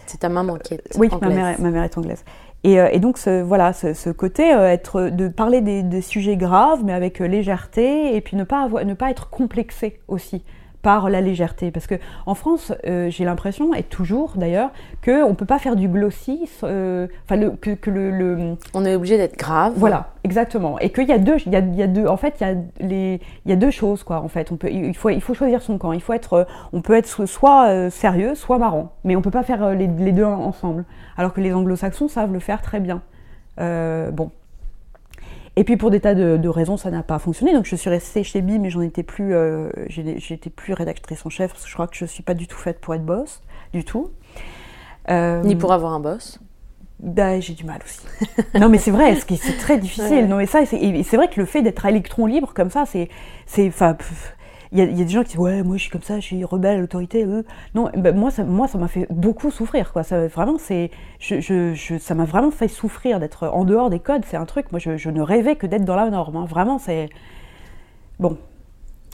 C'est 0.06 0.19
ta 0.19 0.30
maman 0.30 0.58
qui 0.58 0.76
est 0.76 0.82
Oui, 0.97 1.08
ma 1.10 1.15
anglaise. 1.17 1.36
mère, 1.36 1.62
ma 1.62 1.69
mère 1.71 1.84
est 1.84 1.97
anglaise. 1.97 2.23
Et, 2.63 2.80
euh, 2.80 2.88
et 2.91 2.99
donc 2.99 3.17
ce, 3.17 3.41
voilà, 3.41 3.73
ce, 3.73 3.93
ce 3.93 4.10
côté 4.12 4.54
euh, 4.54 4.69
être 4.69 5.02
de 5.10 5.28
parler 5.28 5.62
des, 5.62 5.82
des 5.82 6.02
sujets 6.02 6.38
graves, 6.38 6.84
mais 6.84 6.93
avec 6.93 7.19
euh, 7.19 7.26
légèreté, 7.26 8.15
et 8.15 8.21
puis 8.21 8.38
ne 8.38 8.43
pas 8.43 8.62
avoir, 8.63 8.86
ne 8.86 8.93
pas 8.93 9.10
être 9.10 9.30
complexé 9.32 9.99
aussi 10.08 10.43
par 10.84 11.10
la 11.10 11.22
légèreté, 11.22 11.72
parce 11.72 11.88
que 11.88 11.96
en 12.28 12.36
France, 12.36 12.72
euh, 12.86 13.10
j'ai 13.10 13.24
l'impression, 13.26 13.74
et 13.74 13.82
toujours 13.82 14.34
d'ailleurs, 14.36 14.69
que 15.02 15.24
on 15.24 15.34
peut 15.34 15.46
pas 15.46 15.58
faire 15.58 15.76
du 15.76 15.88
glossy, 15.88 16.48
euh, 16.63 17.08
enfin 17.26 17.38
le- 17.38 17.52
que, 17.52 17.72
que 17.72 17.89
le, 17.89 18.12
le- 18.12 18.56
On 18.76 18.86
est 18.86 18.93
obligé 18.93 19.17
d'être 19.17 19.38
grave. 19.38 19.74
voilà, 19.78 20.10
exactement. 20.26 20.78
Et 20.80 20.91
qu'il 20.91 21.08
y 21.08 21.12
a 21.13 21.17
deux, 21.17 21.38
il 21.46 21.54
y 21.54 21.56
a, 21.56 21.60
il 21.60 21.74
y 21.76 21.82
a 21.82 21.88
deux, 21.88 22.06
en 22.06 22.17
fait, 22.17 22.36
il 22.41 22.48
y 22.48 22.52
a 22.52 22.54
les, 22.86 23.22
il 23.46 23.50
y 23.50 23.54
a 23.54 23.56
deux 23.56 23.72
choses 23.72 24.04
quoi. 24.04 24.19
En 24.19 24.28
fait, 24.28 24.52
on 24.52 24.58
peut, 24.58 24.69
il 24.69 24.96
faut, 24.96 25.10
il 25.10 25.22
faut 25.22 25.34
choisir 25.34 25.62
son 25.62 25.78
camp. 25.78 25.93
Il 25.93 26.02
faut 26.02 26.13
être, 26.13 26.34
euh, 26.34 26.43
on 26.74 26.82
peut 26.82 26.93
être 26.96 27.08
so- 27.08 27.26
soit 27.26 27.67
euh, 27.69 27.89
sérieux, 27.89 28.36
soit 28.36 28.58
marrant, 28.60 28.91
mais 29.06 29.15
on 29.15 29.22
peut 29.22 29.32
pas 29.32 29.43
faire 29.43 29.69
les, 29.74 29.88
les 29.88 30.12
deux 30.12 30.26
en- 30.26 30.41
ensemble. 30.43 30.84
Alors 31.17 31.34
que 31.34 31.39
les 31.41 31.54
Anglo-Saxons 31.54 32.10
savent 32.10 32.34
le 32.34 32.39
faire 32.39 32.62
très 32.62 32.82
bien. 32.82 33.02
Euh, 33.60 34.12
bon. 34.12 34.32
Et 35.55 35.63
puis 35.63 35.77
pour 35.77 35.91
des 35.91 35.99
tas 35.99 36.15
de, 36.15 36.37
de 36.37 36.49
raisons, 36.49 36.77
ça 36.77 36.89
n'a 36.89 37.03
pas 37.03 37.19
fonctionné. 37.19 37.53
Donc 37.53 37.65
je 37.65 37.75
suis 37.75 37.89
restée 37.89 38.23
chez 38.23 38.41
Bi, 38.41 38.57
mais 38.59 38.69
j'en 38.69 38.81
étais 38.81 39.03
plus, 39.03 39.35
euh, 39.35 39.69
j'étais 39.87 40.49
plus 40.49 40.73
rédactrice 40.73 41.25
en 41.25 41.29
chef 41.29 41.51
parce 41.51 41.63
que 41.63 41.69
je 41.69 41.73
crois 41.73 41.87
que 41.87 41.95
je 41.95 42.05
suis 42.05 42.23
pas 42.23 42.33
du 42.33 42.47
tout 42.47 42.57
faite 42.57 42.79
pour 42.79 42.95
être 42.95 43.05
boss, 43.05 43.41
du 43.71 43.83
tout. 43.83 44.09
Euh, 45.09 45.43
Ni 45.43 45.55
pour 45.55 45.73
avoir 45.73 45.93
un 45.93 45.99
boss. 45.99 46.39
bah, 46.99 47.39
j'ai 47.39 47.53
du 47.53 47.65
mal 47.65 47.81
aussi. 47.83 48.01
non, 48.59 48.69
mais 48.69 48.79
c'est 48.79 48.91
vrai, 48.91 49.15
c'est 49.15 49.57
très 49.57 49.77
difficile. 49.77 50.05
Ouais. 50.05 50.27
Non, 50.27 50.37
mais 50.37 50.47
ça, 50.47 50.65
c'est, 50.65 50.77
vrai 51.15 51.27
que 51.27 51.39
le 51.39 51.45
fait 51.45 51.61
d'être 51.61 51.85
à 51.85 51.91
électron 51.91 52.25
libre 52.25 52.53
comme 52.55 52.71
ça, 52.71 52.85
c'est, 52.87 53.09
c'est, 53.45 53.67
enfin, 53.67 53.95
il 54.73 54.79
y 54.79 54.81
a, 54.81 54.86
il 54.86 54.97
y 54.97 55.01
a 55.01 55.05
des 55.05 55.09
gens 55.12 55.21
qui 55.23 55.29
disent 55.29 55.38
ouais, 55.39 55.63
moi 55.63 55.77
je 55.77 55.83
suis 55.83 55.91
comme 55.91 56.01
ça, 56.01 56.15
je 56.19 56.25
suis 56.25 56.43
rebelle, 56.43 56.83
autorité. 56.83 57.23
euh. 57.25 57.43
Non, 57.75 57.89
bah, 57.95 58.12
moi, 58.12 58.31
ça, 58.31 58.43
moi, 58.43 58.67
ça 58.67 58.77
m'a 58.77 58.88
fait 58.89 59.07
beaucoup 59.09 59.51
souffrir, 59.51 59.93
quoi. 59.93 60.03
Ça, 60.03 60.27
vraiment, 60.27 60.57
c'est, 60.57 60.91
je, 61.19 61.39
je, 61.39 61.73
je- 61.73 61.97
ça 61.97 62.15
m'a 62.15 62.25
vraiment 62.25 62.51
fait 62.51 62.67
souffrir 62.67 63.19
d'être 63.21 63.47
en 63.47 63.63
dehors 63.65 63.89
des 63.89 63.99
codes. 63.99 64.23
C'est 64.25 64.38
un 64.38 64.45
truc. 64.45 64.71
Moi, 64.71 64.79
je, 64.79 64.97
je 64.97 65.09
ne 65.09 65.21
rêvais 65.21 65.55
que 65.55 65.67
d'être 65.67 65.86
dans 65.86 65.95
la 65.95 66.09
norme. 66.09 66.36
hein. 66.36 66.45
Vraiment, 66.49 66.79
c'est 66.79 67.09
bon. 68.19 68.38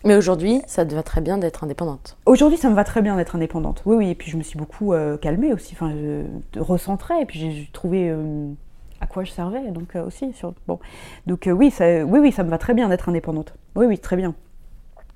Mais 0.06 0.16
aujourd'hui, 0.16 0.62
ça 0.66 0.86
te 0.86 0.96
va 0.96 1.04
très 1.04 1.20
bien 1.20 1.38
d'être 1.38 1.64
indépendante. 1.66 2.18
Aujourd'hui, 2.26 2.58
ça 2.58 2.70
me 2.70 2.76
va 2.76 2.86
très 2.86 3.02
bien 3.02 3.18
d'être 3.18 3.36
indépendante. 3.36 3.82
Oui, 3.86 3.98
oui. 3.98 4.10
Et 4.12 4.16
puis, 4.16 4.32
je 4.32 4.38
me 4.38 4.44
suis 4.44 4.58
beaucoup 4.58 4.94
euh, 4.94 5.18
calmée 5.18 5.52
aussi, 5.54 5.74
enfin, 5.76 5.92
recentrée. 6.58 7.22
Et 7.22 7.26
puis, 7.26 7.40
j'ai 7.40 7.70
trouvé 7.74 8.10
euh, 8.10 8.50
à 9.02 9.08
quoi 9.08 9.26
je 9.26 9.32
servais, 9.32 9.72
donc 9.72 9.96
euh, 9.98 10.06
aussi. 10.06 10.32
Sur, 10.34 10.54
bon. 10.68 10.80
Donc, 11.28 11.48
euh, 11.48 11.52
oui, 11.52 11.70
ça, 11.70 12.06
oui, 12.06 12.20
oui, 12.20 12.32
ça 12.32 12.44
me 12.44 12.50
va 12.50 12.58
très 12.58 12.74
bien 12.74 12.88
d'être 12.88 13.10
indépendante. 13.10 13.54
Oui, 13.76 13.88
oui, 13.88 14.00
très 14.00 14.16
bien. 14.16 14.36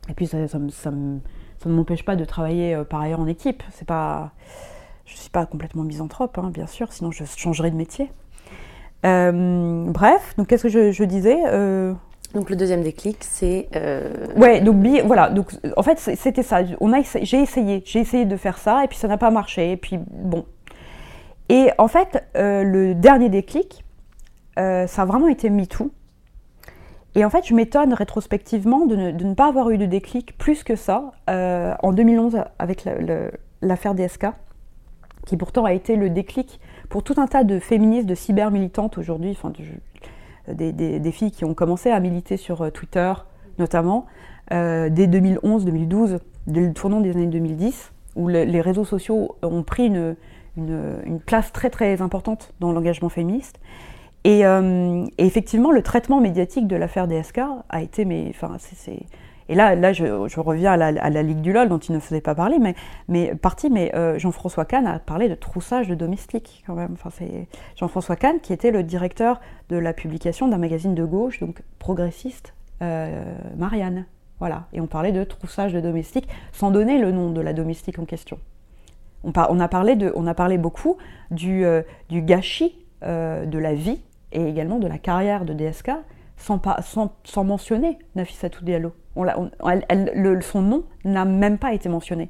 Et 0.10 0.14
puis, 0.14 0.28
ça, 0.28 0.48
ça, 0.48 0.60
me- 0.60 0.70
ça 0.70 0.92
me- 0.92 1.20
ça 1.60 1.70
ne 1.70 1.76
m'empêche 1.76 2.04
pas 2.04 2.16
de 2.16 2.26
travailler 2.26 2.76
euh, 2.76 2.84
par 2.84 3.02
ailleurs 3.02 3.20
en 3.22 3.28
équipe. 3.28 3.64
C'est 3.72 3.88
pas, 3.88 4.32
je 5.06 5.14
ne 5.14 5.18
suis 5.18 5.30
pas 5.30 5.46
complètement 5.46 5.84
misanthrope, 5.84 6.38
hein, 6.38 6.50
bien 6.54 6.68
sûr, 6.68 6.92
sinon 6.92 7.12
je 7.12 7.24
changerais 7.38 7.72
de 7.72 7.76
métier. 7.78 8.12
Euh, 9.06 9.86
bref, 9.88 10.34
donc 10.38 10.48
qu'est-ce 10.48 10.64
que 10.64 10.70
je, 10.70 10.92
je 10.92 11.04
disais 11.04 11.38
Euh, 11.48 11.94
Donc 12.34 12.50
le 12.50 12.56
deuxième 12.56 12.82
déclic, 12.84 13.18
c'est 13.22 13.68
Ouais, 14.38 14.62
donc 14.62 14.78
voilà, 15.06 15.30
donc 15.30 15.52
en 15.76 15.84
fait 15.84 16.00
c'était 16.00 16.44
ça. 16.44 16.62
On 16.80 16.94
a, 16.94 17.02
j'ai 17.22 17.42
essayé, 17.42 17.82
j'ai 17.86 18.00
essayé 18.00 18.26
de 18.26 18.38
faire 18.38 18.58
ça 18.58 18.84
et 18.84 18.88
puis 18.88 18.98
ça 18.98 19.08
n'a 19.08 19.18
pas 19.18 19.30
marché. 19.30 19.72
Et 19.74 19.78
puis 19.78 20.00
bon. 20.10 20.46
Et 21.50 21.70
en 21.78 21.88
fait, 21.90 22.24
le 22.36 22.94
dernier 22.94 23.30
déclic, 23.30 23.84
ça 24.56 24.86
a 24.86 25.06
vraiment 25.06 25.28
été 25.28 25.50
MeToo. 25.50 25.92
Et 27.16 27.24
en 27.24 27.30
fait, 27.30 27.46
je 27.46 27.54
m'étonne 27.54 27.94
rétrospectivement 27.94 28.86
de 28.86 28.96
ne, 28.96 29.34
pas 29.34 29.48
avoir 29.48 29.70
eu 29.70 29.78
de 29.78 29.86
déclic 29.86 30.38
plus 30.38 30.64
que 30.64 30.76
ça 30.76 31.12
euh, 31.30 31.74
en 31.84 31.92
2011 31.94 32.40
avec 32.58 32.88
l'affaire 33.62 33.94
DSK, 33.94 34.28
qui 35.26 35.38
pourtant 35.38 35.66
a 35.66 35.74
été 35.74 35.96
le 35.96 36.10
déclic 36.10 36.60
pour 36.90 37.04
tout 37.04 37.14
un 37.18 37.28
tas 37.28 37.44
de 37.44 37.60
féministes, 37.60 38.08
de 38.08 38.16
cyber-militantes 38.16 38.98
aujourd'hui, 38.98 39.32
enfin 39.32 39.52
de- 39.52 40.72
des, 40.72 41.12
filles 41.12 41.32
qui 41.32 41.46
ont 41.46 41.54
commencé 41.54 41.90
à 41.92 42.00
militer 42.00 42.36
sur 42.38 42.64
euh, 42.64 42.70
Twitter 42.72 43.14
notamment, 43.60 44.08
euh, 44.52 44.90
dès 44.90 45.06
2011-2012, 45.08 46.18
dès 46.48 46.62
le 46.62 46.74
tournant 46.74 47.00
des 47.00 47.12
années 47.12 47.28
2010, 47.28 47.92
où 48.16 48.28
le- 48.28 48.44
les 48.44 48.60
réseaux 48.62 48.84
sociaux 48.86 49.36
ont 49.44 49.62
pris 49.64 49.86
une- 49.86 50.16
une 50.58 51.20
place 51.26 51.52
très 51.52 51.70
très 51.70 52.02
importante 52.02 52.54
dans 52.60 52.72
l'engagement 52.72 53.10
féministe. 53.10 53.60
Et, 54.24 54.46
euh, 54.46 55.06
et 55.18 55.26
effectivement, 55.26 55.72
le 55.72 55.82
traitement 55.82 56.22
médiatique 56.22 56.68
de 56.68 56.76
l'affaire 56.76 57.08
DSK 57.08 57.42
a 57.70 57.82
été, 57.82 58.06
mais, 58.06 58.28
enfin, 58.30 58.58
et 59.50 59.56
là, 59.56 59.76
là, 59.76 59.92
je, 59.92 60.06
reviens 60.40 60.74
à 60.74 61.10
la, 61.10 61.24
Ligue 61.24 61.42
du 61.42 61.52
LOL 61.52 61.68
dont 61.68 61.78
il 61.78 61.94
ne 61.94 62.00
faisait 62.00 62.22
pas 62.22 62.36
parler, 62.36 62.60
mais, 62.60 62.76
mais 63.08 63.36
parti, 63.36 63.70
mais 63.70 63.94
euh, 63.96 64.18
Jean-François 64.18 64.66
Kahn 64.66 64.88
a 64.88 65.00
parlé 65.00 65.28
de 65.28 65.36
troussage 65.36 65.88
de 65.88 65.96
domestiques 65.96 66.64
quand 66.66 66.76
même. 66.76 66.96
C'est 67.12 67.48
Jean-François 67.76 68.16
Kahn 68.16 68.40
qui 68.40 68.54
était 68.54 68.72
le 68.72 68.84
directeur 68.84 69.42
de 69.70 69.76
la 69.76 69.94
publication 69.94 70.48
d'un 70.48 70.58
magazine 70.58 70.96
de 70.96 71.04
gauche, 71.04 71.40
donc 71.40 71.62
progressiste, 71.80 72.54
euh, 72.82 73.24
Marianne. 73.58 74.06
Voilà. 74.40 74.68
Et 74.74 74.82
on 74.82 74.88
parlait 74.88 75.12
de 75.12 75.24
troussage 75.24 75.74
de 75.74 75.82
domestiques 75.82 76.28
sans 76.52 76.72
donner 76.72 76.98
le 77.00 77.12
nom 77.12 77.30
de 77.30 77.42
la 77.42 77.54
domestique 77.54 78.00
en 78.00 78.06
question. 78.06 78.40
On, 79.26 79.32
par- 79.32 79.52
on 79.52 79.60
a, 79.60 79.68
parlé 79.68 79.96
de, 79.96 80.12
on 80.16 80.28
a 80.28 80.34
parlé 80.34 80.58
beaucoup 80.58 80.98
du, 81.32 81.66
du 82.10 82.22
gâchis 82.22 82.78
de 83.02 83.58
la 83.58 83.74
vie 83.74 84.02
et 84.34 84.46
également 84.48 84.80
de 84.80 84.88
la 84.88 84.98
carrière 84.98 85.46
de 85.46 85.54
DSK 85.54 85.92
sans, 86.38 86.60
sans, 86.82 87.14
sans 87.24 87.44
mentionner 87.44 87.98
Nafissatou 88.16 88.66
Diallo. 88.66 88.94
On 89.16 89.26
on- 89.28 89.52
elle- 89.90 90.12
le- 90.16 90.42
son 90.42 90.62
nom 90.62 90.84
n'a 91.06 91.24
même 91.26 91.58
pas 91.58 91.74
été 91.74 91.88
mentionné. 91.90 92.30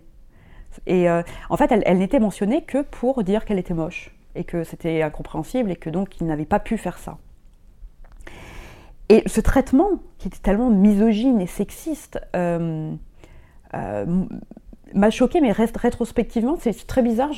Et 0.88 1.10
euh, 1.10 1.22
en 1.50 1.58
fait, 1.58 1.72
elle, 1.72 1.98
n'était 1.98 2.20
mentionnée 2.20 2.62
que 2.63 2.82
pour 2.82 3.24
dire 3.24 3.46
qu'elle 3.46 3.60
était 3.60 3.74
moche 3.74 4.13
et 4.36 4.44
que 4.44 4.63
c'était 4.63 5.02
incompréhensible 5.04 5.72
et 5.72 5.76
que 5.76 5.89
donc 5.89 6.20
il 6.20 6.28
n'avait 6.28 6.46
pas 6.46 6.60
pu 6.60 6.78
faire 6.78 6.98
ça. 6.98 7.18
Et 9.10 9.24
ce 9.28 9.42
traitement, 9.42 9.92
qui 10.18 10.28
était 10.30 10.39
tellement 10.39 10.70
misogyne 10.70 11.39
et 11.42 11.48
sexiste, 11.48 12.20
euh, 12.36 12.94
euh, 13.76 14.26
m'a 14.96 15.10
choqué, 15.12 15.42
mais 15.42 15.52
rétrospectivement, 15.52 16.56
c'est 16.60 16.88
très 16.88 17.02
bizarre. 17.04 17.30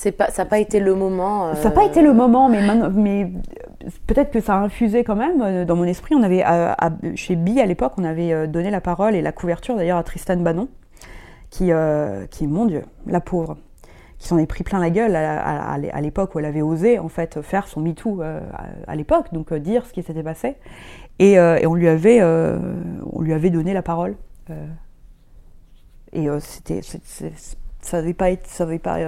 C'est 0.00 0.12
pas, 0.12 0.30
ça 0.30 0.44
n'a 0.44 0.48
pas 0.48 0.60
été 0.60 0.78
le 0.78 0.94
moment. 0.94 1.48
euh, 1.48 1.54
ça 1.54 1.70
n'a 1.70 1.74
pas 1.74 1.84
été 1.84 2.02
le 2.02 2.12
moment, 2.12 2.48
mais, 2.48 2.60
mais 2.94 3.32
peut-être 4.06 4.30
que 4.30 4.40
ça 4.40 4.54
a 4.54 4.58
infusé 4.60 5.02
quand 5.02 5.16
même 5.16 5.42
euh, 5.42 5.64
dans 5.64 5.74
mon 5.74 5.82
esprit. 5.84 6.14
On 6.14 6.22
avait, 6.22 6.42
à- 6.42 6.72
à- 6.78 6.90
chez 7.16 7.34
Bi 7.34 7.60
à 7.60 7.66
l'époque, 7.66 7.94
on 7.98 8.04
avait 8.04 8.32
euh, 8.32 8.46
donné 8.46 8.70
la 8.70 8.80
parole 8.80 9.16
et 9.16 9.22
la 9.22 9.32
couverture 9.32 9.74
d'ailleurs 9.74 9.98
à 9.98 10.04
Tristan 10.04 10.36
Bannon, 10.36 10.68
qui, 11.50 11.72
euh, 11.72 12.26
qui, 12.26 12.46
mon 12.46 12.66
Dieu, 12.66 12.84
la 13.06 13.20
pauvre, 13.20 13.56
qui 14.18 14.28
s'en 14.28 14.38
est 14.38 14.46
pris 14.46 14.62
plein 14.62 14.78
la 14.78 14.90
gueule 14.90 15.16
à, 15.16 15.40
à- 15.40 15.72
à 15.72 15.78
l'é- 15.78 15.90
à 15.90 16.00
l'époque 16.00 16.32
où 16.34 16.38
elle 16.38 16.44
avait 16.44 16.62
osé 16.62 17.00
en 17.00 17.08
fait 17.08 17.42
faire 17.42 17.66
son 17.66 17.80
MeToo 17.80 18.22
euh, 18.22 18.40
à, 18.86 18.94
l'époque, 18.94 19.26
donc 19.32 19.50
euh, 19.50 19.58
dire 19.58 19.84
ce 19.84 19.92
qui 19.92 20.04
s'était 20.04 20.22
passé. 20.22 20.54
Et, 21.18 21.40
euh, 21.40 21.58
et 21.60 21.66
on 21.66 21.74
lui 21.74 21.88
avait, 21.88 22.18
euh, 22.20 22.56
on 23.12 23.20
lui 23.20 23.32
avait 23.32 23.50
donné 23.50 23.72
la 23.74 23.82
parole. 23.82 24.14
euh, 24.50 24.64
et 26.12 26.28
euh, 26.28 26.38
c'était, 26.40 26.82
ça 27.80 27.96
avait 27.98 28.14
pas 28.14 28.30
été, 28.30 28.44
ça 28.46 28.62
avait 28.64 28.78
pas. 28.78 28.98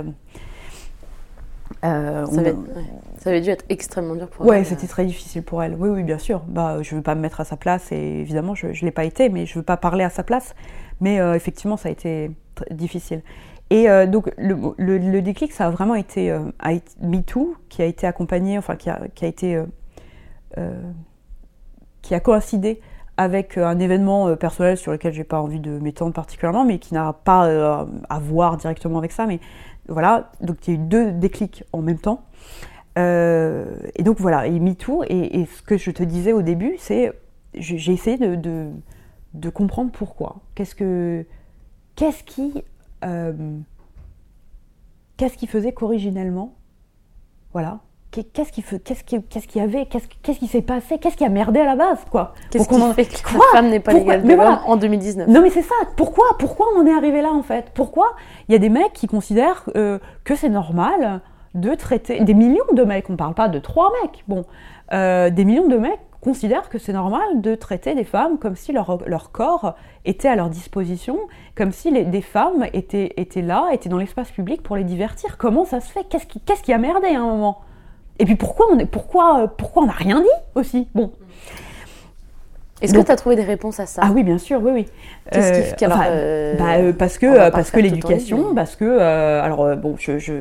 Euh, 1.84 2.26
Ça 2.26 2.32
on- 2.32 2.38
avait, 2.38 2.52
ouais. 2.52 2.84
Ça 3.18 3.30
avait 3.30 3.40
dû 3.40 3.50
être 3.50 3.64
extrêmement 3.68 4.14
dur 4.14 4.28
pour 4.28 4.46
Ouais, 4.46 4.58
elle. 4.60 4.66
c'était 4.66 4.86
très 4.86 5.04
difficile 5.04 5.42
pour 5.42 5.62
elle. 5.62 5.74
Oui, 5.78 5.88
oui, 5.90 6.02
bien 6.02 6.18
sûr. 6.18 6.42
Bah, 6.48 6.78
je 6.82 6.94
veux 6.94 7.02
pas 7.02 7.14
me 7.14 7.20
mettre 7.20 7.40
à 7.40 7.44
sa 7.44 7.56
place 7.56 7.90
et 7.92 8.20
évidemment, 8.20 8.54
je, 8.54 8.72
je 8.72 8.84
l'ai 8.84 8.90
pas 8.90 9.04
été, 9.04 9.28
mais 9.28 9.46
je 9.46 9.54
veux 9.58 9.64
pas 9.64 9.76
parler 9.76 10.04
à 10.04 10.10
sa 10.10 10.22
place. 10.22 10.54
Mais 11.00 11.20
euh, 11.20 11.34
effectivement, 11.34 11.76
ça 11.76 11.88
a 11.88 11.92
été 11.92 12.30
difficile. 12.70 13.22
Et 13.70 13.88
euh, 13.88 14.06
donc, 14.06 14.30
le, 14.36 14.56
le, 14.78 14.98
le 14.98 15.22
déclic, 15.22 15.52
ça 15.52 15.66
a 15.66 15.70
vraiment 15.70 15.94
été, 15.94 16.36
MeToo, 17.02 17.54
qui 17.68 17.82
a 17.82 17.84
été 17.86 18.06
accompagné, 18.06 18.58
enfin, 18.58 18.76
qui 18.76 18.90
a, 18.90 19.00
qui 19.14 19.24
a 19.24 19.28
été, 19.28 19.62
qui 22.02 22.14
a 22.14 22.20
coïncidé 22.20 22.80
avec 23.16 23.58
un 23.58 23.78
événement 23.78 24.34
personnel 24.36 24.76
sur 24.78 24.92
lequel 24.92 25.12
j'ai 25.12 25.24
pas 25.24 25.40
envie 25.40 25.60
de 25.60 25.78
m'étendre 25.78 26.12
particulièrement, 26.14 26.64
mais 26.64 26.78
qui 26.78 26.94
n'a 26.94 27.12
pas 27.12 27.84
à 28.08 28.18
voir 28.18 28.56
directement 28.56 28.98
avec 28.98 29.12
ça. 29.12 29.26
Mais 29.26 29.40
voilà, 29.90 30.32
donc 30.40 30.66
il 30.66 30.74
y 30.74 30.76
a 30.76 30.80
eu 30.80 30.82
deux 30.82 31.12
déclics 31.12 31.64
en 31.72 31.82
même 31.82 31.98
temps. 31.98 32.24
Euh, 32.98 33.76
et 33.94 34.02
donc 34.02 34.18
voilà, 34.18 34.46
et 34.46 34.58
MeToo, 34.58 35.04
et, 35.04 35.40
et 35.40 35.46
ce 35.46 35.62
que 35.62 35.76
je 35.76 35.90
te 35.90 36.02
disais 36.02 36.32
au 36.32 36.42
début, 36.42 36.76
c'est 36.78 37.12
j'ai 37.54 37.92
essayé 37.92 38.16
de, 38.16 38.70
comprendre 39.50 39.90
pourquoi. 39.90 40.40
Qu'est-ce 40.54 40.74
que 40.74 41.26
qu'est-ce 41.96 42.22
qui 42.24 42.64
euh, 43.04 43.58
qu'est-ce 45.16 45.36
qui 45.36 45.46
faisait 45.46 45.72
qu'originellement, 45.72 46.54
voilà, 47.52 47.80
qu'est-ce 48.10 48.52
qui 48.52 48.60
fe- 48.62 48.78
qu'est-ce 48.80 49.04
qui 49.04 49.22
qu'est-ce 49.22 49.46
qu'il 49.46 49.60
y 49.60 49.64
avait, 49.64 49.86
qu'est-ce 49.86 50.06
qui- 50.38 50.46
s'est 50.46 50.62
passé, 50.62 50.98
qu'est-ce 50.98 51.16
qui 51.16 51.24
a 51.24 51.28
merdé 51.28 51.60
à 51.60 51.64
la 51.64 51.76
base, 51.76 51.98
quoi. 52.10 52.34
Qu'est-ce 52.50 52.68
qui 52.68 52.74
en- 52.74 52.92
fait 52.94 53.04
que 53.06 53.22
Quoi 53.22 53.44
la 53.52 53.58
femme 53.60 53.70
n'est 53.70 53.80
pas 53.80 53.92
Pourquoi 53.92 54.16
l'égale 54.16 54.28
de 54.30 54.34
voilà. 54.34 54.62
en 54.66 54.76
2019 54.76 55.28
Non 55.28 55.40
mais 55.42 55.50
c'est 55.50 55.62
ça. 55.62 55.74
Pourquoi 55.96 56.24
Pourquoi 56.38 56.66
on 56.76 56.80
en 56.80 56.86
est 56.86 56.92
arrivé 56.94 57.22
là 57.22 57.30
en 57.32 57.42
fait? 57.42 57.66
Pourquoi 57.74 58.14
il 58.48 58.52
y 58.52 58.54
a 58.54 58.58
des 58.58 58.68
mecs 58.68 58.92
qui 58.92 59.06
considèrent 59.06 59.64
euh, 59.76 59.98
que 60.24 60.34
c'est 60.34 60.48
normal 60.48 61.20
de 61.54 61.74
traiter 61.74 62.20
des 62.22 62.34
millions 62.34 62.64
de 62.72 62.84
mecs. 62.84 63.10
On 63.10 63.16
parle 63.16 63.34
pas 63.34 63.48
de 63.48 63.58
trois 63.58 63.90
mecs. 64.02 64.24
Bon, 64.28 64.44
euh, 64.92 65.30
des 65.30 65.44
millions 65.44 65.66
de 65.68 65.76
mecs 65.78 65.98
considèrent 66.20 66.68
que 66.68 66.78
c'est 66.78 66.92
normal 66.92 67.40
de 67.40 67.54
traiter 67.54 67.94
des 67.94 68.04
femmes 68.04 68.38
comme 68.38 68.54
si 68.54 68.72
leur, 68.72 68.98
leur 69.06 69.32
corps 69.32 69.74
était 70.04 70.28
à 70.28 70.36
leur 70.36 70.48
disposition, 70.50 71.18
comme 71.56 71.72
si 71.72 71.90
les, 71.90 72.04
des 72.04 72.20
femmes 72.20 72.66
étaient, 72.72 73.14
étaient 73.16 73.40
là, 73.42 73.68
étaient 73.72 73.88
dans 73.88 73.96
l'espace 73.98 74.30
public 74.30 74.62
pour 74.62 74.76
les 74.76 74.84
divertir. 74.84 75.38
Comment 75.38 75.64
ça 75.64 75.80
se 75.80 75.90
fait? 75.90 76.04
Qu'est-ce 76.08 76.26
qui, 76.26 76.40
qu'est-ce 76.40 76.62
qui 76.62 76.72
a 76.72 76.78
merdé 76.78 77.08
à 77.08 77.18
un 77.20 77.24
moment? 77.26 77.60
Et 78.20 78.24
puis 78.26 78.36
pourquoi 78.36 78.66
on 78.70 78.78
est, 78.78 78.84
pourquoi, 78.86 79.48
pourquoi 79.56 79.82
on 79.82 79.86
n'a 79.86 79.92
rien 79.92 80.20
dit 80.20 80.28
aussi? 80.54 80.86
Bon. 80.94 81.10
Est-ce 82.82 82.94
que 82.94 83.00
tu 83.00 83.10
as 83.10 83.16
trouvé 83.16 83.36
des 83.36 83.44
réponses 83.44 83.80
à 83.80 83.86
ça? 83.86 84.02
Ah 84.04 84.10
oui, 84.14 84.22
bien 84.22 84.38
sûr, 84.38 84.60
oui, 84.62 84.70
oui. 84.72 84.86
Qu'est-ce 85.32 85.74
qui- 85.74 85.84
Euh, 85.84 85.88
enfin, 85.88 86.04
euh, 86.08 86.54
bah, 86.56 86.64
euh, 86.78 86.92
parce 86.92 87.18
que 87.18 87.26
euh, 87.26 87.50
parce 87.50 87.70
que 87.70 87.80
l'éducation, 87.80 88.48
mais- 88.50 88.54
parce 88.54 88.76
que 88.76 88.84
euh, 88.84 89.42
alors 89.42 89.62
euh, 89.64 89.76
bon, 89.76 89.96
je 89.98 90.18
je 90.18 90.32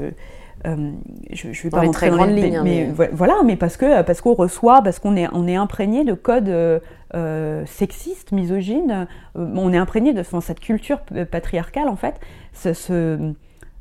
euh, 0.65 0.91
je, 1.31 1.51
je 1.53 1.63
vais 1.63 1.69
Dans 1.69 1.79
pas 1.79 1.85
rentrer 1.85 2.09
dans 2.09 2.23
les 2.25 2.33
lignes, 2.33 2.57
hein, 2.57 2.61
mais, 2.63 2.85
mais- 2.87 2.91
vo- 3.07 3.11
voilà, 3.13 3.35
mais 3.45 3.55
parce 3.57 3.75
que 3.77 4.01
parce 4.03 4.21
qu'on 4.21 4.33
reçoit, 4.33 4.81
parce 4.81 4.99
qu'on 4.99 5.15
est 5.17 5.27
on 5.33 5.47
est 5.47 5.55
imprégné 5.55 6.03
de 6.05 6.13
codes 6.13 6.47
euh, 6.49 6.79
euh, 7.15 7.65
sexistes, 7.65 8.31
misogynes, 8.31 9.07
euh, 9.37 9.45
on 9.55 9.71
est 9.73 9.77
imprégné 9.77 10.13
de 10.13 10.21
enfin, 10.21 10.39
cette 10.41 10.59
culture 10.61 10.99
patriarcale 11.31 11.87
en 11.89 11.95
fait, 11.97 12.15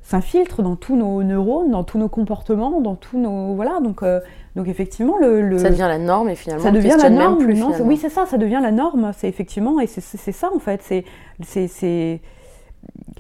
s'infiltre 0.09 0.63
dans 0.63 0.75
tous 0.75 0.97
nos 0.97 1.23
neurones, 1.23 1.71
dans 1.71 1.85
tous 1.85 1.99
nos 1.99 2.09
comportements, 2.09 2.81
dans 2.81 2.95
tous 2.95 3.19
nos 3.19 3.55
voilà 3.55 3.79
donc 3.83 4.03
euh, 4.03 4.21
donc 4.57 4.67
effectivement 4.67 5.19
le, 5.19 5.43
le 5.43 5.59
Ça 5.59 5.69
devient 5.69 5.87
la 5.87 5.99
norme 5.99 6.31
et 6.31 6.35
finalement 6.35 6.65
ça 6.65 6.71
devient 6.71 6.97
la 6.99 7.11
norme. 7.11 7.37
plus. 7.39 7.55
non, 7.55 7.73
oui, 7.85 7.99
c'est 7.99 8.09
ça, 8.09 8.25
ça 8.25 8.39
devient 8.39 8.61
la 8.63 8.71
norme. 8.73 9.13
C'est 9.17 9.29
effectivement, 9.29 9.79
et 9.81 9.87
c'est- 9.87 10.33
ça 10.33 10.49
en 10.55 10.59
fait. 10.59 10.81
C'est 10.83 11.05
c'est 11.45 11.69
c'est 11.69 12.21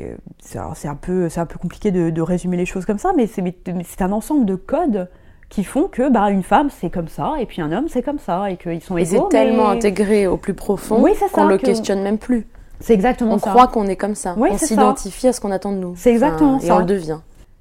euh, 0.01 0.17
c'est 0.41 0.89
un 0.89 0.95
peu 0.95 1.29
c'est 1.29 1.41
un 1.41 1.47
peu 1.47 1.59
compliqué 1.59 1.91
de, 1.91 2.09
de 2.11 2.23
résumer 2.23 2.57
les 2.57 2.65
choses 2.67 2.87
comme 2.87 2.99
ça, 2.99 3.13
mais 3.17 3.27
c'est 3.27 4.03
un 4.03 4.13
ensemble 4.13 4.47
de 4.47 4.55
codes 4.55 5.09
qui 5.51 5.65
font 5.65 5.89
que 5.89 6.09
bah 6.11 6.31
une 6.31 6.43
femme 6.43 6.69
c'est 6.71 6.91
comme 6.91 7.09
ça 7.09 7.35
et 7.39 7.47
puis 7.47 7.61
un 7.63 7.73
homme 7.73 7.89
c'est 7.89 8.03
comme 8.03 8.19
ça 8.19 8.51
et 8.51 8.57
qu'ils 8.57 8.81
sont 8.83 8.97
Et 8.99 9.03
égaux. 9.03 9.29
c'est 9.31 9.37
tellement 9.37 9.69
mais- 9.71 9.77
intégré 9.77 10.27
au 10.27 10.37
plus 10.39 10.55
profond 10.55 11.03
Oui, 11.03 11.13
qu'on 11.33 11.47
le 11.47 11.57
que- 11.59 11.67
questionne 11.67 12.03
même 12.03 12.19
plus. 12.19 12.47
C'est 12.81 12.95
exactement 12.95 13.35
On 13.35 13.39
ça. 13.39 13.51
croit 13.51 13.67
qu'on 13.69 13.87
est 13.87 13.97
comme 13.97 14.15
ça. 14.15 14.35
Oui, 14.37 14.51
on 14.53 14.59
s'identifie 14.59 15.29
à 15.29 15.33
ce 15.33 15.41
qu'on 15.41 15.51
attend 15.51 15.73
de 15.73 15.79
nous. 15.79 15.95
C'est 15.97 16.11
exactement 16.11 16.59
Et 16.59 16.67
ça. 16.67 16.77
on 16.77 16.79
le 16.81 16.85
devient. 16.85 17.19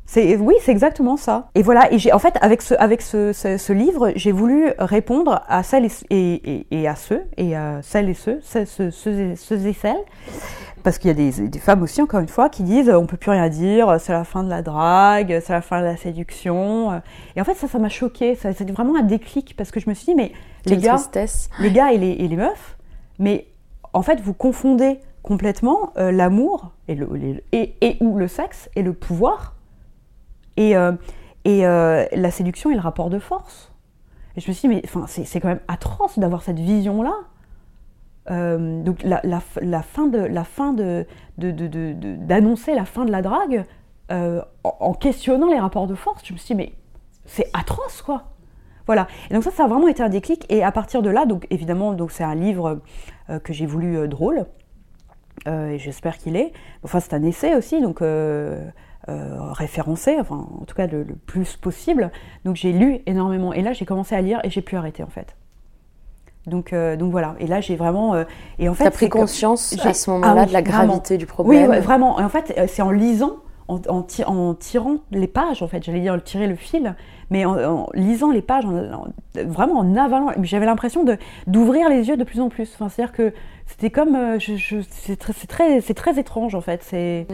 C'est 0.10 0.38
oui, 0.38 0.54
c'est 0.62 0.72
exactement 0.72 1.18
ça. 1.18 1.50
Et 1.54 1.62
voilà, 1.62 1.92
et 1.92 2.00
j'ai 2.00 2.14
en 2.14 2.20
fait 2.20 2.36
avec 2.40 2.62
ce 2.62 2.74
avec 2.76 3.02
ce, 3.02 3.34
ce, 3.34 3.58
ce 3.58 3.74
livre, 3.74 4.14
j'ai 4.16 4.32
voulu 4.32 4.72
répondre 4.80 5.42
à 5.50 5.64
celles 5.64 5.84
et, 5.84 5.92
et, 6.10 6.66
et- 6.72 6.82
et 6.84 6.88
à 6.88 6.96
ceux 6.96 7.24
et 7.36 7.58
à 7.58 7.82
celles 7.82 8.08
et 8.10 8.14
ceux, 8.14 8.40
ceux, 8.42 8.64
ceux, 8.66 8.90
ceux 8.90 9.20
et, 9.20 9.36
ceux 9.36 9.68
et 9.68 9.74
celles, 9.74 9.98
parce 10.82 10.98
qu'il 10.98 11.10
y 11.10 11.12
a 11.12 11.14
des, 11.14 11.50
des 11.50 11.60
femmes 11.60 11.82
aussi 11.82 12.02
encore 12.02 12.22
une 12.22 12.30
fois 12.30 12.48
qui 12.48 12.64
disent 12.64 12.90
on 12.90 13.06
peut 13.06 13.18
plus 13.18 13.32
rien 13.32 13.50
dire, 13.50 13.98
c'est 14.00 14.14
la 14.14 14.24
fin 14.24 14.44
de 14.44 14.50
la 14.50 14.62
drague, 14.62 15.42
c'est 15.46 15.52
la 15.52 15.62
fin 15.62 15.82
de 15.82 15.86
la 15.86 15.98
séduction. 15.98 17.02
Et 17.36 17.42
en 17.42 17.44
fait 17.44 17.56
ça, 17.56 17.68
ça 17.68 17.78
m'a 17.78 17.90
choqué, 17.90 18.36
ça 18.36 18.54
c'était 18.54 18.72
vraiment 18.72 18.96
un 18.98 19.04
déclic 19.04 19.58
parce 19.58 19.72
que 19.72 19.82
je 19.82 19.90
me 19.90 19.94
suis 19.94 20.06
dit 20.06 20.16
mais 20.16 20.32
les 20.66 20.78
gars, 20.78 20.94
tristesse. 20.94 21.50
les 21.60 21.72
gars 21.72 21.92
et 21.92 21.98
les, 21.98 22.12
et 22.12 22.28
les 22.30 22.36
meufs, 22.38 22.78
mais 23.20 23.48
en 23.94 24.04
fait, 24.04 24.22
vous 24.22 24.34
confondez 24.34 25.00
complètement 25.28 25.92
euh, 25.98 26.14
l'amour 26.14 26.72
et, 26.88 26.96
le, 26.96 27.10
et, 27.52 27.76
et 27.82 27.98
ou 28.00 28.18
le 28.18 28.30
sexe 28.30 28.70
et 28.78 28.82
le 28.82 28.94
pouvoir 28.94 29.56
et, 30.56 30.78
euh, 30.78 30.94
et 31.44 31.68
euh, 31.68 32.06
la 32.14 32.32
séduction 32.32 32.72
et 32.72 32.76
le 32.76 32.80
rapport 32.80 33.10
de 33.10 33.20
force. 33.20 33.74
Et 34.38 34.42
je 34.42 34.48
me 34.48 34.54
suis 34.54 34.70
dit, 34.70 34.76
mais 34.76 35.06
c'est 35.08 35.40
quand 35.42 35.50
même 35.50 35.60
atroce 35.68 36.18
d'avoir 36.18 36.44
cette 36.44 36.60
vision-là. 36.60 37.14
Donc 38.30 39.04
la, 39.04 39.22
la, 39.24 39.82
fin 39.82 40.08
de 40.08 40.20
la 40.20 40.44
fin 40.44 40.74
de 40.74 41.06
d'annoncer 41.38 42.76
la 42.76 42.84
fin 42.84 43.06
de 43.06 43.12
la 43.12 43.22
drague 43.22 43.64
en, 44.10 44.94
questionnant 44.94 45.48
les 45.48 45.58
rapports 45.58 45.88
de 45.88 45.96
force, 45.96 46.26
je 46.26 46.34
me 46.34 46.38
suis 46.38 46.54
dit 46.54 46.58
mais 46.58 46.74
c'est 47.26 47.50
atroce 47.54 48.02
quoi. 48.02 48.24
Voilà. 48.86 49.08
Et 49.30 49.34
donc 49.34 49.44
ça, 49.44 49.52
ça 49.52 49.64
a 49.64 49.68
vraiment 49.68 49.88
été 49.88 50.04
un 50.04 50.10
déclic. 50.10 50.46
Et 50.50 50.62
à 50.62 50.74
partir 50.74 51.02
de 51.02 51.10
là, 51.10 51.26
donc 51.26 51.48
évidemment, 51.50 51.94
donc 51.94 52.12
c'est 52.12 52.24
un 52.26 52.36
livre 52.36 52.82
que 53.44 53.54
j'ai 53.54 53.66
voulu 53.66 54.08
drôle. 54.10 54.46
Euh, 55.48 55.70
et 55.72 55.78
j'espère 55.80 56.18
qu'il 56.18 56.36
est. 56.36 56.52
Enfin, 56.84 57.00
c'est 57.00 57.14
un 57.14 57.24
essai 57.24 57.56
aussi, 57.56 57.82
donc 57.82 58.02
euh, 58.02 58.60
euh, 59.10 59.36
référencé, 59.52 60.18
enfin, 60.20 60.48
en 60.60 60.66
tout 60.66 60.76
cas 60.76 60.88
le, 60.88 61.04
le 61.04 61.16
plus 61.16 61.56
possible. 61.56 62.12
Donc 62.44 62.56
j'ai 62.56 62.74
lu 62.74 63.00
énormément. 63.06 63.54
Et 63.54 63.62
là, 63.62 63.74
j'ai 63.74 63.86
commencé 63.86 64.16
à 64.16 64.22
lire 64.22 64.40
et 64.44 64.50
j'ai 64.50 64.62
pu 64.62 64.76
arrêter 64.76 65.04
en 65.04 65.10
fait. 65.10 65.36
Donc, 66.48 66.72
euh, 66.74 66.96
donc 66.96 67.12
voilà. 67.12 67.36
Et 67.40 67.48
là, 67.48 67.60
j'ai 67.62 67.76
vraiment. 67.76 68.14
euh, 68.16 68.24
et 68.58 68.70
en 68.70 68.74
fait, 68.74 68.86
T'as 68.86 68.92
pris 68.92 69.10
que- 69.10 69.18
conscience 69.18 69.76
à 69.86 69.94
ce 69.94 70.10
moment-là 70.12 70.34
Ah 70.38 70.42
oui, 70.42 70.48
de 70.48 70.54
la 70.54 70.62
vraiment. 70.62 70.86
gravité 70.88 71.18
du 71.18 71.26
Oui, 71.26 71.30
problème. 71.30 71.70
ouais, 71.70 71.80
vraiment. 71.82 72.20
Et 72.20 72.24
en 72.24 72.30
fait, 72.30 72.54
c'est 72.68 72.82
en 72.82 72.92
lisant, 72.92 73.38
en, 73.68 73.80
en 73.90 74.02
ti- 74.02 74.24
en 74.24 74.54
tirant 74.54 74.98
les 75.12 75.28
pages, 75.28 75.62
en 75.62 75.68
fait, 75.68 75.84
j'allais 75.84 76.00
dire 76.00 76.22
tirer 76.24 76.48
le 76.48 76.56
fil, 76.56 76.96
mais 77.30 77.46
en, 77.46 77.58
en 77.58 77.88
lisant 77.94 78.32
les 78.32 78.42
pages, 78.42 78.66
en- 78.66 78.94
en- 78.94 79.08
vraiment 79.46 79.80
en 79.80 79.96
avalant. 79.96 80.32
J'avais 80.44 80.66
l'impression 80.66 81.06
d'ouvrir 81.48 81.90
les 81.90 82.08
yeux 82.08 82.18
de 82.18 82.24
plus 82.24 82.40
en 82.40 82.50
plus. 82.50 82.72
Enfin, 82.76 82.90
c'est-à-dire 82.90 83.14
que 83.14 83.34
c'était 83.66 83.90
comme, 83.90 84.16
euh, 84.16 84.40
je, 84.40 84.56
je- 84.56 84.78
c'est 84.90 85.18
très, 85.18 85.34
très, 85.48 85.82
étrange 86.20 86.56
en 86.56 86.62
fait. 86.62 86.82
C'est 86.84 87.28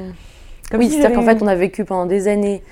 comme 0.72 0.80
oui, 0.80 0.88
si 0.90 0.94
c'est-à-dire 0.98 1.18
qu'en 1.18 1.24
fait, 1.26 1.44
on 1.44 1.48
a 1.48 1.56
vécu 1.56 1.86
pendant 1.86 2.06
des 2.08 2.28
années 2.28 2.64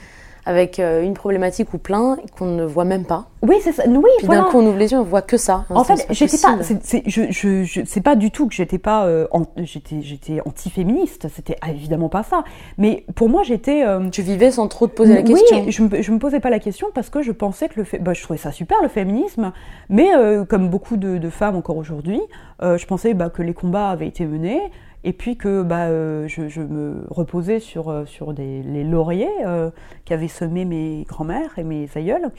avec 0.46 0.80
euh, 0.80 1.04
une 1.04 1.14
problématique 1.14 1.74
ou 1.74 1.78
plein 1.78 2.18
qu'on 2.38 2.46
ne 2.46 2.64
voit 2.66 2.86
même 2.86 3.06
pas. 3.06 3.26
Oui, 3.44 3.56
c'est 3.62 3.72
ça. 3.72 3.84
Oui, 3.88 4.04
Puis 4.18 4.28
voilà. 4.28 4.42
d'un 4.42 4.48
coup, 4.48 4.58
on 4.60 4.66
ouvre 4.68 4.78
les 4.78 4.92
yeux, 4.92 5.00
on 5.00 5.04
voit 5.04 5.22
que 5.22 5.38
ça. 5.38 5.66
En 5.70 5.84
C'est- 5.84 5.96
fait, 5.98 6.08
j'étais 6.14 6.38
pas. 6.38 6.58
c'est- 6.62 6.84
c'est- 6.84 7.04
je, 7.08 7.24
je, 7.32 7.64
je- 7.64 7.82
c'est 7.86 8.02
pas 8.02 8.16
du 8.16 8.32
tout 8.32 8.48
que 8.48 8.54
j'étais 8.54 8.78
pas. 8.78 9.06
euh, 9.06 9.28
j'étais, 9.58 10.02
j'étais 10.02 10.40
anti-féministe. 10.46 11.28
C'était 11.34 11.58
évidemment 11.68 12.10
pas 12.10 12.24
ça. 12.24 12.44
Mais 12.78 13.06
pour 13.16 13.30
moi, 13.30 13.44
j'étais. 13.44 13.84
euh, 13.86 14.10
Tu 14.12 14.22
vivais 14.22 14.52
sans 14.52 14.68
trop 14.68 14.88
te 14.88 14.94
poser 14.94 15.16
la 15.16 15.22
question. 15.24 15.64
Oui, 15.66 15.72
je 15.72 15.84
me, 15.84 16.02
je 16.02 16.12
me 16.12 16.20
posais 16.20 16.40
pas 16.40 16.50
la 16.50 16.60
question 16.60 16.88
parce 16.94 17.10
que 17.10 17.22
je 17.22 17.32
pensais 17.32 17.68
que 17.70 17.74
le 17.80 17.84
fait, 17.84 18.00
bah, 18.00 18.14
je 18.14 18.22
trouvais 18.24 18.38
ça 18.40 18.52
super 18.52 18.78
le 18.82 18.90
féminisme, 18.90 19.52
mais 19.90 20.14
euh, 20.16 20.46
comme 20.46 20.70
beaucoup 20.70 20.98
de, 20.98 21.18
de 21.18 21.30
femmes 21.30 21.56
encore 21.56 21.78
aujourd'hui, 21.78 22.20
je 22.62 22.86
pensais 22.86 23.14
bah, 23.16 23.30
que 23.32 23.42
les 23.42 23.54
combats 23.56 23.90
avaient 23.90 24.08
été 24.08 24.24
menés 24.26 24.62
et 25.04 25.14
puis 25.14 25.36
que 25.36 25.64
bah, 25.64 25.88
euh, 25.88 26.28
je, 26.28 26.62
me 26.62 27.04
reposais 27.10 27.60
sur, 27.60 27.90
euh, 27.90 28.06
sur 28.06 28.34
les 28.34 28.84
lauriers 28.84 29.30
euh, 29.46 29.72
qu'avaient 30.06 30.28
semés 30.28 30.66
mes 30.66 31.06
grands-mères 31.08 31.58
et 31.58 31.64
mes 31.64 31.90
aïeuls. 31.96 32.30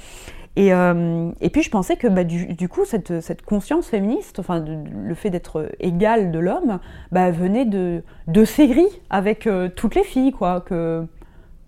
Et, 0.54 0.72
euh, 0.74 1.30
et 1.40 1.48
puis 1.48 1.62
je 1.62 1.70
pensais 1.70 1.96
que 1.96 2.06
bah, 2.06 2.24
du, 2.24 2.68
coup 2.68 2.84
cette, 2.84 3.20
cette 3.20 3.42
conscience 3.42 3.86
féministe, 3.88 4.38
enfin 4.38 4.62
le 4.62 5.14
fait 5.14 5.30
d'être 5.30 5.70
égal 5.80 6.30
de 6.30 6.38
l'homme, 6.38 6.78
bah, 7.10 7.30
venait 7.30 7.64
de, 7.64 8.02
de 8.28 8.44
ces 8.44 8.68
grilles 8.68 9.00
avec 9.08 9.48
toutes 9.76 9.94
les 9.94 10.04
filles, 10.04 10.32
quoi, 10.32 10.60
que 10.60 11.06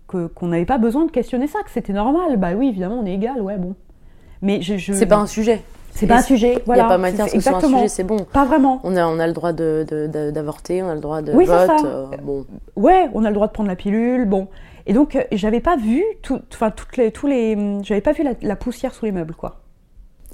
qu'on 0.07 0.47
n'avait 0.47 0.65
pas 0.65 0.77
besoin 0.77 1.03
de 1.05 1.11
questionner 1.11 1.47
ça, 1.47 1.59
que 1.63 1.71
c'était 1.71 1.91
normal. 1.91 2.37
Bah 2.37 2.53
oui, 2.55 2.69
évidemment, 2.69 2.99
on 3.01 3.05
est 3.05 3.13
égal, 3.13 3.41
ouais, 3.41 3.57
bon. 3.57 3.75
Mais 4.41 4.61
C'est 4.61 5.07
pas 5.07 5.17
un 5.17 5.27
sujet. 5.27 5.61
C'est 5.95 6.05
pas 6.07 6.17
un 6.17 6.21
sujet. 6.21 6.51
Il 6.53 6.57
n'y 6.57 6.61
Voilà, 6.65 6.85
a 6.85 6.89
pas 6.89 6.97
matière 6.99 7.25
que 7.25 7.31
ce 7.31 7.39
soit 7.39 7.57
un 7.57 7.61
sujet, 7.61 7.87
c'est 7.87 8.03
bon. 8.03 8.17
Pas 8.31 8.45
vraiment. 8.45 8.79
On 8.83 8.95
a, 8.95 9.07
on 9.07 9.17
a 9.19 9.25
le 9.25 9.33
droit 9.33 9.51
de- 9.53 9.85
de- 9.89 10.05
de- 10.07 10.29
d'avorter, 10.29 10.83
on 10.83 10.89
a 10.89 10.93
le 10.95 11.01
droit 11.01 11.21
de 11.23 11.33
Oui, 11.33 11.45
c'est 11.47 11.51
vote. 11.67 11.79
ça. 11.79 11.85
euh, 11.87 12.05
bon. 12.21 12.45
Ouais, 12.75 13.09
on 13.13 13.23
a 13.25 13.29
le 13.29 13.33
droit 13.35 13.47
de 13.47 13.51
prendre 13.53 13.69
la 13.69 13.75
pilule, 13.75 14.25
bon. 14.25 14.47
Et 14.85 14.93
donc, 14.93 15.15
euh, 15.15 15.23
j'avais 15.31 15.61
pas 15.61 15.77
vu, 15.77 16.03
tout, 16.21 16.39
enfin, 16.53 16.69
toutes 16.69 16.95
les, 16.97 17.11
tous 17.11 17.25
les, 17.25 17.57
j'avais 17.81 18.01
pas 18.01 18.11
vu 18.11 18.23
la, 18.23 18.33
la 18.43 18.55
poussière 18.55 18.93
sous 18.93 19.05
les 19.05 19.11
meubles, 19.11 19.33
quoi. 19.33 19.61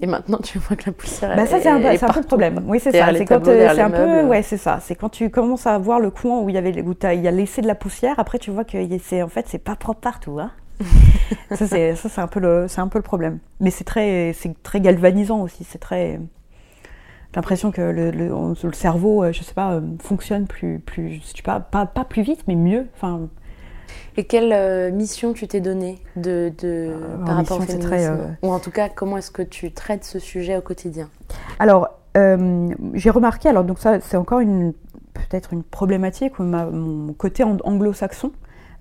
Et 0.04 0.08
maintenant, 0.08 0.40
tu 0.42 0.58
vois 0.58 0.76
que 0.76 0.88
la 0.88 0.94
poussière. 0.94 1.36
Bah 1.36 1.46
ça, 1.46 1.60
c'est 1.62 1.70
un, 1.70 1.80
peu- 1.80 1.84
le 1.92 2.26
problème. 2.26 2.64
Oui, 2.68 2.80
c'est 2.80 2.92
ça. 2.92 3.14
C'est 3.16 3.24
quand 3.26 3.48
euh, 3.48 3.70
c'est 3.76 3.82
un 3.82 3.90
peu, 3.92 4.24
ouais, 4.24 4.42
c'est 4.42 4.58
ça. 4.58 4.80
C'est 4.82 4.96
quand 4.96 5.10
tu 5.10 5.30
commences 5.30 5.68
à 5.68 5.78
voir 5.78 6.00
le 6.00 6.10
coin 6.10 6.40
où 6.42 6.50
il 6.50 6.56
y 6.56 6.58
avait, 6.58 6.82
où 6.82 6.96
il 7.14 7.22
y 7.22 7.28
a 7.28 7.32
laissé 7.32 7.62
de 7.62 7.68
la 7.68 7.76
poussière. 7.76 8.16
Après, 8.18 8.40
tu 8.40 8.50
vois 8.50 8.64
que 8.64 8.78
c'est, 9.04 9.22
en 9.22 9.28
fait, 9.28 9.46
c'est 9.48 9.60
pas 9.64 9.76
propre 9.76 10.00
partout, 10.02 10.40
hein. 10.40 10.50
ça, 11.56 11.68
c'est, 11.68 11.96
ça, 11.96 12.10
c'est 12.10 12.22
un 12.22 12.28
peu 12.28 12.40
le, 12.40 12.68
c'est 12.68 12.82
un 12.82 12.88
peu 12.88 13.00
le 13.00 13.04
problème. 13.04 13.40
Mais 13.60 13.72
c'est 13.72 13.84
très, 13.84 14.34
c'est 14.34 14.54
très 14.64 14.82
galvanisant 14.82 15.42
aussi. 15.42 15.64
C'est 15.64 15.78
très, 15.80 16.14
j'ai 16.14 17.36
l'impression 17.36 17.72
que 17.72 17.82
le, 17.82 18.12
le, 18.12 18.34
on- 18.34 18.54
le 18.64 18.74
cerveau, 18.74 19.24
euh, 19.24 19.32
je 19.32 19.44
sais 19.44 19.54
pas, 19.54 19.74
euh, 19.74 19.82
fonctionne 20.02 20.48
plus, 20.48 20.80
plus, 20.80 21.16
je 21.22 21.22
sais 21.38 21.44
pas, 21.44 21.60
pas, 21.60 21.86
pas 21.86 22.04
plus 22.06 22.22
vite, 22.24 22.44
mais 22.48 22.56
mieux. 22.56 22.88
Enfin, 22.96 23.22
Et 24.18 24.26
quelle 24.26 24.52
euh, 24.54 24.92
mission 24.92 25.34
tu 25.34 25.48
t'es 25.48 25.62
donnée 25.62 26.00
de, 26.16 26.52
de, 26.58 26.92
par 27.26 27.36
rapport 27.38 27.58
au 27.58 27.62
mission, 27.62 27.78
c'est 27.80 27.82
féminisme 27.82 27.88
très, 27.88 28.06
euh, 28.08 28.28
Ou 28.44 28.52
en 28.52 28.60
tout 28.60 28.72
cas, 28.72 28.90
comment 28.90 29.18
est-ce 29.18 29.32
que 29.32 29.42
tu 29.44 29.72
traites 29.72 30.04
ce 30.04 30.20
sujet 30.20 30.58
au 30.58 30.62
quotidien 30.62 31.10
Alors, 31.60 31.88
j'ai 32.94 33.10
remarqué, 33.10 33.48
alors 33.48 33.64
donc 33.64 33.80
ça 33.80 34.02
c'est 34.02 34.18
encore 34.18 34.42
une 34.42 34.74
peut-être 35.14 35.54
une 35.54 35.64
problématique 35.64 36.40
ou 36.40 36.44
ma- 36.44 36.66
mon 36.66 37.14
côté 37.14 37.44
an- 37.46 37.56
anglo-saxon. 37.64 38.32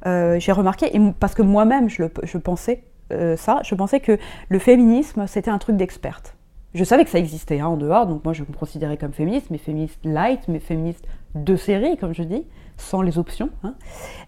Euh, 0.07 0.39
j'ai 0.39 0.53
remarqué, 0.53 0.91
parce 1.19 1.35
que 1.35 1.43
moi-même 1.43 1.89
je, 1.89 2.05
pensais 2.39 2.85
euh, 3.13 3.37
ça, 3.37 3.61
je 3.65 3.75
pensais 3.75 4.01
que 4.01 4.19
le 4.49 4.59
féminisme 4.59 5.27
c'était 5.27 5.51
un 5.51 5.59
truc 5.59 5.77
d'experte. 5.77 6.37
Je 6.73 6.85
savais 6.85 7.05
que 7.05 7.11
ça 7.11 7.19
existait 7.19 7.61
hein, 7.61 7.67
en 7.67 7.77
dehors, 7.77 8.07
donc 8.07 8.25
moi 8.25 8.33
je 8.33 8.43
me 8.43 8.57
considérais 8.57 8.97
comme 8.97 9.13
féministe, 9.13 9.49
mais 9.51 9.59
féministe 9.59 9.99
light, 10.05 10.41
mais 10.49 10.61
féministe 10.61 11.05
de 11.35 11.57
série, 11.57 11.97
comme 11.97 12.15
je 12.15 12.23
dis, 12.23 12.47
sans 12.77 13.03
les 13.03 13.19
options. 13.19 13.51
hein. 13.65 13.75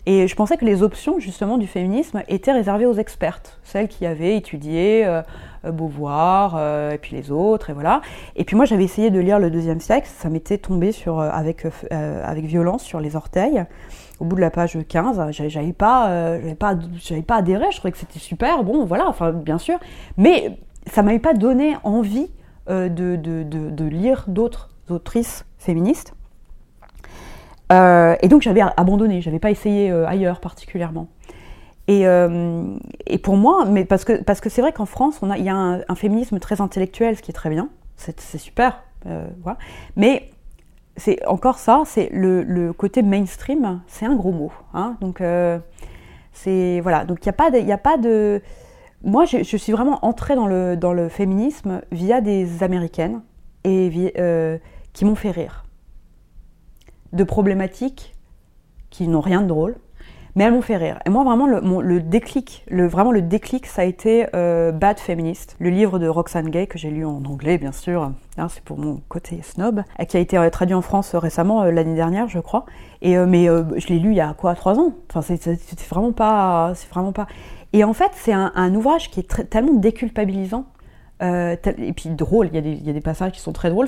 Et 0.06 0.26
je 0.26 0.34
pensais 0.34 0.56
que 0.56 0.64
les 0.64 0.82
options 0.82 1.20
justement 1.20 1.56
du 1.56 1.66
féminisme 1.66 2.22
étaient 2.28 2.52
réservées 2.52 2.86
aux 2.86 2.94
expertes, 2.94 3.60
celles 3.62 3.88
qui 3.88 4.04
avaient 4.04 4.36
étudié 4.36 5.06
euh, 5.06 5.22
Beauvoir, 5.64 6.58
et 6.92 6.98
puis 6.98 7.14
les 7.14 7.30
autres, 7.30 7.70
et 7.70 7.72
voilà. 7.72 8.02
Et 8.34 8.44
puis 8.44 8.56
moi 8.56 8.64
j'avais 8.64 8.84
essayé 8.84 9.10
de 9.10 9.20
lire 9.20 9.38
le 9.38 9.48
deuxième 9.48 9.80
sexe, 9.80 10.10
ça 10.18 10.28
m'était 10.28 10.58
tombé 10.58 10.90
sur, 10.90 11.20
avec, 11.20 11.64
avec 11.92 12.44
violence 12.44 12.82
sur 12.82 12.98
les 12.98 13.14
orteils. 13.14 13.64
Au 14.22 14.24
bout 14.24 14.36
de 14.36 14.40
la 14.40 14.50
page 14.52 14.78
15, 14.88 15.20
j'avais 15.32 15.50
j'avais 15.50 15.72
pas, 15.72 16.08
euh, 16.10 16.38
j'avais 16.40 16.54
pas, 16.54 16.78
j'avais 16.94 17.22
pas 17.22 17.34
adhéré, 17.38 17.66
je 17.72 17.78
trouvais 17.78 17.90
que 17.90 17.98
c'était 17.98 18.20
super, 18.20 18.62
bon 18.62 18.84
voilà, 18.84 19.08
enfin 19.08 19.32
bien 19.32 19.58
sûr, 19.58 19.80
mais 20.16 20.60
ça 20.86 21.02
m'avait 21.02 21.18
pas 21.18 21.34
donné 21.34 21.74
envie 21.82 22.30
euh, 22.70 22.88
de, 22.88 23.16
de- 23.16 23.42
de- 23.42 23.84
lire 23.84 24.24
d'autres 24.28 24.68
autrices 24.88 25.44
féministes. 25.58 26.14
Euh, 27.72 28.14
et 28.22 28.28
donc 28.28 28.42
j'avais 28.42 28.60
abandonné, 28.76 29.20
j'avais 29.22 29.40
pas 29.40 29.50
essayé 29.50 29.90
ailleurs 29.90 30.38
particulièrement. 30.38 31.08
Et, 31.88 32.04
et 33.08 33.18
pour 33.18 33.36
moi, 33.36 33.64
mais 33.64 33.84
parce 33.84 34.04
que 34.04 34.22
parce 34.22 34.40
que 34.40 34.48
c'est 34.50 34.62
vrai 34.62 34.70
qu'en 34.72 34.86
France, 34.86 35.18
on 35.22 35.30
a, 35.30 35.36
il 35.38 35.44
y 35.44 35.48
a 35.48 35.56
un, 35.56 35.80
un 35.88 35.94
féminisme 35.96 36.38
très 36.38 36.60
intellectuel, 36.60 37.16
ce 37.16 37.22
qui 37.22 37.32
est 37.32 37.34
très 37.34 37.50
bien, 37.50 37.70
c'est 37.96 38.38
super, 38.38 38.84
voilà. 39.04 39.58
Mais 39.96 40.30
c'est 40.96 41.24
encore 41.26 41.58
ça, 41.58 41.82
c'est 41.86 42.10
le, 42.12 42.72
côté 42.72 43.02
mainstream, 43.02 43.80
c'est 43.86 44.06
un 44.06 44.14
gros 44.14 44.32
mot, 44.32 44.52
hein. 44.74 44.96
Donc 45.00 45.20
euh, 45.20 45.58
c'est 46.32 46.80
voilà, 46.80 47.04
donc 47.04 47.18
il 47.22 47.26
y 47.26 47.30
a 47.30 47.32
pas 47.32 47.50
a 47.50 47.78
pas 47.78 47.96
de, 47.96 48.42
moi 49.02 49.24
je, 49.24 49.42
suis 49.42 49.72
vraiment 49.72 50.04
entrée 50.04 50.34
dans 50.34 50.46
le 50.46 51.08
féminisme 51.08 51.82
via 51.90 52.20
des 52.20 52.62
américaines 52.62 53.22
euh, 53.66 54.58
qui 54.92 55.04
m'ont 55.04 55.14
fait 55.14 55.30
rire. 55.30 55.64
De 57.12 57.24
problématiques 57.24 58.14
qui 58.90 59.08
n'ont 59.08 59.20
rien 59.20 59.42
de 59.42 59.46
drôle, 59.46 59.76
mais 60.34 60.44
elles 60.44 60.52
m'ont 60.52 60.62
fait 60.62 60.76
rire. 60.76 60.98
Et 61.06 61.10
moi, 61.10 61.24
vraiment, 61.24 61.46
le, 61.46 62.00
déclic, 62.00 62.64
vraiment 62.70 63.12
le 63.12 63.22
déclic, 63.22 63.66
ça 63.66 63.82
a 63.82 63.84
été 63.84 64.26
euh, 64.34 64.72
Bad 64.72 64.98
Feminist, 64.98 65.56
le 65.58 65.70
livre 65.70 65.98
de 65.98 66.08
Roxane 66.08 66.48
Gay 66.48 66.66
que 66.66 66.78
j'ai 66.78 66.90
lu 66.90 67.04
en 67.04 67.22
anglais, 67.24 67.58
bien 67.58 67.72
sûr. 67.72 68.10
Hein, 68.38 68.48
c'est 68.48 68.62
pour 68.62 68.78
mon 68.78 69.00
côté 69.08 69.40
snob, 69.42 69.82
qui 70.08 70.16
a 70.16 70.20
été 70.20 70.38
euh, 70.38 70.50
traduit 70.50 70.74
en 70.74 70.82
France 70.82 71.14
euh, 71.14 71.18
récemment, 71.18 71.64
l'année 71.64 71.94
dernière, 71.94 72.28
je 72.28 72.38
crois. 72.38 72.64
Et 73.02 73.16
mais 73.16 73.46
je 73.46 73.88
l'ai 73.88 73.98
lu 73.98 74.10
il 74.10 74.16
y 74.16 74.20
a 74.20 74.32
quoi, 74.32 74.54
trois 74.54 74.78
ans? 74.78 74.92
Enfin, 75.12 75.34
vraiment 75.90 76.12
pas, 76.12 76.72
c'est 76.76 76.88
vraiment 76.88 77.12
pas. 77.12 77.26
Et 77.72 77.84
en 77.84 77.94
fait, 77.94 78.10
c'est 78.14 78.32
un, 78.32 78.74
ouvrage 78.74 79.10
qui 79.10 79.20
est 79.20 79.48
tellement 79.48 79.72
déculpabilisant. 79.72 80.66
Euh, 81.22 81.56
et 81.78 81.92
puis 81.92 82.10
drôle, 82.10 82.48
il 82.52 82.84
y, 82.84 82.90
a 82.90 82.92
des, 82.92 83.00
passages 83.00 83.32
qui 83.32 83.40
sont 83.40 83.52
très 83.52 83.70
drôles. 83.70 83.86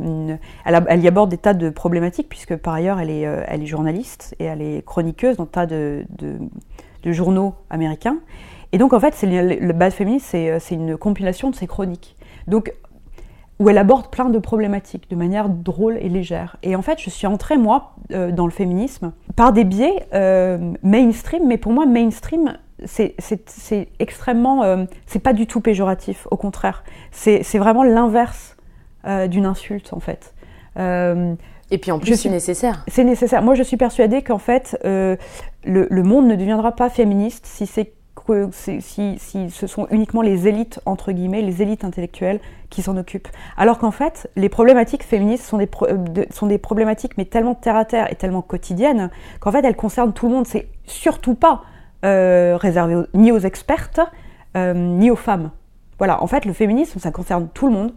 Elle, 0.00 1.00
y 1.00 1.08
aborde 1.08 1.30
des 1.30 1.38
tas 1.38 1.54
de 1.54 1.70
problématiques, 1.70 2.28
puisque 2.28 2.56
par 2.56 2.74
ailleurs 2.74 3.00
elle 3.00 3.10
est, 3.10 3.26
euh, 3.26 3.66
journaliste 3.66 4.34
et 4.38 4.44
elle 4.44 4.60
est 4.60 4.84
chroniqueuse 4.84 5.36
dans 5.36 5.46
tas 5.46 5.66
de, 5.66 6.04
journaux 7.04 7.54
américains. 7.70 8.18
Et 8.72 8.78
donc 8.78 8.92
en 8.92 9.00
fait, 9.00 9.16
le, 9.22 9.66
le 9.66 9.72
Bad 9.72 9.92
Feminist, 9.92 10.26
c'est 10.26 10.50
euh, 10.50 10.58
c'est 10.60 10.74
une 10.74 10.96
compilation 10.96 11.50
de 11.50 11.54
ses 11.54 11.66
chroniques. 11.66 12.16
Donc 12.46 12.74
où 13.58 13.70
elle 13.70 13.78
aborde 13.78 14.10
plein 14.10 14.28
de 14.28 14.38
problématiques 14.38 15.08
de 15.08 15.14
manière 15.14 15.48
drôle 15.48 15.96
et 15.98 16.08
légère. 16.08 16.56
Et 16.62 16.74
en 16.74 16.82
fait, 16.82 16.98
je 16.98 17.10
suis 17.10 17.28
entrée, 17.28 17.56
moi, 17.56 17.94
dans 18.10 18.46
le 18.46 18.50
féminisme 18.50 19.12
par 19.36 19.52
des 19.52 19.62
biais 19.62 20.08
mainstream, 20.82 21.46
mais 21.46 21.58
pour 21.58 21.72
moi, 21.72 21.86
mainstream, 21.86 22.56
c'est- 22.86 23.88
extrêmement. 23.98 24.62
euh, 24.64 24.84
c'est 25.06 25.18
pas 25.18 25.32
du 25.32 25.46
tout 25.46 25.60
péjoratif, 25.60 26.26
au 26.30 26.36
contraire. 26.36 26.84
C'est 27.10 27.42
vraiment 27.58 27.82
l'inverse 27.84 28.56
euh, 29.06 29.26
d'une 29.26 29.46
insulte, 29.46 29.92
en 29.92 30.00
fait. 30.00 30.34
Euh, 30.78 31.34
Et 31.70 31.78
puis 31.78 31.90
en 31.90 31.98
plus, 31.98 32.16
c'est 32.20 32.28
nécessaire. 32.28 32.84
c'est 32.88 33.04
nécessaire. 33.04 33.42
Moi, 33.42 33.54
je 33.54 33.62
suis 33.62 33.76
persuadée 33.76 34.22
qu'en 34.22 34.38
fait, 34.38 34.78
le, 34.84 35.18
le 35.64 36.02
monde 36.02 36.26
ne 36.26 36.34
deviendra 36.36 36.72
pas 36.72 36.88
féministe 36.88 37.46
si 37.46 37.66
c'est 37.66 37.92
que 38.14 38.48
c'est- 38.52 38.80
si, 38.80 39.16
si 39.18 39.50
ce 39.50 39.66
sont 39.66 39.88
uniquement 39.90 40.22
les 40.22 40.46
élites 40.46 40.80
entre 40.86 41.10
guillemets, 41.12 41.42
les 41.42 41.60
élites 41.62 41.82
intellectuelles 41.82 42.40
qui 42.70 42.80
s'en 42.82 42.96
occupent. 42.96 43.28
Alors 43.56 43.78
qu'en 43.78 43.90
fait, 43.90 44.30
les 44.36 44.48
problématiques 44.48 45.02
féministes 45.02 45.44
sont 45.44 45.58
des 45.58 45.66
pro- 45.66 45.86
de- 45.90 46.26
sont 46.30 46.46
des 46.46 46.58
problématiques 46.58 47.16
mais 47.18 47.24
tellement 47.24 47.54
terre 47.54 47.74
à 47.76 47.84
terre 47.84 48.12
et 48.12 48.14
tellement 48.14 48.42
quotidiennes 48.42 49.10
qu'en 49.40 49.50
fait, 49.50 49.64
elles 49.64 49.74
concernent 49.76 50.12
tout 50.12 50.28
le 50.28 50.34
monde. 50.34 50.46
C'est 50.46 50.68
surtout 50.86 51.34
pas 51.34 51.62
euh, 52.04 52.56
réservé 52.60 52.96
aux- 52.96 53.06
ni 53.14 53.32
aux 53.32 53.38
expertes 53.38 54.00
euh, 54.56 54.74
ni 54.74 55.10
aux 55.10 55.16
femmes. 55.16 55.50
Voilà. 55.98 56.22
En 56.22 56.26
fait, 56.26 56.44
le 56.44 56.52
féminisme, 56.52 56.98
ça 56.98 57.10
concerne 57.10 57.48
tout 57.54 57.66
le 57.68 57.72
monde. 57.72 57.92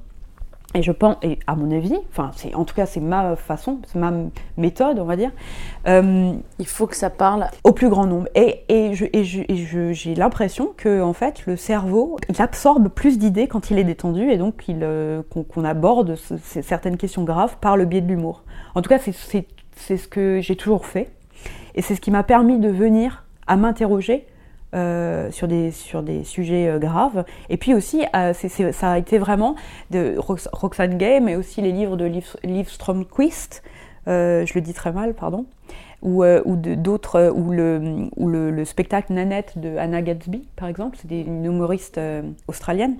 Et 0.73 0.81
je 0.81 0.91
pense, 0.91 1.15
et 1.21 1.39
à 1.47 1.55
mon 1.55 1.71
avis, 1.71 1.95
enfin, 2.11 2.31
c'est 2.35 2.53
en 2.53 2.65
tout 2.65 2.75
cas 2.75 2.85
c'est 2.85 2.99
ma 2.99 3.37
façon, 3.37 3.79
c'est 3.87 3.97
ma 3.97 4.11
méthode, 4.57 4.99
on 4.99 5.05
va 5.05 5.15
dire, 5.15 5.31
euh, 5.87 6.33
Il 6.59 6.67
faut 6.67 6.85
que 6.85 6.97
ça 6.97 7.09
parle. 7.09 7.47
au 7.63 7.71
plus 7.71 7.87
grand 7.87 8.05
nombre. 8.05 8.27
Et, 8.35 8.63
et 8.67 8.93
je- 8.93 9.05
et 9.13 9.23
je- 9.23 9.43
et 9.47 9.55
je- 9.55 9.93
j'ai 9.93 10.15
l'impression 10.15 10.73
que 10.75 11.01
en 11.01 11.13
fait 11.13 11.45
le 11.45 11.55
cerveau, 11.55 12.17
il 12.27 12.41
absorbe 12.41 12.89
plus 12.89 13.17
d'idées 13.17 13.47
quand 13.47 13.71
il 13.71 13.79
est 13.79 13.85
détendu, 13.85 14.29
et 14.29 14.37
donc 14.37 14.67
il, 14.67 14.79
euh, 14.81 15.21
qu'on 15.29 15.43
qu'on 15.43 15.63
aborde 15.63 16.15
ce- 16.15 16.61
certaines 16.61 16.97
questions 16.97 17.23
graves 17.23 17.55
par 17.61 17.77
le 17.77 17.85
biais 17.85 18.01
de 18.01 18.07
l'humour. 18.09 18.43
En 18.75 18.81
tout 18.81 18.89
cas, 18.89 18.99
c'est- 18.99 19.13
c'est 19.13 19.47
c'est 19.77 19.95
ce 19.95 20.09
que 20.09 20.41
j'ai 20.41 20.57
toujours 20.57 20.85
fait, 20.85 21.09
et 21.75 21.81
c'est 21.81 21.95
ce 21.95 22.01
qui 22.01 22.11
m'a 22.11 22.23
permis 22.23 22.59
de 22.59 22.69
venir 22.69 23.23
à 23.47 23.55
m'interroger 23.57 24.25
euh, 24.73 25.31
sur, 25.31 25.47
des, 25.47 25.71
sur 25.71 26.03
des 26.03 26.23
sujets 26.23 26.67
euh, 26.67 26.79
graves. 26.79 27.23
Et 27.49 27.57
puis 27.57 27.73
aussi, 27.73 28.03
euh, 28.15 28.33
ça 28.71 28.91
a 28.91 28.97
été 28.97 29.17
vraiment 29.17 29.55
de 29.91 30.15
Rox- 30.17 30.49
Roxane 30.51 30.97
Gay, 30.97 31.19
mais 31.21 31.35
aussi 31.35 31.61
les 31.61 31.71
livres 31.71 31.95
de 31.97 32.05
Liv, 32.05 32.35
Liv 32.43 32.67
Stromquist, 32.69 33.63
je 34.07 34.53
le 34.53 34.61
dis 34.61 34.73
très 34.73 34.91
mal, 34.91 35.13
pardon, 35.13 35.45
ou, 36.01 36.23
ou 36.23 36.55
d'autres, 36.57 37.31
ou, 37.33 37.51
le, 37.51 38.07
ou 38.17 38.27
le, 38.27 38.51
le 38.51 38.65
spectacle 38.65 39.13
Nanette 39.13 39.57
de 39.57 39.77
Anna 39.77 40.01
Gatsby, 40.01 40.47
par 40.55 40.67
exemple, 40.67 40.97
c'est 41.01 41.09
une 41.21 41.45
humoriste 41.45 41.99
australienne 42.47 42.97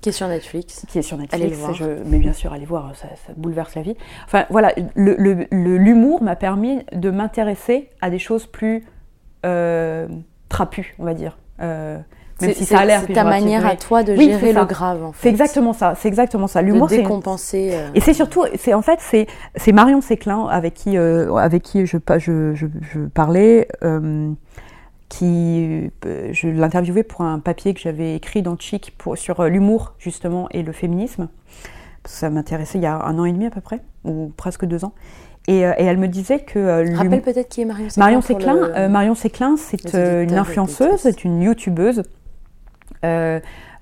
Qui 0.00 0.08
est 0.08 0.12
sur 0.12 0.26
Netflix. 0.26 0.84
qui 0.88 0.98
est 0.98 1.02
sur 1.02 1.18
Netflix. 1.18 1.40
Allez 1.44 1.50
le 1.54 1.56
voir. 1.56 1.74
je- 1.74 2.02
mais 2.06 2.18
bien 2.18 2.32
sûr, 2.32 2.52
allez 2.52 2.64
voir, 2.64 2.96
ça, 2.96 3.06
ça 3.26 3.32
bouleverse 3.36 3.74
la 3.76 3.82
vie. 3.82 3.96
Enfin, 4.24 4.46
voilà, 4.50 4.72
le- 4.96 5.46
l'humour 5.52 6.22
m'a 6.22 6.34
permis 6.34 6.80
de 6.92 7.10
m'intéresser 7.10 7.90
à 8.00 8.10
des 8.10 8.18
choses 8.18 8.46
plus 8.46 8.84
euh, 9.44 10.06
trapues, 10.48 10.94
on 10.98 11.04
va 11.04 11.14
dire. 11.14 11.38
Euh, 11.60 11.98
même 12.40 12.52
si 12.52 12.64
ça 12.64 12.80
a 12.80 12.84
l'air 12.84 13.02
c'est 13.06 13.12
ta 13.12 13.22
manière 13.22 13.64
à 13.64 13.76
toi 13.76 14.02
de 14.02 14.12
Oui, 14.12 14.26
gérer 14.26 14.52
le 14.52 14.64
grave, 14.64 15.04
en 15.04 15.12
fait. 15.12 15.20
C'est 15.22 15.28
exactement 15.28 15.72
ça. 15.72 15.94
C'est 15.96 16.08
exactement 16.08 16.48
ça. 16.48 16.62
L'humour, 16.62 16.88
c'est 16.90 16.96
décompenser. 16.96 17.70
euh, 17.74 17.88
et 17.94 18.00
c'est 18.00 18.12
surtout, 18.14 18.44
c'est 18.56 18.74
en 18.74 18.82
fait, 18.82 18.98
c'est 19.00 19.26
c'est 19.54 19.70
Marion 19.72 20.00
Séclin 20.00 20.46
avec 20.48 20.74
qui 20.74 20.96
avec 20.98 21.62
qui 21.62 21.86
je 21.86 21.96
pa- 21.96 22.18
je, 22.18 22.52
je, 22.54 22.66
je 22.80 23.00
parlais, 23.06 23.68
qui 25.08 25.90
euh, 26.06 26.30
je 26.32 26.48
l'interviewais 26.48 27.02
pour 27.04 27.20
un 27.20 27.38
papier 27.38 27.72
que 27.74 27.80
j'avais 27.80 28.16
écrit 28.16 28.42
dans 28.42 28.56
Chic 28.58 28.94
pour 28.98 29.16
sur 29.16 29.40
euh, 29.40 29.48
l'humour 29.48 29.94
justement 29.98 30.48
et 30.50 30.62
le 30.62 30.72
féminisme. 30.72 31.28
Ça 32.04 32.30
m'intéressait 32.30 32.78
il 32.78 32.82
y 32.82 32.86
a 32.86 32.96
un 33.04 33.18
an 33.18 33.24
et 33.24 33.32
demi 33.32 33.46
à 33.46 33.50
peu 33.50 33.60
près 33.60 33.80
ou 34.04 34.32
presque 34.36 34.64
deux 34.64 34.84
ans. 34.84 34.92
Et, 35.46 35.66
euh, 35.66 35.72
et 35.76 35.84
elle 35.84 35.98
me 35.98 36.08
disait 36.08 36.38
que 36.38 36.58
euh, 36.58 36.94
Rappelle 36.96 37.20
peut-être 37.20 37.48
qui 37.50 37.60
est 37.60 37.64
Marion 37.66 37.88
Séclin. 37.90 38.04
Marion 38.04 38.20
Séclin, 38.22 38.54
le- 38.54 38.76
euh, 38.78 38.88
Marion 38.88 39.14
Séclin, 39.14 39.56
c'est 39.58 39.92
une 39.92 40.34
influenceuse, 40.38 41.00
c'est 41.00 41.24
une 41.24 41.42
youtubeuse 41.42 42.02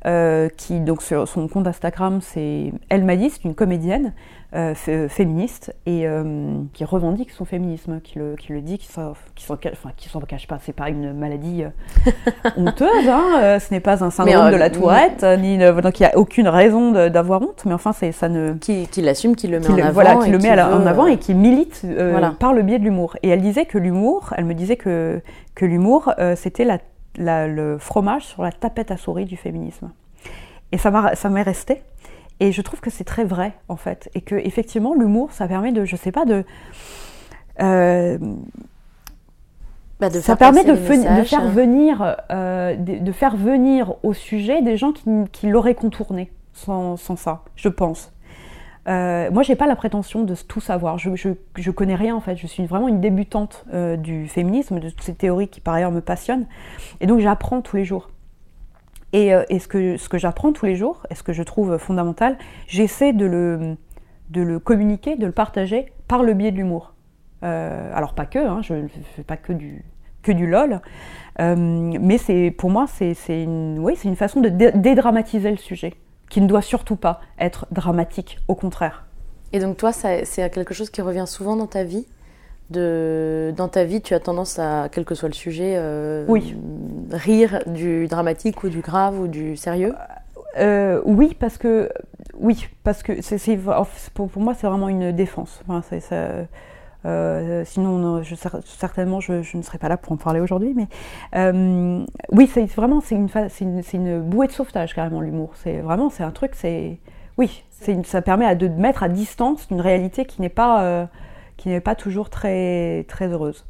euh, 0.06 0.48
qui 0.56 0.80
donc 0.80 1.02
sur 1.02 1.28
son 1.28 1.46
compte 1.48 1.66
Instagram, 1.66 2.20
c'est 2.20 2.72
elle 2.88 3.04
m'a 3.04 3.16
dit, 3.16 3.30
c'est 3.30 3.44
une 3.44 3.54
comédienne 3.54 4.12
euh, 4.54 4.74
féministe 5.08 5.74
et 5.86 6.06
euh, 6.06 6.54
qui 6.74 6.84
revendique 6.84 7.30
son 7.30 7.44
féminisme, 7.44 8.00
qui 8.02 8.18
le, 8.18 8.34
qui 8.36 8.52
le 8.52 8.60
dit, 8.60 8.76
qui 8.78 8.86
s'en, 8.88 9.14
qui 9.34 9.44
s'en, 9.44 9.56
ca- 9.62 9.70
enfin, 9.72 9.90
cache 10.28 10.46
pas. 10.46 10.58
C'est 10.60 10.74
pas 10.74 10.88
une 10.90 11.12
maladie 11.14 11.64
honteuse, 12.56 13.08
hein, 13.08 13.58
ce 13.58 13.72
n'est 13.72 13.80
pas 13.80 14.04
un 14.04 14.10
syndrome 14.10 14.46
Mais, 14.46 14.52
de 14.52 14.56
la 14.56 14.70
Tourette, 14.70 15.24
ni 15.40 15.56
donc 15.58 16.00
il 16.00 16.02
y 16.02 16.06
a 16.06 16.16
aucune 16.18 16.48
raison 16.48 16.92
d'avoir 17.08 17.40
honte, 17.42 17.62
mais 17.64 17.72
enfin 17.72 17.92
c'est 17.92 18.12
ça 18.12 18.28
ne 18.28 18.54
Qui, 18.54 18.86
qui 18.88 19.00
l'assume, 19.02 19.36
qui 19.36 19.48
le 19.48 19.58
met 19.60 19.66
qui 19.66 19.72
en 19.72 19.76
le, 19.76 19.82
avant. 19.84 19.92
voilà, 19.92 20.16
qui 20.16 20.28
et 20.28 20.32
le 20.32 20.38
met 20.38 20.50
en 20.60 20.86
avant 20.86 21.06
et 21.06 21.16
qui 21.18 21.34
milite 21.34 21.84
voilà. 21.84 22.34
par 22.38 22.52
le 22.52 22.62
biais 22.62 22.78
de 22.78 22.84
l'humour. 22.84 23.16
Et 23.22 23.28
elle 23.28 23.40
disait 23.40 23.66
que 23.66 23.78
l'humour, 23.78 24.34
elle 24.36 24.44
me 24.44 24.54
disait 24.54 24.76
que, 24.76 25.20
que 25.54 25.64
l'humour, 25.64 26.12
c'était 26.36 26.64
la, 26.64 26.78
la- 27.16 27.46
le 27.48 27.78
fromage 27.78 28.24
sur 28.24 28.42
la 28.42 28.52
tapette 28.52 28.90
à 28.90 28.96
souris 28.96 29.24
du 29.24 29.36
féminisme. 29.36 29.90
Et 30.72 30.78
ça 30.78 30.90
m'est 31.30 31.42
resté. 31.42 31.82
Et 32.40 32.50
je 32.50 32.62
trouve 32.62 32.80
que 32.80 32.90
c'est 32.90 33.04
très 33.04 33.24
vrai, 33.24 33.52
en 33.68 33.76
fait. 33.76 34.10
Et 34.14 34.20
que, 34.20 34.34
effectivement, 34.34 34.94
l'humour, 34.94 35.32
ça 35.32 35.46
permet 35.46 35.70
de, 35.72 35.84
je 35.84 35.96
sais 35.96 36.12
pas, 36.12 36.24
de. 36.24 36.44
euh, 37.60 38.18
bah, 40.00 40.08
de 40.10 40.18
ça 40.20 40.34
permet 40.34 40.64
de, 40.64 40.74
faire 40.74 41.42
hein. 41.42 41.48
venir, 41.48 42.16
euh, 42.30 42.74
de, 42.74 42.98
de 42.98 43.12
faire 43.12 43.36
venir 43.36 43.94
au 44.02 44.12
sujet 44.12 44.62
des 44.62 44.76
gens 44.76 44.92
qui, 44.92 45.04
qui 45.30 45.46
l'auraient 45.46 45.76
contourné 45.76 46.32
sans, 46.52 46.96
sans 46.96 47.16
ça, 47.16 47.42
je 47.54 47.68
pense. 47.68 48.11
Euh, 48.88 49.30
moi, 49.30 49.42
j'ai 49.42 49.54
pas 49.54 49.66
la 49.66 49.76
prétention 49.76 50.24
de 50.24 50.34
tout 50.34 50.60
savoir. 50.60 50.98
Je, 50.98 51.14
je, 51.14 51.30
je 51.56 51.70
connais 51.70 51.94
rien 51.94 52.16
en 52.16 52.20
fait. 52.20 52.36
Je 52.36 52.46
suis 52.46 52.66
vraiment 52.66 52.88
une 52.88 53.00
débutante 53.00 53.64
euh, 53.72 53.96
du 53.96 54.26
féminisme, 54.26 54.80
de 54.80 54.90
toutes 54.90 55.02
ces 55.02 55.14
théories 55.14 55.48
qui 55.48 55.60
par 55.60 55.74
ailleurs 55.74 55.92
me 55.92 56.00
passionnent. 56.00 56.46
Et 57.00 57.06
donc, 57.06 57.20
j'apprends 57.20 57.60
tous 57.62 57.76
les 57.76 57.84
jours. 57.84 58.10
Et, 59.12 59.34
euh, 59.34 59.44
et 59.50 59.58
ce 59.58 59.68
que, 59.68 59.96
ce 59.96 60.08
que 60.08 60.18
j'apprends 60.18 60.52
tous 60.52 60.66
les 60.66 60.74
jours, 60.74 61.06
et 61.10 61.14
ce 61.14 61.22
que 61.22 61.32
je 61.32 61.42
trouve 61.42 61.78
fondamental, 61.78 62.38
j'essaie 62.66 63.12
de 63.12 63.26
le, 63.26 63.76
de 64.30 64.42
le 64.42 64.58
communiquer, 64.58 65.16
de 65.16 65.26
le 65.26 65.32
partager 65.32 65.92
par 66.08 66.22
le 66.22 66.34
biais 66.34 66.50
de 66.50 66.56
l'humour. 66.56 66.94
Euh, 67.44 67.90
alors 67.94 68.14
pas 68.14 68.24
que, 68.24 68.38
hein, 68.38 68.62
je 68.62 68.74
ne 68.74 68.88
fais 68.88 69.22
pas 69.22 69.36
que 69.36 69.52
du, 69.52 69.84
que 70.22 70.32
du 70.32 70.46
lol, 70.46 70.80
mais 71.38 72.18
c'est 72.18 72.52
pour 72.52 72.70
moi 72.70 72.86
c'est 72.86 73.14
une, 73.28 73.78
oui, 73.80 73.98
une 74.04 74.16
façon 74.16 74.40
de 74.40 74.48
dé- 74.48 74.70
dédramatiser 74.72 75.50
le 75.50 75.56
sujet, 75.56 75.94
qui 76.32 76.40
ne 76.40 76.46
doit 76.46 76.62
surtout 76.62 76.96
pas 76.96 77.20
être 77.38 77.66
dramatique, 77.72 78.38
au 78.48 78.54
contraire. 78.54 79.04
Et 79.52 79.60
donc 79.60 79.76
toi, 79.76 79.92
c'est 79.92 80.24
quelque 80.50 80.72
chose 80.72 80.88
qui 80.88 81.02
revient 81.02 81.26
souvent 81.26 81.56
dans 81.56 81.66
ta 81.66 81.84
vie 81.84 82.06
de, 82.70 83.52
Dans 83.54 83.68
ta 83.68 83.84
vie, 83.84 84.00
tu 84.00 84.14
as 84.14 84.20
tendance 84.20 84.58
à, 84.58 84.88
quel 84.90 85.04
que 85.04 85.14
soit 85.14 85.28
le 85.28 85.34
sujet, 85.34 85.74
euh, 85.76 86.24
Oui. 86.28 86.56
rire 87.10 87.62
du 87.66 88.06
dramatique 88.06 88.64
ou 88.64 88.70
du 88.70 88.80
grave 88.80 89.20
ou 89.20 89.28
du 89.28 89.58
sérieux? 89.58 89.94
Euh, 90.58 91.02
oui, 91.04 91.36
parce 91.38 91.58
que 91.58 91.90
oui, 92.32 92.66
parce 92.82 93.02
que 93.02 93.20
c'est, 93.20 93.58
pour, 94.14 94.30
pour 94.30 94.42
moi, 94.42 94.54
c'est 94.54 94.66
vraiment 94.66 94.88
une 94.88 95.12
défense. 95.12 95.60
Enfin, 95.68 95.82
c'est- 95.86 96.00
ça- 96.00 96.46
euh, 97.04 97.64
sinon, 97.64 98.22
je, 98.22 98.34
certainement, 98.64 99.20
je, 99.20 99.42
je 99.42 99.56
ne 99.56 99.62
serais 99.62 99.78
pas 99.78 99.88
là 99.88 99.96
pour 99.96 100.12
en 100.12 100.16
parler 100.16 100.40
aujourd'hui. 100.40 100.74
Mais 100.74 100.88
euh, 101.34 102.04
oui, 102.30 102.50
c'est 102.52 102.64
vraiment 102.66 103.00
c'est 103.00 103.14
une, 103.14 104.20
bouée 104.20 104.46
de 104.46 104.52
sauvetage 104.52 104.94
carrément 104.94 105.20
l'humour. 105.20 105.50
C'est 105.56 105.80
vraiment 105.80 106.10
c'est 106.10 106.22
un 106.22 106.30
truc. 106.30 106.52
C'est 106.54 106.98
oui, 107.38 107.64
une- 107.88 108.04
ça 108.04 108.22
permet 108.22 108.46
à, 108.46 108.54
de 108.54 108.68
mettre 108.68 109.02
à 109.02 109.08
distance 109.08 109.66
une 109.70 109.80
réalité 109.80 110.24
qui 110.24 110.40
n'est 110.40 110.48
pas 110.48 110.82
euh, 110.84 111.06
qui 111.56 111.68
n'est 111.68 111.80
pas 111.80 111.94
toujours 111.94 112.30
très 112.30 113.04
très 113.08 113.28
heureuse. 113.28 113.64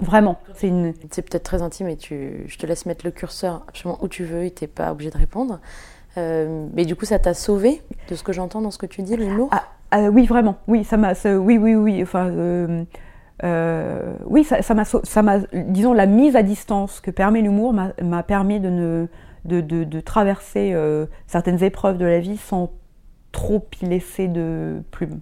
Vraiment, 0.00 0.38
c'est 0.54 0.66
une. 0.66 0.94
C'est 1.12 1.22
peut-être 1.22 1.44
très 1.44 1.62
intime 1.62 1.88
et 1.88 1.96
tu, 1.96 2.44
je 2.48 2.58
te 2.58 2.66
laisse 2.66 2.86
mettre 2.86 3.04
le 3.04 3.12
curseur 3.12 3.62
absolument 3.68 3.98
où 4.02 4.08
tu 4.08 4.24
veux 4.24 4.44
et 4.44 4.50
t'es 4.50 4.66
pas 4.66 4.90
obligé 4.90 5.10
de 5.10 5.18
répondre. 5.18 5.60
Mais 6.16 6.84
du 6.84 6.94
coup, 6.96 7.06
ça 7.06 7.18
t'a 7.18 7.32
sauvé 7.32 7.80
de 8.10 8.14
ce 8.16 8.22
que 8.22 8.32
j'entends 8.32 8.60
dans 8.60 8.70
ce 8.70 8.76
que 8.78 8.84
tu 8.84 9.02
dis, 9.02 9.16
l'humour? 9.16 9.48
Ah, 9.50 9.64
ah, 9.92 10.08
oui, 10.08 10.24
vraiment. 10.24 10.56
Oui, 10.68 10.84
ça 10.84 10.96
m'a. 10.96 11.12
Oui, 11.24 11.58
oui, 11.58 11.74
oui. 11.74 12.02
Enfin, 12.02 12.28
euh, 12.28 12.84
euh, 13.44 14.14
oui, 14.24 14.42
ça 14.42 14.74
m'a. 14.74 14.84
Ça 14.84 15.22
m'a. 15.22 15.38
Disons, 15.52 15.92
la 15.92 16.06
mise 16.06 16.34
à 16.34 16.42
distance 16.42 17.00
que 17.00 17.10
permet 17.10 17.42
l'humour 17.42 17.74
m'a 17.74 18.22
permis 18.22 18.58
de 18.58 18.70
ne 18.70 19.06
de, 19.44 19.60
de, 19.60 19.84
de 19.84 20.00
traverser 20.00 20.72
euh, 20.72 21.04
certaines 21.26 21.62
épreuves 21.62 21.98
de 21.98 22.06
la 22.06 22.20
vie 22.20 22.38
sans 22.38 22.72
trop 23.32 23.68
y 23.82 23.86
laisser 23.86 24.28
de 24.28 24.82
plume. 24.90 25.20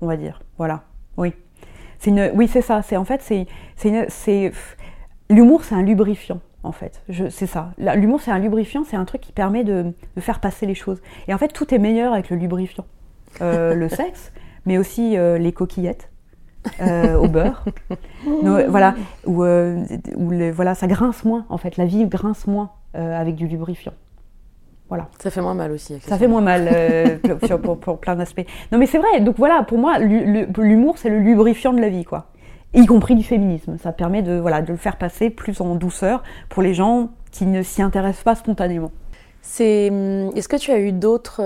On 0.00 0.06
va 0.06 0.16
dire. 0.16 0.42
Voilà. 0.58 0.84
Oui. 1.16 1.34
C'est 1.98 2.10
une. 2.10 2.30
Oui, 2.34 2.46
c'est 2.46 2.62
ça. 2.62 2.82
C'est 2.82 2.96
en 2.96 3.04
fait, 3.04 3.20
c'est 3.20 3.48
c'est 3.74 4.52
l'humour, 5.28 5.64
c'est 5.64 5.74
un 5.74 5.82
lubrifiant. 5.82 6.40
En 6.62 6.72
fait, 6.72 7.02
c'est 7.30 7.46
ça. 7.46 7.70
L'humour, 7.78 8.20
c'est 8.20 8.32
un 8.32 8.38
lubrifiant, 8.38 8.84
c'est 8.84 8.96
un 8.96 9.04
truc 9.04 9.20
qui 9.20 9.32
permet 9.32 9.62
de, 9.64 9.92
de 10.16 10.20
faire 10.20 10.40
passer 10.40 10.66
les 10.66 10.74
choses. 10.74 11.00
Et 11.26 11.34
en 11.34 11.38
fait, 11.38 11.48
tout 11.48 11.72
est 11.72 11.78
meilleur 11.78 12.12
avec 12.12 12.30
le 12.30 12.36
lubrifiant. 12.36 12.84
Euh, 13.42 13.74
le 13.74 13.88
sexe, 13.88 14.32
mais 14.64 14.78
aussi 14.78 15.16
euh, 15.16 15.38
les 15.38 15.52
coquillettes 15.52 16.10
euh, 16.80 17.16
au 17.16 17.28
beurre. 17.28 17.64
Voilà, 18.68 18.94
où, 19.26 19.44
euh, 19.44 19.84
où 20.16 20.30
les- 20.30 20.50
voilà, 20.50 20.74
ça 20.74 20.86
grince 20.86 21.24
moins, 21.24 21.46
en 21.48 21.58
fait. 21.58 21.76
La 21.76 21.84
vie 21.84 22.06
grince 22.06 22.46
moins 22.46 22.70
euh, 22.96 23.18
avec 23.20 23.34
du 23.36 23.46
lubrifiant. 23.46 23.92
Voilà. 24.88 25.08
Ça 25.18 25.30
fait 25.30 25.40
moins 25.40 25.54
mal 25.54 25.72
aussi. 25.72 25.98
Ça 26.00 26.16
fait 26.16 26.28
moins 26.28 26.40
mal 26.40 26.68
euh, 26.72 27.18
pour, 27.40 27.60
pour- 27.60 27.78
pour 27.80 27.98
plein 28.00 28.16
d'aspects. 28.16 28.46
Non, 28.72 28.78
mais 28.78 28.86
c'est 28.86 28.98
vrai. 28.98 29.20
Donc 29.20 29.36
voilà, 29.38 29.62
pour 29.64 29.78
moi, 29.78 29.98
l'hu- 29.98 30.24
l'hu- 30.24 30.46
l'humour, 30.58 30.96
c'est 30.98 31.10
le 31.10 31.18
lubrifiant 31.18 31.72
de 31.72 31.80
la 31.80 31.88
vie, 31.88 32.04
quoi. 32.04 32.26
Y 32.74 32.86
compris 32.86 33.14
du 33.14 33.22
féminisme. 33.24 33.78
Ça 33.78 33.92
permet 33.92 34.22
de, 34.22 34.38
voilà, 34.38 34.62
de 34.62 34.70
le 34.72 34.76
faire 34.78 34.96
passer 34.96 35.30
plus 35.30 35.60
en 35.60 35.74
douceur 35.76 36.22
pour 36.48 36.62
les 36.62 36.74
gens 36.74 37.10
qui 37.32 37.46
ne 37.46 37.62
s'y 37.62 37.82
intéressent 37.82 38.24
pas 38.24 38.34
spontanément. 38.34 38.90
C'est, 39.42 39.90
hum, 39.90 40.30
est-ce 40.36 40.48
que 40.48 40.56
tu 40.56 40.70
as 40.72 40.80
eu 40.80 40.92
d'autres 40.92 41.40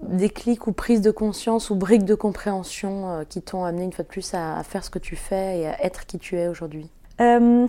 déclics 0.00 0.66
ou 0.66 0.72
prises 0.72 1.00
de 1.00 1.10
conscience 1.10 1.70
ou 1.70 1.76
briques 1.76 2.04
de 2.04 2.14
compréhension 2.14 3.08
euh, 3.10 3.24
qui 3.28 3.42
t'ont 3.42 3.64
amené 3.64 3.84
une 3.84 3.92
fois 3.92 4.04
de 4.04 4.08
plus 4.08 4.34
à, 4.34 4.56
à 4.58 4.62
faire 4.62 4.84
ce 4.84 4.90
que 4.90 4.98
tu 4.98 5.16
fais 5.16 5.60
et 5.60 5.66
à 5.68 5.84
être 5.84 6.06
qui 6.06 6.18
tu 6.18 6.36
es 6.38 6.48
aujourd'hui 6.48 6.90
Euh, 7.20 7.66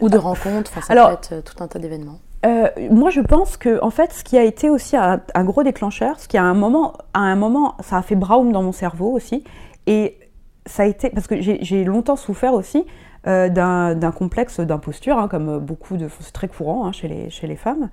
Ou 0.00 0.08
de 0.08 0.18
rencontres, 0.18 0.72
ça 0.82 0.92
Alors- 0.92 1.08
peut 1.20 1.34
être 1.36 1.44
tout 1.44 1.62
un 1.62 1.68
tas 1.68 1.78
d'événements. 1.78 2.18
Euh, 2.44 2.68
moi, 2.90 3.10
je 3.10 3.20
pense 3.20 3.56
que 3.56 3.82
en 3.82 3.90
fait, 3.90 4.12
ce 4.12 4.22
qui 4.22 4.38
a 4.38 4.44
été 4.44 4.70
aussi 4.70 4.96
un, 4.96 5.20
un 5.34 5.44
gros 5.44 5.62
déclencheur, 5.64 6.20
ce 6.20 6.28
qui 6.28 6.36
à 6.38 6.44
un 6.44 6.54
moment, 6.54 6.92
à 7.12 7.20
un 7.20 7.34
moment, 7.34 7.74
ça 7.80 7.96
a 7.96 8.02
fait 8.02 8.14
braum 8.14 8.52
dans 8.52 8.62
mon 8.62 8.72
cerveau 8.72 9.10
aussi, 9.10 9.42
et 9.86 10.18
ça 10.66 10.84
a 10.84 10.86
été 10.86 11.10
parce 11.10 11.26
que 11.26 11.40
j'ai 11.40 11.84
longtemps 11.84 12.14
souffert 12.16 12.52
aussi 12.54 12.84
euh, 13.26 13.48
d'un 13.48 13.94
d'un 13.96 14.12
complexe 14.12 14.60
d'imposture, 14.60 15.18
hein, 15.18 15.26
comme 15.28 15.58
beaucoup 15.58 15.96
de, 15.96 16.08
c'est 16.20 16.32
très 16.32 16.46
courant 16.46 16.86
hein, 16.86 16.92
chez 16.92 17.08
les 17.08 17.30
chez 17.30 17.46
les 17.48 17.56
femmes, 17.56 17.88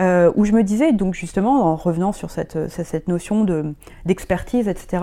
euh, 0.00 0.32
où 0.36 0.44
je 0.44 0.52
me 0.52 0.62
disais 0.62 0.92
donc 0.92 1.14
justement 1.14 1.64
en 1.66 1.76
revenant 1.76 2.12
sur 2.12 2.30
cette 2.30 2.68
cette, 2.68 2.86
cette 2.86 3.08
notion 3.08 3.44
de 3.44 3.74
d'expertise, 4.06 4.68
etc., 4.68 5.02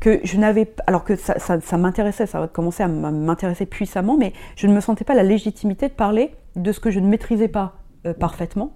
que 0.00 0.20
je 0.24 0.36
n'avais, 0.38 0.72
alors 0.86 1.04
que 1.04 1.16
ça, 1.16 1.38
ça, 1.38 1.60
ça 1.60 1.76
m'intéressait, 1.76 2.26
ça 2.26 2.42
a 2.42 2.48
commencé 2.48 2.82
à 2.82 2.88
m'intéresser 2.88 3.66
puissamment, 3.66 4.16
mais 4.16 4.32
je 4.56 4.66
ne 4.66 4.74
me 4.74 4.80
sentais 4.80 5.04
pas 5.04 5.14
la 5.14 5.22
légitimité 5.22 5.88
de 5.88 5.92
parler 5.94 6.34
de 6.56 6.72
ce 6.72 6.80
que 6.80 6.90
je 6.90 7.00
ne 7.00 7.06
maîtrisais 7.08 7.48
pas 7.48 7.74
euh, 8.06 8.14
parfaitement. 8.14 8.72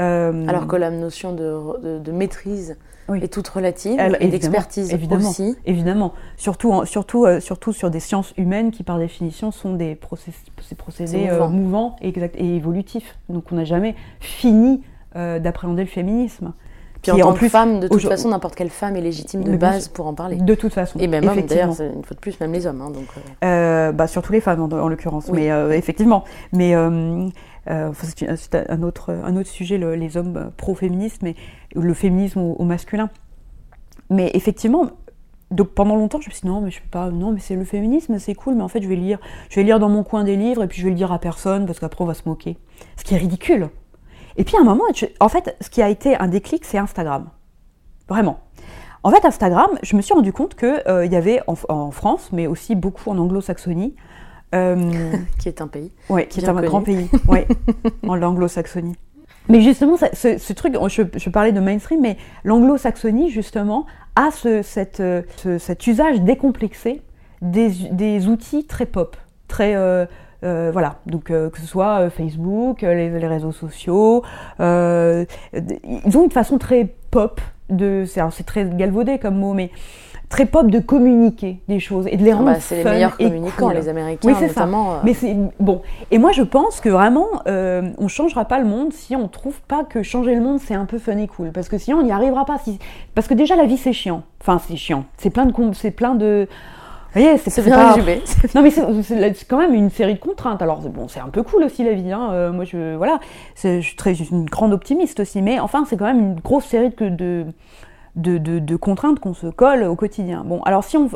Euh, 0.00 0.46
Alors 0.48 0.66
que 0.66 0.76
la 0.76 0.90
notion 0.90 1.34
de- 1.34 1.98
de 1.98 2.12
maîtrise 2.12 2.78
Oui. 3.08 3.20
est 3.22 3.28
toute 3.32 3.48
relative 3.48 3.98
et 4.20 4.28
d'expertise 4.28 4.92
évidemment, 4.92 5.28
aussi. 5.30 5.56
Évidemment, 5.66 6.12
surtout, 6.36 6.72
en- 6.72 6.84
surtout, 6.84 7.24
euh, 7.26 7.40
surtout 7.40 7.72
sur 7.72 7.90
des 7.90 8.00
sciences 8.00 8.32
humaines 8.36 8.70
qui, 8.70 8.82
par 8.84 8.98
définition, 8.98 9.50
sont 9.50 9.74
des 9.74 9.94
process- 9.94 10.44
ces 10.62 10.74
procédés 10.74 11.28
euh, 11.28 11.32
mouvant. 11.34 11.48
mouvants 11.50 11.96
et, 12.00 12.08
exact, 12.08 12.36
et 12.38 12.56
évolutifs. 12.56 13.18
Donc, 13.28 13.44
on 13.52 13.56
n'a 13.56 13.64
jamais 13.64 13.94
fini 14.20 14.82
euh, 15.16 15.38
d'appréhender 15.38 15.82
le 15.82 15.88
féminisme. 15.88 16.52
Puis 17.02 17.10
en 17.10 17.16
Qui, 17.16 17.20
tant 17.22 17.32
que 17.34 17.48
femme, 17.48 17.80
de 17.80 17.88
toute 17.88 18.00
façon, 18.06 18.28
n'importe 18.28 18.54
quelle 18.54 18.70
femme 18.70 18.94
est 18.94 19.00
légitime 19.00 19.42
de 19.42 19.56
base 19.56 19.88
pour 19.88 20.06
en 20.06 20.14
parler. 20.14 20.36
De 20.36 20.54
toute 20.54 20.72
façon. 20.72 21.00
Et 21.00 21.08
même 21.08 21.26
hommes, 21.26 21.40
d'ailleurs, 21.42 21.70
une 21.80 22.04
fois 22.04 22.14
de 22.14 22.20
plus, 22.20 22.38
même 22.38 22.52
les 22.52 22.64
hommes. 22.68 22.80
hein, 22.80 22.90
donc, 22.90 23.06
euh, 23.42 23.90
bah, 23.90 24.06
surtout 24.06 24.32
les 24.32 24.40
femmes 24.40 24.60
en, 24.62 24.70
en 24.72 24.88
l'occurrence, 24.88 25.26
Oui. 25.28 25.48
mais 25.48 25.76
effectivement. 25.76 26.22
Mais 26.52 26.76
euh, 26.76 27.28
enfin, 27.66 28.06
c'est 28.36 28.70
un 28.70 28.82
autre, 28.84 29.10
un 29.12 29.36
autre 29.36 29.48
sujet, 29.48 29.78
le- 29.78 29.96
les 29.96 30.16
hommes 30.16 30.52
pro-féministes, 30.56 31.22
mais 31.22 31.34
le 31.74 31.94
féminisme 31.94 32.40
au, 32.40 32.52
au 32.54 32.64
masculin. 32.64 33.10
Mais 34.10 34.30
effectivement, 34.34 34.86
donc 35.50 35.68
pendant 35.68 35.96
longtemps, 35.96 36.20
je 36.20 36.28
me 36.28 36.32
suis 36.32 36.42
dit 36.42 36.48
non, 36.48 36.60
mais 36.60 36.70
je 36.70 36.80
peux 36.80 36.88
pas, 36.88 37.10
non, 37.10 37.32
mais 37.32 37.40
c'est 37.40 37.56
le 37.56 37.64
féminisme, 37.64 38.18
c'est 38.18 38.34
cool, 38.34 38.54
mais 38.54 38.62
en 38.62 38.68
fait, 38.68 38.82
je 38.82 38.88
vais 38.88 38.96
lire, 38.96 39.18
je 39.50 39.56
vais 39.56 39.64
lire 39.64 39.78
dans 39.78 39.88
mon 39.88 40.02
coin 40.02 40.24
des 40.24 40.36
livres 40.36 40.62
et 40.62 40.66
puis 40.66 40.78
je 40.80 40.84
vais 40.84 40.90
le 40.90 40.96
dire 40.96 41.12
à 41.12 41.18
personne 41.18 41.66
parce 41.66 41.78
qu'après 41.78 42.02
on 42.02 42.06
va 42.06 42.14
se 42.14 42.28
moquer. 42.28 42.58
Ce 42.96 43.04
qui 43.04 43.14
est 43.14 43.18
ridicule. 43.18 43.68
Et 44.36 44.44
puis 44.44 44.56
à 44.56 44.60
un 44.60 44.64
moment, 44.64 44.84
en 45.20 45.28
fait, 45.28 45.56
ce 45.60 45.68
qui 45.68 45.82
a 45.82 45.88
été 45.90 46.16
un 46.16 46.28
déclic, 46.28 46.64
c'est 46.64 46.78
Instagram. 46.78 47.28
Vraiment. 48.08 48.40
En 49.02 49.10
fait, 49.10 49.24
Instagram, 49.24 49.68
je 49.82 49.96
me 49.96 50.00
suis 50.00 50.14
rendu 50.14 50.32
compte 50.32 50.54
qu'il 50.54 51.10
y 51.10 51.16
avait 51.16 51.40
en, 51.46 51.54
en 51.68 51.90
France, 51.90 52.30
mais 52.32 52.46
aussi 52.46 52.74
beaucoup 52.74 53.10
en 53.10 53.18
anglo-saxonie, 53.18 53.94
euh, 54.54 55.12
qui 55.38 55.48
est 55.48 55.60
un 55.60 55.66
pays. 55.66 55.92
ouais, 56.08 56.26
qui 56.28 56.40
est 56.40 56.48
un 56.48 56.54
connu. 56.54 56.66
grand 56.66 56.82
pays, 56.82 57.10
ouais, 57.28 57.46
en 58.06 58.14
l'anglo-saxonie. 58.14 58.96
Mais 59.48 59.60
justement, 59.60 59.96
ce, 59.96 60.52
truc, 60.52 60.74
je, 60.88 61.30
parlais 61.30 61.52
de 61.52 61.60
mainstream, 61.60 62.00
mais 62.00 62.16
l'anglo-saxonie, 62.44 63.30
justement, 63.30 63.86
a 64.16 64.30
ce, 64.30 64.62
euh, 65.00 65.22
ce- 65.36 65.58
cet 65.58 65.86
usage 65.86 66.20
décomplexé 66.20 67.02
des, 67.40 68.28
outils 68.28 68.64
très 68.66 68.86
pop, 68.86 69.16
très... 69.48 69.74
euh, 69.74 70.06
euh, 70.44 70.70
voilà, 70.72 70.96
donc 71.06 71.30
euh, 71.30 71.50
que 71.50 71.60
ce 71.60 71.66
soit 71.66 72.10
Facebook, 72.10 72.82
les, 72.82 73.10
les 73.10 73.26
réseaux 73.28 73.52
sociaux, 73.52 74.24
ils 74.58 76.16
ont 76.16 76.24
une 76.24 76.32
façon 76.32 76.58
très 76.58 76.94
pop 77.10 77.40
de, 77.70 78.04
c'est 78.06 78.44
très 78.44 78.64
galvaudé 78.68 79.18
comme 79.18 79.36
mot, 79.36 79.54
mais 79.54 79.70
très 80.32 80.46
pop 80.46 80.68
de 80.70 80.78
communiquer 80.78 81.60
des 81.68 81.78
choses 81.78 82.06
et 82.10 82.16
de 82.16 82.24
les 82.24 82.32
Ah 82.32 82.36
rendre 82.36 82.46
bah, 82.52 82.60
c'est 82.60 82.82
les 82.82 82.84
meilleurs 82.84 83.16
communicants, 83.16 83.66
cool. 83.68 83.74
les 83.74 83.88
Américains, 83.88 84.28
Oui, 84.28 84.34
c'est 84.38 84.48
ça. 84.48 84.60
notamment. 84.62 84.94
euh, 84.94 84.96
Mais 85.04 85.14
c'est 85.14 85.36
bon. 85.60 85.82
Et 86.10 86.18
moi, 86.18 86.32
je 86.32 86.42
pense 86.42 86.80
que 86.80 86.88
vraiment, 86.88 87.26
euh, 87.46 87.82
on 87.98 88.08
changera 88.08 88.46
pas 88.46 88.58
le 88.58 88.64
monde 88.64 88.92
si 88.92 89.14
on 89.14 89.28
trouve 89.28 89.60
pas 89.68 89.84
que 89.84 90.02
changer 90.02 90.34
le 90.34 90.40
monde 90.40 90.58
c'est 90.58 90.74
un 90.74 90.86
peu 90.86 90.98
fun 90.98 91.18
et 91.18 91.28
cool. 91.28 91.52
Parce 91.52 91.68
que 91.68 91.76
sinon, 91.78 91.98
on 91.98 92.02
n'y 92.02 92.12
arrivera 92.12 92.44
pas. 92.46 92.58
Si... 92.58 92.78
Parce 93.14 93.28
que 93.28 93.34
déjà, 93.34 93.54
la 93.56 93.66
vie 93.66 93.76
c'est 93.76 93.92
chiant. 93.92 94.22
Enfin, 94.40 94.58
c'est 94.66 94.76
chiant. 94.76 95.04
C'est 95.18 95.30
plein 95.30 95.46
de, 95.46 95.52
c'est 95.74 95.90
plein 95.92 96.14
de. 96.14 96.48
C'est 97.14 97.68
pas-. 97.68 97.94
Non, 98.54 98.62
mais 98.62 98.70
c'est 98.70 99.44
quand 99.46 99.58
même 99.58 99.74
une 99.74 99.90
série 99.90 100.14
de 100.14 100.18
contraintes. 100.18 100.62
Alors 100.62 100.78
bon, 100.80 101.08
c'est 101.08 101.20
un 101.20 101.28
peu 101.28 101.42
cool 101.42 101.64
aussi 101.64 101.84
la 101.84 101.92
vie. 101.92 102.10
Hein. 102.10 102.30
Euh, 102.32 102.52
moi, 102.52 102.64
je 102.64 102.96
voilà, 102.96 103.20
je 103.62 103.80
suis 103.80 103.96
très 103.96 104.14
une 104.14 104.46
grande 104.46 104.72
optimiste 104.72 105.20
aussi. 105.20 105.42
Mais 105.42 105.60
enfin, 105.60 105.84
c'est 105.86 105.98
quand 105.98 106.06
même 106.06 106.20
une 106.20 106.40
grosse 106.40 106.64
série 106.64 106.88
de 106.88 107.08
de, 107.10 107.44
de, 108.16 108.76
contraintes 108.76 109.20
qu'on 109.20 109.34
se 109.34 109.46
colle 109.46 109.84
au 109.84 109.96
quotidien. 109.96 110.44
Bon, 110.44 110.62
alors 110.62 110.84
si 110.84 110.96
on 110.96 111.08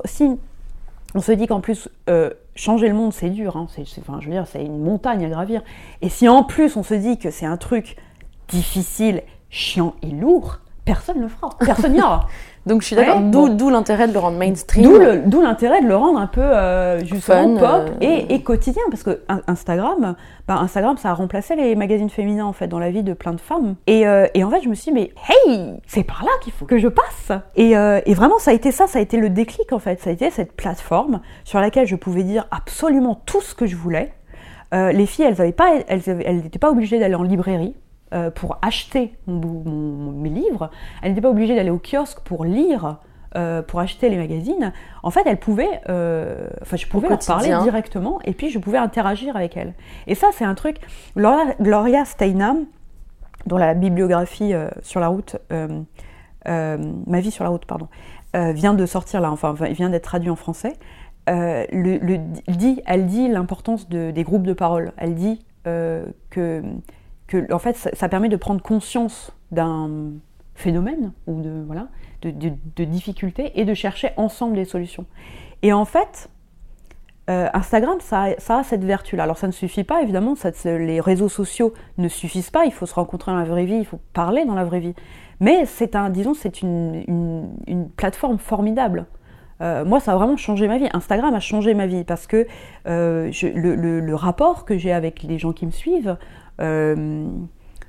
se 1.20 1.32
dit 1.32 1.46
qu'en 1.46 1.60
plus, 1.60 1.88
euh, 2.08 2.30
changer 2.54 2.88
le 2.88 2.94
monde, 2.94 3.12
c'est 3.12 3.30
dur. 3.30 3.56
Hein. 3.56 3.66
C'est- 3.70 4.00
enfin, 4.00 4.18
je 4.20 4.26
veux 4.26 4.32
dire, 4.32 4.46
c'est 4.46 4.64
une 4.64 4.82
montagne 4.82 5.24
à 5.24 5.28
gravir. 5.28 5.62
Et 6.02 6.08
si 6.08 6.28
en 6.28 6.42
plus, 6.42 6.76
on 6.76 6.82
se 6.82 6.94
dit 6.94 7.18
que 7.18 7.30
c'est 7.30 7.46
un 7.46 7.56
truc 7.56 7.96
difficile, 8.48 9.22
chiant 9.50 9.94
et 10.02 10.10
lourd, 10.10 10.60
personne 10.84 11.18
ne 11.18 11.22
le 11.22 11.28
fera. 11.28 11.50
Personne 11.58 11.92
n'y 11.92 12.02
aura. 12.02 12.26
Donc 12.66 12.82
je 12.82 12.88
suis 12.88 12.96
d'accord. 12.96 13.16
Ouais, 13.18 13.50
D'où 13.56 13.70
l'intérêt 13.70 14.08
de 14.08 14.12
le 14.12 14.18
rendre 14.18 14.36
mainstream. 14.38 14.84
D'où, 15.26 15.40
l'intérêt 15.40 15.80
de 15.82 15.86
le 15.86 15.94
rendre 15.96 16.18
un 16.18 16.26
peu 16.26 16.40
euh, 16.42 16.98
justement 17.04 17.56
Fun, 17.56 17.82
pop 17.84 17.90
euh, 17.90 17.94
et, 18.00 18.34
et 18.34 18.42
quotidien. 18.42 18.82
Parce 18.90 19.04
que 19.04 19.20
in- 19.28 19.40
Instagram, 19.46 20.16
bah, 20.48 20.56
Instagram, 20.60 20.96
ça 20.96 21.10
a 21.10 21.14
remplacé 21.14 21.54
les 21.54 21.76
magazines 21.76 22.10
féminins 22.10 22.44
en 22.44 22.52
fait 22.52 22.66
dans 22.66 22.80
la 22.80 22.90
vie 22.90 23.04
de 23.04 23.12
plein 23.12 23.32
de 23.32 23.40
femmes. 23.40 23.76
Et, 23.86 24.06
euh, 24.06 24.26
et 24.34 24.42
en 24.42 24.50
fait, 24.50 24.62
je 24.62 24.68
me 24.68 24.74
suis 24.74 24.90
dit, 24.92 24.94
mais 24.98 25.12
hey, 25.46 25.74
c'est 25.86 26.02
par 26.02 26.24
là 26.24 26.30
qu'il 26.42 26.52
faut 26.52 26.64
que 26.66 26.78
je 26.78 26.88
passe. 26.88 27.38
Et, 27.54 27.70
et 27.72 28.14
vraiment, 28.14 28.38
ça 28.38 28.50
a 28.50 28.54
été 28.54 28.72
ça, 28.72 28.86
ça 28.88 28.98
a 28.98 29.02
été 29.02 29.16
le 29.16 29.30
déclic 29.30 29.72
en 29.72 29.78
fait. 29.78 30.00
Ça 30.00 30.10
a 30.10 30.12
été 30.12 30.30
cette 30.30 30.52
plateforme 30.52 31.20
sur 31.44 31.60
laquelle 31.60 31.86
je 31.86 31.94
pouvais 31.96 32.24
dire 32.24 32.46
absolument 32.50 33.20
tout 33.26 33.40
ce 33.40 33.54
que 33.54 33.66
je 33.66 33.76
voulais. 33.76 34.12
Les 34.72 35.06
filles, 35.06 35.24
elles 35.26 35.30
n'étaient 35.38 35.52
pas, 35.52 35.70
elles, 35.86 36.10
avaient- 36.10 36.24
elles 36.26 36.42
n'étaient 36.42 36.58
pas 36.58 36.70
obligées 36.70 36.98
d'aller 36.98 37.14
en 37.14 37.22
librairie 37.22 37.74
euh, 38.14 38.30
pour 38.30 38.58
acheter 38.62 39.14
mon 39.26 39.36
bou- 39.38 39.62
mon- 39.68 40.12
mes 40.12 40.28
livres. 40.30 40.70
Elles 41.02 41.10
n'étaient 41.10 41.20
pas 41.22 41.30
obligées 41.30 41.56
d'aller 41.56 41.70
au 41.70 41.80
kiosque 41.80 42.20
pour 42.20 42.44
lire, 42.44 42.98
euh, 43.36 43.62
pour 43.62 43.80
acheter 43.80 44.08
les 44.08 44.16
magazines. 44.16 44.72
En 45.02 45.10
fait, 45.10 45.22
elles 45.26 45.38
pouvaient, 45.40 45.80
euh, 45.88 46.48
enfin, 46.62 46.76
je 46.76 46.86
pouvais 46.86 47.08
leur 47.08 47.18
parler 47.26 47.48
directement 47.64 48.20
et 48.24 48.32
puis 48.32 48.50
je 48.50 48.58
pouvais 48.58 48.78
interagir 48.78 49.36
avec 49.36 49.56
elles. 49.56 49.74
Et 50.06 50.14
ça, 50.14 50.28
c'est 50.32 50.44
un 50.44 50.54
truc. 50.54 50.76
Gloria, 51.16 51.54
Gloria 51.60 52.04
Steinem, 52.04 52.66
dont 53.46 53.58
la 53.58 53.74
bibliographie 53.74 54.52
sur 54.82 55.00
la 55.00 55.08
route, 55.08 55.36
ma 56.46 57.20
vie 57.20 57.30
sur 57.30 57.44
la 57.44 57.50
route, 57.50 57.64
pardon, 57.66 57.88
vient 58.34 58.74
de 58.74 58.86
sortir 58.86 59.20
là, 59.20 59.30
enfin 59.30 59.52
vient 59.54 59.90
d'être 59.90 60.04
traduit 60.04 60.30
en 60.30 60.36
français. 60.36 60.74
le, 61.28 61.98
le 61.98 62.18
dit, 62.54 62.82
elle 62.86 63.06
dit 63.06 63.28
l'importance 63.28 63.88
de- 63.88 64.10
des 64.12 64.22
groupes 64.24 64.44
de 64.46 64.52
parole. 64.52 64.92
Elle 64.96 65.14
dit 65.14 65.44
que, 65.64 66.62
que, 67.26 67.52
en 67.52 67.58
fait, 67.58 67.76
ça, 67.76 68.08
permet 68.08 68.28
de 68.28 68.36
prendre 68.36 68.62
conscience 68.62 69.32
d'un 69.50 70.12
phénomène 70.54 71.12
ou 71.26 71.40
de 71.42 71.62
voilà, 71.66 71.88
de, 72.22 72.30
de, 72.30 72.84
difficultés 72.84 73.52
et 73.60 73.64
de 73.64 73.74
chercher 73.74 74.10
ensemble 74.16 74.54
des 74.56 74.64
solutions. 74.64 75.06
Et 75.62 75.72
en 75.72 75.84
fait, 75.84 76.30
euh, 77.28 77.48
Instagram, 77.52 77.98
ça, 78.00 78.22
a- 78.22 78.38
ça 78.38 78.58
a 78.58 78.62
cette 78.62 78.84
vertu-là. 78.84 79.24
Alors 79.24 79.38
ça 79.38 79.46
ne 79.48 79.52
suffit 79.52 79.84
pas, 79.84 80.02
évidemment, 80.02 80.34
les 80.64 81.00
réseaux 81.00 81.28
sociaux 81.28 81.74
ne 81.98 82.08
suffisent 82.08 82.50
pas, 82.50 82.64
il 82.64 82.72
faut 82.72 82.86
se 82.86 82.94
rencontrer 82.94 83.32
dans 83.32 83.38
la 83.38 83.44
vraie 83.44 83.64
vie, 83.64 83.76
il 83.76 83.84
faut 83.84 84.00
parler 84.12 84.44
dans 84.44 84.54
la 84.54 84.64
vraie 84.64 84.80
vie. 84.80 84.94
Mais 85.40 85.66
c'est 85.66 85.96
un, 85.96 86.08
disons, 86.10 86.34
c'est 86.34 86.62
une, 86.62 87.50
une, 87.66 87.90
plateforme 87.90 88.38
formidable. 88.38 89.06
Euh, 89.60 89.84
moi, 89.84 90.00
ça 90.00 90.12
a 90.12 90.16
vraiment 90.16 90.36
changé 90.36 90.68
ma 90.68 90.78
vie. 90.78 90.88
Instagram 90.92 91.34
a 91.34 91.40
changé 91.40 91.74
ma 91.74 91.86
vie 91.86 92.04
parce 92.04 92.26
que 92.26 92.46
euh, 92.86 93.30
le, 93.42 94.00
le- 94.00 94.14
rapport 94.14 94.64
que 94.64 94.78
j'ai 94.78 94.92
avec 94.92 95.22
les 95.22 95.38
gens 95.38 95.52
qui 95.52 95.66
me 95.66 95.70
suivent, 95.70 96.16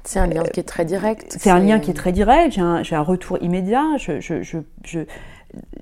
C'est 0.04 0.20
un 0.20 0.28
lien 0.28 0.44
qui 0.44 0.60
est 0.60 0.64
très 0.64 0.86
direct. 0.86 1.36
c'est 1.38 1.50
un 1.50 1.60
lien 1.60 1.80
qui 1.80 1.92
est 1.92 1.94
très 1.96 2.12
direct, 2.14 2.54
j'ai 2.84 2.96
un, 2.96 3.02
retour 3.02 3.38
immédiat, 3.42 3.84
je, 3.98 4.20
je, 4.22 4.42
je, 4.42 4.58
je- 4.86 5.00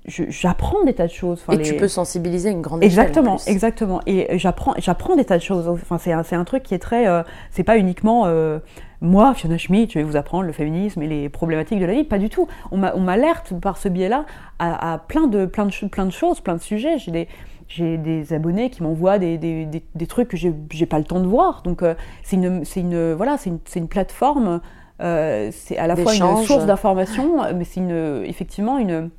je- 0.06 0.24
j'apprends 0.28 0.82
des 0.84 0.94
tas 0.94 1.06
de 1.06 1.12
choses. 1.12 1.42
Enfin, 1.46 1.58
Et 1.58 1.62
tu 1.62 1.74
peux 1.74 1.88
sensibiliser 1.88 2.50
une 2.50 2.62
grande 2.62 2.82
échelle. 2.82 2.98
en 2.98 3.02
Exactement, 3.02 3.36
exactement. 3.46 4.00
Et 4.06 4.38
j'apprends, 4.38 4.74
j'apprends 4.78 5.16
des 5.16 5.24
tas 5.24 5.38
de 5.38 5.42
choses. 5.42 5.68
Enfin, 5.68 5.98
c'est 5.98 6.12
un, 6.12 6.22
un 6.28 6.44
truc 6.44 6.62
qui 6.62 6.74
est 6.74 6.78
très, 6.78 7.06
euh, 7.08 7.22
c'est 7.50 7.64
pas 7.64 7.76
uniquement 7.76 8.24
euh, 8.26 8.58
moi, 9.00 9.34
Fiona 9.34 9.58
Schmidt, 9.58 9.92
je 9.92 9.98
vais 9.98 10.04
vous 10.04 10.16
apprendre 10.16 10.44
le 10.44 10.52
féminisme 10.52 11.02
et 11.02 11.06
les 11.08 11.28
problématiques 11.28 11.80
de 11.80 11.84
la 11.84 11.92
vie. 11.94 12.04
Pas 12.04 12.18
du 12.18 12.28
tout. 12.30 12.46
On 12.70 12.78
m'a- 12.78 12.92
on 12.94 13.00
m'alerte 13.00 13.52
par 13.60 13.76
ce 13.76 13.88
biais-là 13.88 14.24
à, 14.60 14.94
à 14.94 14.98
plein 14.98 15.26
de, 15.26 15.46
plein 15.46 15.66
de, 15.66 15.86
plein 15.88 16.06
de 16.06 16.10
choses, 16.12 16.40
plein 16.40 16.54
de 16.54 16.62
sujets. 16.62 16.98
J'ai 16.98 17.10
des, 17.10 17.28
j'ai 17.68 17.98
des 17.98 18.32
abonnés 18.32 18.70
qui 18.70 18.82
m'envoient 18.82 19.18
des, 19.18 19.38
des, 19.38 19.64
des, 19.66 19.82
des 19.94 20.06
trucs 20.06 20.28
que 20.28 20.36
j'ai, 20.36 20.52
pas 20.86 20.98
le 20.98 21.04
temps 21.04 21.20
de 21.20 21.26
voir. 21.26 21.62
Donc 21.62 21.82
euh, 21.82 21.94
c'est 22.22 22.36
une, 22.36 22.62
une, 22.76 23.12
voilà, 23.14 23.36
c'est 23.38 23.50
une, 23.50 23.58
une 23.74 23.88
plateforme. 23.88 24.60
euh, 25.00 25.50
c'est 25.52 25.76
à 25.76 25.86
la 25.86 25.94
fois 25.96 26.12
une 26.14 26.18
source 26.46 26.66
d'information, 26.66 27.54
mais 27.54 27.64
c'est 27.64 27.80
une, 27.80 28.22
effectivement 28.24 28.78
une, 28.78 29.10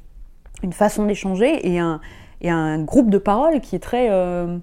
une 0.64 0.74
façon 0.74 1.06
d'échanger 1.06 1.68
et 1.72 1.78
un, 1.80 2.00
et 2.41 2.50
un 2.50 2.82
groupe 2.82 3.10
de 3.10 3.18
parole 3.18 3.60
qui 3.62 3.76
est 3.76 3.80
très 3.80 4.08
euh, 4.10 4.58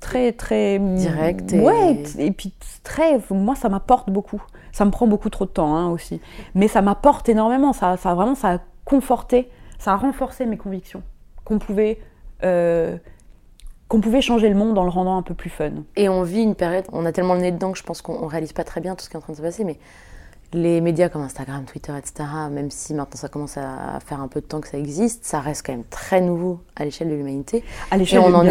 très 0.00 0.32
très 0.32 0.78
Direct 0.78 1.52
et- 1.52 1.60
ouais 1.60 2.02
et 2.18 2.30
puis 2.30 2.52
très 2.82 3.20
moi 3.30 3.54
ça 3.54 3.68
m'apporte 3.68 4.10
beaucoup 4.10 4.42
ça 4.72 4.84
me 4.84 4.90
prend 4.90 5.06
beaucoup 5.06 5.28
trop 5.30 5.44
de 5.44 5.50
temps 5.50 5.76
hein, 5.76 5.90
aussi 5.90 6.20
mais 6.54 6.68
ça 6.68 6.80
m'apporte 6.80 7.28
énormément 7.28 7.72
ça 7.72 7.96
ça 7.98 8.14
vraiment 8.14 8.34
ça 8.34 8.54
a 8.54 8.58
conforté 8.84 9.50
ça 9.78 9.92
a 9.92 9.96
renforcé 9.96 10.46
mes 10.46 10.56
convictions 10.56 11.02
qu'on 11.44 11.58
pouvait 11.58 11.98
euh, 12.44 12.96
qu'on 13.88 14.00
pouvait 14.00 14.20
changer 14.20 14.48
le 14.48 14.54
monde 14.54 14.78
en 14.78 14.84
le 14.84 14.90
rendant 14.90 15.16
un 15.16 15.22
peu 15.22 15.34
plus 15.34 15.50
fun 15.50 15.70
Et 15.96 16.08
on 16.08 16.22
vit 16.22 16.42
une 16.42 16.54
période, 16.54 16.84
on 16.92 17.04
a 17.06 17.12
tellement 17.12 17.34
le 17.34 17.40
nez 17.40 17.52
dedans 17.52 17.72
que 17.72 17.78
je 17.78 17.82
pense 17.82 18.02
qu'on 18.02 18.14
on 18.14 18.26
réalise 18.26 18.52
pas 18.52 18.64
très 18.64 18.80
bien 18.80 18.94
tout 18.94 19.04
ce 19.04 19.10
qui 19.10 19.16
est 19.16 19.18
en 19.18 19.22
train 19.22 19.32
de 19.32 19.38
se 19.38 19.42
passer, 19.42 19.64
mais 19.64 19.78
les 20.52 20.80
médias 20.80 21.08
comme 21.08 21.22
Instagram, 21.22 21.64
Twitter, 21.64 21.92
etc., 21.96 22.28
même 22.50 22.70
si 22.70 22.94
maintenant 22.94 23.16
ça 23.16 23.28
commence 23.28 23.56
à 23.56 23.98
faire 24.04 24.20
un 24.20 24.28
peu 24.28 24.40
de 24.40 24.46
temps 24.46 24.60
que 24.60 24.68
ça 24.68 24.78
existe, 24.78 25.24
ça 25.24 25.40
reste 25.40 25.64
quand 25.64 25.72
même 25.72 25.84
très 25.84 26.20
nouveau 26.20 26.60
à 26.76 26.84
l'échelle 26.84 27.08
de 27.08 27.14
l'humanité. 27.14 27.64
à 27.90 27.96
Et 27.96 28.00
l'échelle 28.00 28.20
on 28.20 28.34
en 28.34 28.46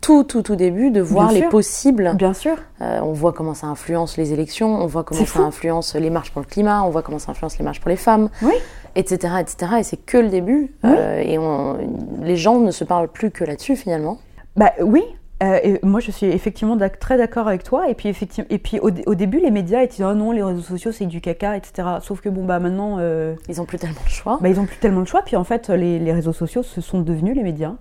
tout, 0.00 0.24
tout, 0.24 0.42
tout 0.42 0.56
début 0.56 0.90
de 0.90 1.00
voir 1.00 1.26
Bien 1.28 1.34
les 1.34 1.40
sûr. 1.42 1.50
possibles. 1.50 2.12
bien 2.16 2.32
sûr 2.34 2.56
Euh, 2.80 3.00
on 3.02 3.12
voit 3.12 3.32
comment 3.32 3.54
ça 3.54 3.66
influence 3.66 4.16
les 4.16 4.32
élections, 4.32 4.74
on 4.82 4.86
voit 4.86 5.04
comment 5.04 5.20
ça 5.20 5.26
fou. 5.26 5.42
influence 5.42 5.94
les 5.94 6.10
marches 6.10 6.30
pour 6.32 6.40
le 6.40 6.46
climat, 6.46 6.82
on 6.84 6.90
voit 6.90 7.02
comment 7.02 7.18
ça 7.18 7.32
influence 7.32 7.58
les 7.58 7.64
marches 7.64 7.80
pour 7.80 7.90
les 7.90 7.96
femmes, 7.96 8.30
Oui. 8.42 8.54
etc., 8.96 9.34
etc. 9.40 9.72
Et 9.80 9.82
c'est 9.82 9.98
que 9.98 10.16
le 10.18 10.28
début. 10.28 10.74
Oui. 10.84 10.90
Euh, 10.96 11.20
et 11.20 11.38
on- 11.38 11.76
les 12.22 12.36
gens 12.36 12.58
ne 12.58 12.70
se 12.70 12.84
parlent 12.84 13.08
plus 13.08 13.30
que 13.30 13.44
là-dessus 13.44 13.76
finalement. 13.76 14.18
Bah 14.56 14.72
oui, 14.82 15.02
euh, 15.42 15.58
et 15.62 15.78
moi 15.82 16.00
je 16.00 16.10
suis 16.10 16.26
effectivement 16.26 16.76
très 16.98 17.16
d'accord 17.18 17.46
avec 17.46 17.62
toi. 17.62 17.88
Et 17.88 17.94
puis, 17.94 18.08
effectivement, 18.08 18.46
et 18.50 18.58
puis 18.58 18.78
au, 18.80 18.90
dé- 18.90 19.04
au 19.06 19.14
début, 19.14 19.38
les 19.38 19.50
médias 19.50 19.82
étaient 19.82 20.02
oh 20.04 20.14
non, 20.14 20.32
les 20.32 20.42
réseaux 20.42 20.60
sociaux 20.62 20.92
c'est 20.92 21.06
du 21.06 21.20
caca, 21.20 21.56
etc. 21.56 21.86
Sauf 22.00 22.20
que 22.22 22.28
bon, 22.30 22.44
bah 22.44 22.58
maintenant, 22.58 22.98
Ils 23.48 23.60
ont 23.60 23.64
plus 23.66 23.78
tellement 23.78 24.00
de 24.04 24.10
choix. 24.10 24.38
bah, 24.40 24.48
ils 24.48 24.58
ont 24.58 24.64
plus 24.66 24.78
tellement 24.78 25.00
de 25.02 25.06
choix. 25.06 25.22
Puis 25.22 25.36
en 25.36 25.44
fait, 25.44 25.68
les, 25.68 25.98
les 25.98 26.12
réseaux 26.12 26.32
sociaux 26.32 26.62
ce 26.62 26.80
sont 26.80 27.00
devenus 27.00 27.36
les 27.36 27.42
médias 27.42 27.74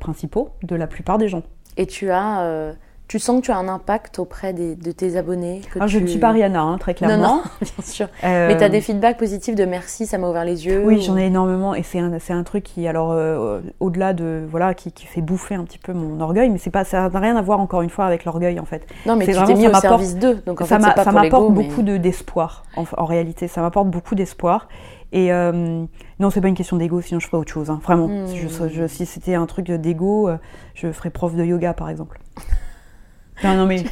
principaux 0.00 0.50
de 0.62 0.76
la 0.76 0.86
plupart 0.86 1.16
des 1.18 1.28
gens. 1.28 1.42
Et 1.76 1.86
tu 1.86 2.10
as, 2.10 2.40
euh, 2.42 2.72
tu 3.08 3.18
sens 3.18 3.40
que 3.40 3.46
tu 3.46 3.50
as 3.50 3.56
un 3.58 3.68
impact 3.68 4.18
auprès 4.18 4.52
des- 4.54 4.74
de 4.74 4.90
tes 4.92 5.16
abonnés. 5.18 5.60
Que 5.72 5.78
Alors 5.78 5.88
je 5.88 5.98
ne 5.98 6.06
suis 6.06 6.18
pas 6.18 6.30
Rihanna, 6.30 6.60
hein, 6.62 6.78
très 6.78 6.92
Non, 6.92 6.96
clairement. 6.96 7.36
non, 7.36 7.42
bien 7.60 7.84
sûr. 7.84 8.08
Euh, 8.24 8.48
Mais 8.48 8.56
tu 8.56 8.64
as 8.64 8.68
des 8.70 8.80
feedbacks 8.80 9.18
positifs 9.18 9.54
de 9.54 9.64
merci, 9.66 10.06
ça 10.06 10.16
m'a 10.18 10.28
ouvert 10.30 10.44
les 10.46 10.64
yeux. 10.66 10.82
Oui, 10.84 10.96
ou- 10.96 11.00
j'en 11.02 11.16
ai 11.18 11.24
énormément 11.26 11.74
et 11.74 11.82
c'est 11.82 11.98
un, 11.98 12.12
un 12.12 12.42
truc 12.42 12.64
qui, 12.64 12.86
alors, 12.88 13.12
euh, 13.12 13.60
au-delà 13.80 14.12
de, 14.14 14.44
voilà, 14.50 14.72
qui, 14.74 14.92
qui 14.92 15.06
fait 15.06 15.20
bouffer 15.20 15.54
un 15.56 15.64
petit 15.64 15.78
peu 15.78 15.92
mon 15.92 16.20
orgueil, 16.20 16.48
mais 16.50 16.58
c'est 16.58 16.70
pas, 16.70 16.84
ça 16.84 17.08
n'a 17.10 17.20
rien 17.20 17.36
à 17.36 17.42
voir 17.42 17.60
encore 17.60 17.82
une 17.82 17.90
fois 17.90 18.06
avec 18.06 18.24
l'orgueil 18.24 18.58
en 18.60 18.64
fait. 18.64 18.86
Non, 19.04 19.16
mais 19.16 19.26
c'est 19.26 19.32
tu 19.32 19.44
t'es 19.44 19.54
mis 19.54 19.62
ça 19.62 19.68
au 19.68 19.72
m'apporte- 19.72 19.82
service 19.82 20.16
d'eux. 20.16 20.42
Donc 20.46 20.60
en 20.62 20.64
ça 20.66 20.78
m'apporte 20.78 21.50
mais- 21.50 21.64
beaucoup 21.68 21.82
de- 21.82 21.96
d'espoir 21.98 22.64
en, 22.76 22.84
en 22.96 23.04
réalité 23.04 23.46
ça 23.48 23.60
m'apporte 23.60 23.88
beaucoup 23.88 24.14
d'espoir 24.14 24.68
et 25.12 25.32
euh, 25.32 25.84
non 26.18 26.30
c'est 26.30 26.40
pas 26.40 26.48
une 26.48 26.54
question 26.54 26.76
d'ego 26.78 27.00
sinon 27.00 27.20
je 27.20 27.26
ferais 27.26 27.38
autre 27.38 27.52
chose 27.52 27.70
hein, 27.70 27.80
vraiment 27.82 28.08
Hmm. 28.08 28.26
Si 28.26 28.38
je- 28.38 28.68
je- 28.68 28.86
si 28.86 29.06
c'était 29.06 29.34
un 29.34 29.46
truc 29.46 29.70
d'ego 29.70 30.28
euh, 30.28 30.36
je 30.74 30.90
ferais 30.92 31.10
prof 31.10 31.34
de 31.34 31.44
yoga 31.44 31.74
par 31.74 31.88
exemple 31.90 32.18
non 33.44 33.54
non 33.54 33.66
mais 33.66 33.82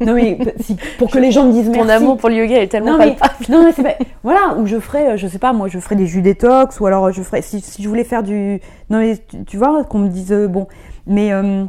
non 0.00 0.14
mais 0.14 0.38
si- 0.60 0.76
pour 0.98 1.10
que 1.10 1.18
les 1.18 1.30
gens 1.30 1.46
me 1.46 1.52
disent 1.52 1.66
Ton 1.72 1.84
merci 1.84 1.92
amour 2.04 2.16
pour 2.18 2.28
le 2.28 2.36
yoga 2.36 2.60
est 2.62 2.68
tellement 2.68 2.92
non 2.92 2.98
mais, 2.98 3.16
non, 3.48 3.64
mais 3.64 3.72
c'est 3.72 3.82
pas- 3.82 4.04
voilà 4.22 4.56
ou 4.58 4.66
je 4.66 4.78
ferais 4.78 5.12
euh, 5.12 5.16
je 5.16 5.26
sais 5.26 5.38
pas 5.38 5.52
moi 5.52 5.68
je 5.68 5.78
ferais 5.78 5.96
des 5.96 6.06
jus 6.06 6.22
détox 6.22 6.78
ou 6.80 6.86
alors 6.86 7.06
euh, 7.06 7.12
je 7.12 7.22
ferais 7.22 7.40
si, 7.42 7.60
si 7.60 7.82
je 7.82 7.88
voulais 7.88 8.04
faire 8.04 8.22
du 8.22 8.60
non 8.90 8.98
mais 8.98 9.16
tu, 9.16 9.44
tu 9.44 9.56
vois 9.56 9.84
qu'on 9.84 9.98
me 10.00 10.08
dise 10.08 10.32
euh, 10.32 10.48
bon 10.48 10.66
mais 11.06 11.32
euh, 11.32 11.64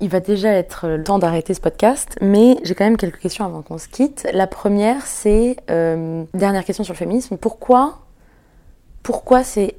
Il 0.00 0.08
va 0.08 0.18
déjà 0.20 0.50
être 0.50 0.88
le 0.88 1.04
temps 1.04 1.20
d'arrêter 1.20 1.54
ce 1.54 1.60
podcast, 1.60 2.18
mais 2.20 2.56
j'ai 2.64 2.74
quand 2.74 2.84
même 2.84 2.96
quelques 2.96 3.20
questions 3.20 3.44
avant 3.44 3.62
qu'on 3.62 3.78
se 3.78 3.86
quitte. 3.86 4.26
La 4.32 4.48
première, 4.48 5.06
c'est 5.06 5.54
euh, 5.70 6.24
dernière 6.34 6.64
question 6.64 6.82
sur 6.82 6.92
le 6.94 6.98
féminisme. 6.98 7.36
Pourquoi, 7.36 7.98
pourquoi 9.02 9.44
c'est 9.44 9.76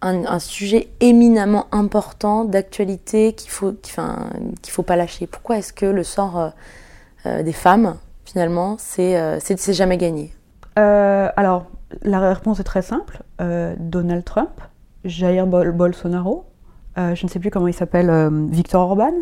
un, 0.00 0.38
sujet 0.38 0.88
éminemment 1.00 1.66
important 1.72 2.44
d'actualité 2.44 3.32
qu'il 3.32 3.50
faut, 3.50 3.72
qu'il 3.72 4.72
faut 4.72 4.82
pas 4.82 4.96
lâcher? 4.96 5.26
Pourquoi 5.26 5.58
est-ce 5.58 5.72
que 5.72 5.86
le 5.86 6.04
sort 6.04 6.38
euh, 6.38 6.48
euh, 7.26 7.42
des 7.42 7.52
femmes, 7.52 7.96
finalement, 8.24 8.76
c'est 8.78 9.18
euh, 9.18 9.38
jamais 9.72 9.96
gagné? 9.96 10.32
Euh, 10.78 11.28
alors, 11.36 11.66
la 12.02 12.20
réponse 12.32 12.60
est 12.60 12.64
très 12.64 12.82
simple. 12.82 13.22
Donald 13.40 14.24
Trump, 14.24 14.60
Jair 15.04 15.46
Bol- 15.46 15.72
Bolsonaro, 15.72 16.44
je 16.96 17.24
ne 17.24 17.28
sais 17.28 17.38
plus 17.38 17.50
comment 17.50 17.68
il 17.68 17.74
s'appelle, 17.74 18.10
Victor 18.50 18.82
Orban, 18.82 19.12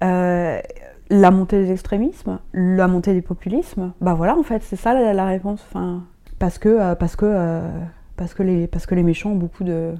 la 0.00 1.30
montée 1.30 1.64
des 1.64 1.72
extrémismes, 1.72 2.38
la 2.52 2.86
montée 2.86 3.14
des 3.14 3.22
populismes. 3.22 3.92
Bah 4.00 4.14
voilà, 4.14 4.36
en 4.36 4.42
fait, 4.42 4.62
c'est 4.62 4.76
ça 4.76 4.92
la, 4.92 5.14
la 5.14 5.24
réponse. 5.24 5.64
Enfin, 5.68 6.04
parce 6.38 6.58
que, 6.58 6.94
parce 6.94 7.16
que, 7.16 7.62
parce 8.16 8.34
que 8.34 8.42
les, 8.42 8.66
parce 8.66 8.86
que 8.86 8.94
les 8.94 9.02
méchants 9.02 9.30
ont 9.30 9.36
beaucoup 9.36 9.64
de 9.64 9.92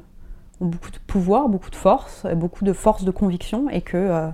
ont 0.62 0.66
beaucoup 0.68 0.90
de 0.90 0.96
pouvoir, 1.06 1.50
beaucoup 1.50 1.68
de 1.68 1.74
force, 1.76 2.24
beaucoup 2.34 2.64
de 2.64 2.72
force 2.72 3.04
de 3.04 3.10
conviction, 3.10 3.68
et 3.68 3.82
que, 3.82 3.98
euh, 3.98 4.28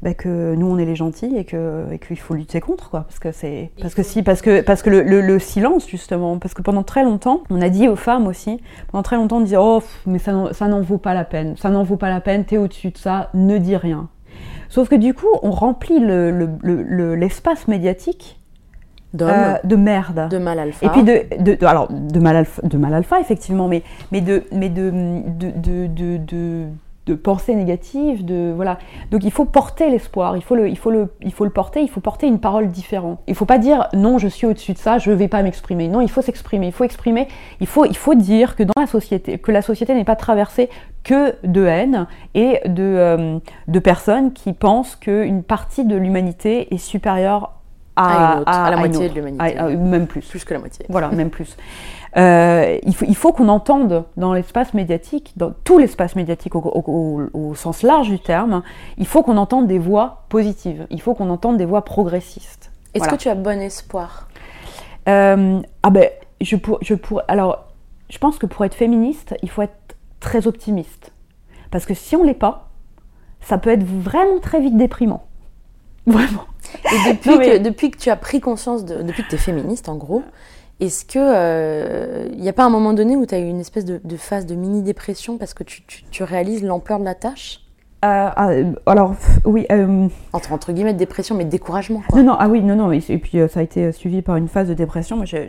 bah, 0.00 0.14
que 0.14 0.54
nous 0.54 0.66
on 0.66 0.78
est 0.78 0.86
les 0.86 0.96
gentils 0.96 1.36
et 1.36 1.44
que 1.44 1.84
et 1.92 1.98
qu'il 1.98 2.18
faut 2.18 2.32
lutter 2.32 2.60
contre 2.62 2.88
quoi, 2.88 3.02
parce 3.02 3.18
que 3.18 3.30
c'est 3.30 3.70
parce 3.82 3.94
que 3.94 4.02
si 4.02 4.22
parce 4.22 4.40
que 4.40 4.62
parce 4.62 4.80
que 4.82 4.88
le, 4.88 5.02
le- 5.02 5.20
le 5.20 5.38
silence 5.38 5.86
justement, 5.86 6.38
parce 6.38 6.54
que 6.54 6.62
pendant 6.62 6.82
très 6.82 7.04
longtemps 7.04 7.42
on 7.50 7.60
a 7.60 7.68
dit 7.68 7.88
aux 7.88 7.96
femmes 7.96 8.26
aussi, 8.26 8.58
pendant 8.90 9.02
très 9.02 9.16
longtemps 9.16 9.36
on 9.36 9.40
disait 9.42 9.58
oh 9.58 9.80
pff, 9.80 10.00
mais 10.06 10.18
ça 10.18 10.32
n'en- 10.32 10.80
vaut 10.80 10.96
pas 10.96 11.12
la 11.12 11.24
peine, 11.24 11.58
ça 11.58 11.68
n'en 11.68 11.82
vaut 11.82 11.98
pas 11.98 12.08
la 12.08 12.22
peine, 12.22 12.46
t'es 12.46 12.56
au-dessus 12.56 12.88
de 12.90 12.96
ça, 12.98 13.28
ne 13.34 13.58
dis 13.58 13.76
rien. 13.76 14.08
Sauf 14.70 14.88
que 14.88 14.94
du 14.96 15.12
coup 15.12 15.28
on 15.42 15.50
remplit 15.50 15.98
le- 16.00 16.30
le- 16.62 17.14
l'espace 17.16 17.68
médiatique 17.68 18.40
euh, 19.24 19.54
de 19.64 19.76
merde. 19.76 20.28
de 20.28 20.38
mal 20.38 20.58
alpha. 20.58 20.86
Et 20.86 20.88
puis 20.90 21.02
de, 21.02 21.22
de, 21.40 21.54
de- 21.54 21.66
alors 21.66 21.88
de 21.90 22.18
mal 22.20 22.36
alpha, 22.36 22.62
de 22.62 22.76
mal 22.76 22.94
alpha 22.94 23.18
effectivement, 23.20 23.68
mais 23.68 23.82
mais 24.12 24.20
de 24.20 24.44
mais 24.52 24.68
de 24.68 24.90
de 24.90 25.50
de 25.50 25.86
de, 25.86 26.16
de, 26.18 26.64
de 27.06 27.14
pensée 27.14 27.54
négative, 27.54 28.24
de 28.24 28.52
voilà. 28.54 28.78
Donc 29.12 29.22
il 29.22 29.30
faut 29.30 29.44
porter 29.44 29.90
l'espoir, 29.90 30.36
il 30.36 30.42
faut 30.42 30.56
le 30.56 30.68
il 30.68 30.76
faut 30.76 30.90
le 30.90 31.08
il 31.22 31.32
faut 31.32 31.44
le 31.44 31.50
porter, 31.50 31.80
il 31.80 31.88
faut 31.88 32.00
porter 32.00 32.26
une 32.26 32.40
parole 32.40 32.68
différente. 32.68 33.20
Il 33.28 33.34
faut 33.36 33.44
pas 33.44 33.58
dire 33.58 33.86
non, 33.92 34.18
je 34.18 34.26
suis 34.26 34.46
au-dessus 34.46 34.72
de 34.72 34.78
ça, 34.78 34.98
je 34.98 35.12
vais 35.12 35.28
pas 35.28 35.42
m'exprimer. 35.42 35.86
Non, 35.88 36.00
il 36.00 36.10
faut 36.10 36.20
s'exprimer, 36.22 36.66
il 36.66 36.72
faut 36.72 36.82
exprimer, 36.84 37.28
il 37.60 37.66
faut 37.68 37.84
il 37.84 37.96
faut 37.96 38.14
dire 38.16 38.56
que 38.56 38.64
dans 38.64 38.72
la 38.80 38.86
société 38.88 39.38
que 39.38 39.52
la 39.52 39.62
société 39.62 39.94
n'est 39.94 40.04
pas 40.04 40.16
traversée 40.16 40.68
que 41.04 41.36
de 41.46 41.64
haine 41.64 42.08
et 42.34 42.58
de 42.66 42.82
euh, 42.82 43.38
de 43.68 43.78
personnes 43.78 44.32
qui 44.32 44.52
pensent 44.52 44.96
qu'une 44.96 45.44
partie 45.44 45.84
de 45.84 45.94
l'humanité 45.94 46.74
est 46.74 46.78
supérieure 46.78 47.52
À 47.96 48.04
à, 48.32 48.34
une 48.34 48.40
autre, 48.40 48.52
à 48.52 48.70
la 48.70 48.76
moitié 48.76 49.08
de 49.08 49.14
l'humanité. 49.14 49.54
Même 49.76 50.06
plus. 50.06 50.20
plus 50.26 50.44
que 50.44 50.52
la 50.54 50.60
moitié. 50.60 50.84
Voilà, 50.88 51.08
même 51.12 51.30
plus. 51.30 51.56
Euh, 52.16 52.78
il 52.82 53.16
faut, 53.16 53.32
qu'on 53.32 53.48
entende 53.48 54.04
dans 54.16 54.32
l'espace 54.32 54.72
médiatique, 54.74 55.32
dans 55.36 55.52
tout 55.64 55.78
l'espace 55.78 56.16
médiatique 56.16 56.54
au, 56.54 56.60
au- 56.60 56.82
au- 57.34 57.38
au 57.50 57.54
sens 57.54 57.82
large 57.82 58.08
du 58.08 58.18
terme, 58.18 58.62
il 58.96 59.06
faut 59.06 59.22
qu'on 59.22 59.36
entende 59.36 59.66
des 59.66 59.78
voix 59.78 60.24
positives, 60.30 60.86
il 60.90 61.00
faut 61.02 61.14
qu'on 61.14 61.28
entende 61.28 61.58
des 61.58 61.66
voix 61.66 61.84
progressistes. 61.84 62.70
Est-ce 62.94 63.04
Voilà. 63.04 63.16
que 63.18 63.22
tu 63.22 63.28
as 63.28 63.34
bon 63.34 63.60
espoir? 63.60 64.28
Euh, 65.08 65.60
ah 65.82 65.90
ben, 65.90 66.08
je 66.40 66.56
pour, 66.56 66.78
je 66.82 66.94
pour, 66.94 67.20
alors, 67.28 67.66
je 68.08 68.16
pense 68.18 68.38
que 68.38 68.46
pour 68.46 68.64
être 68.64 68.74
féministe, 68.74 69.34
il 69.42 69.50
faut 69.50 69.62
être 69.62 69.96
très 70.20 70.46
optimiste. 70.46 71.12
Parce 71.70 71.84
que 71.84 71.92
si 71.94 72.16
on 72.16 72.22
l'est 72.24 72.32
pas, 72.34 72.70
ça 73.42 73.58
peut 73.58 73.70
être 73.70 73.84
vraiment 73.84 74.38
très 74.40 74.60
vite 74.60 74.76
déprimant. 74.76 75.24
Vraiment. 76.06 76.44
Et 76.84 77.12
depuis, 77.12 77.30
Non, 77.30 77.36
mais- 77.38 77.52
que, 77.52 77.56
depuis 77.58 77.90
que 77.90 77.98
tu 77.98 78.10
as 78.10 78.16
pris 78.16 78.40
conscience, 78.40 78.84
de, 78.84 79.02
depuis 79.02 79.22
que 79.24 79.28
tu 79.28 79.34
es 79.34 79.38
féministe 79.38 79.88
en 79.88 79.96
gros, 79.96 80.22
est-ce 80.80 81.04
que 81.04 82.28
il 82.32 82.40
n'y 82.40 82.48
a 82.48 82.52
pas 82.52 82.64
un 82.64 82.70
moment 82.70 82.92
donné 82.92 83.16
où 83.16 83.24
tu 83.26 83.34
as 83.34 83.38
eu 83.38 83.46
une 83.48 83.60
espèce 83.60 83.84
de, 83.84 84.00
de 84.04 84.16
phase 84.16 84.44
de 84.46 84.54
mini-dépression 84.54 85.38
parce 85.38 85.54
que 85.54 85.64
tu, 85.64 85.82
tu- 85.86 86.04
tu 86.10 86.22
réalises 86.22 86.62
l'ampleur 86.62 86.98
de 86.98 87.04
la 87.04 87.14
tâche? 87.14 87.60
Euh, 88.06 88.30
ah, 88.36 88.48
euh, 88.50 88.72
alors, 88.86 89.14
oui. 89.44 89.66
euh, 89.72 90.08
entre, 90.32 90.52
entre 90.52 90.72
guillemets 90.72 90.94
dépression, 90.94 91.34
mais 91.34 91.44
découragement. 91.44 92.02
Quoi. 92.08 92.20
Non, 92.20 92.32
non, 92.32 92.36
ah 92.38 92.48
oui, 92.48 92.62
non, 92.62 92.76
non, 92.76 92.92
et 92.92 93.02
et 93.08 93.18
puis 93.18 93.38
euh, 93.40 93.48
ça 93.48 93.60
a 93.60 93.62
été 93.62 93.90
suivi 93.92 94.22
par 94.22 94.36
une 94.36 94.48
phase 94.48 94.68
de 94.68 94.74
dépression. 94.74 95.16
Moi, 95.16 95.24
j'ai- 95.26 95.48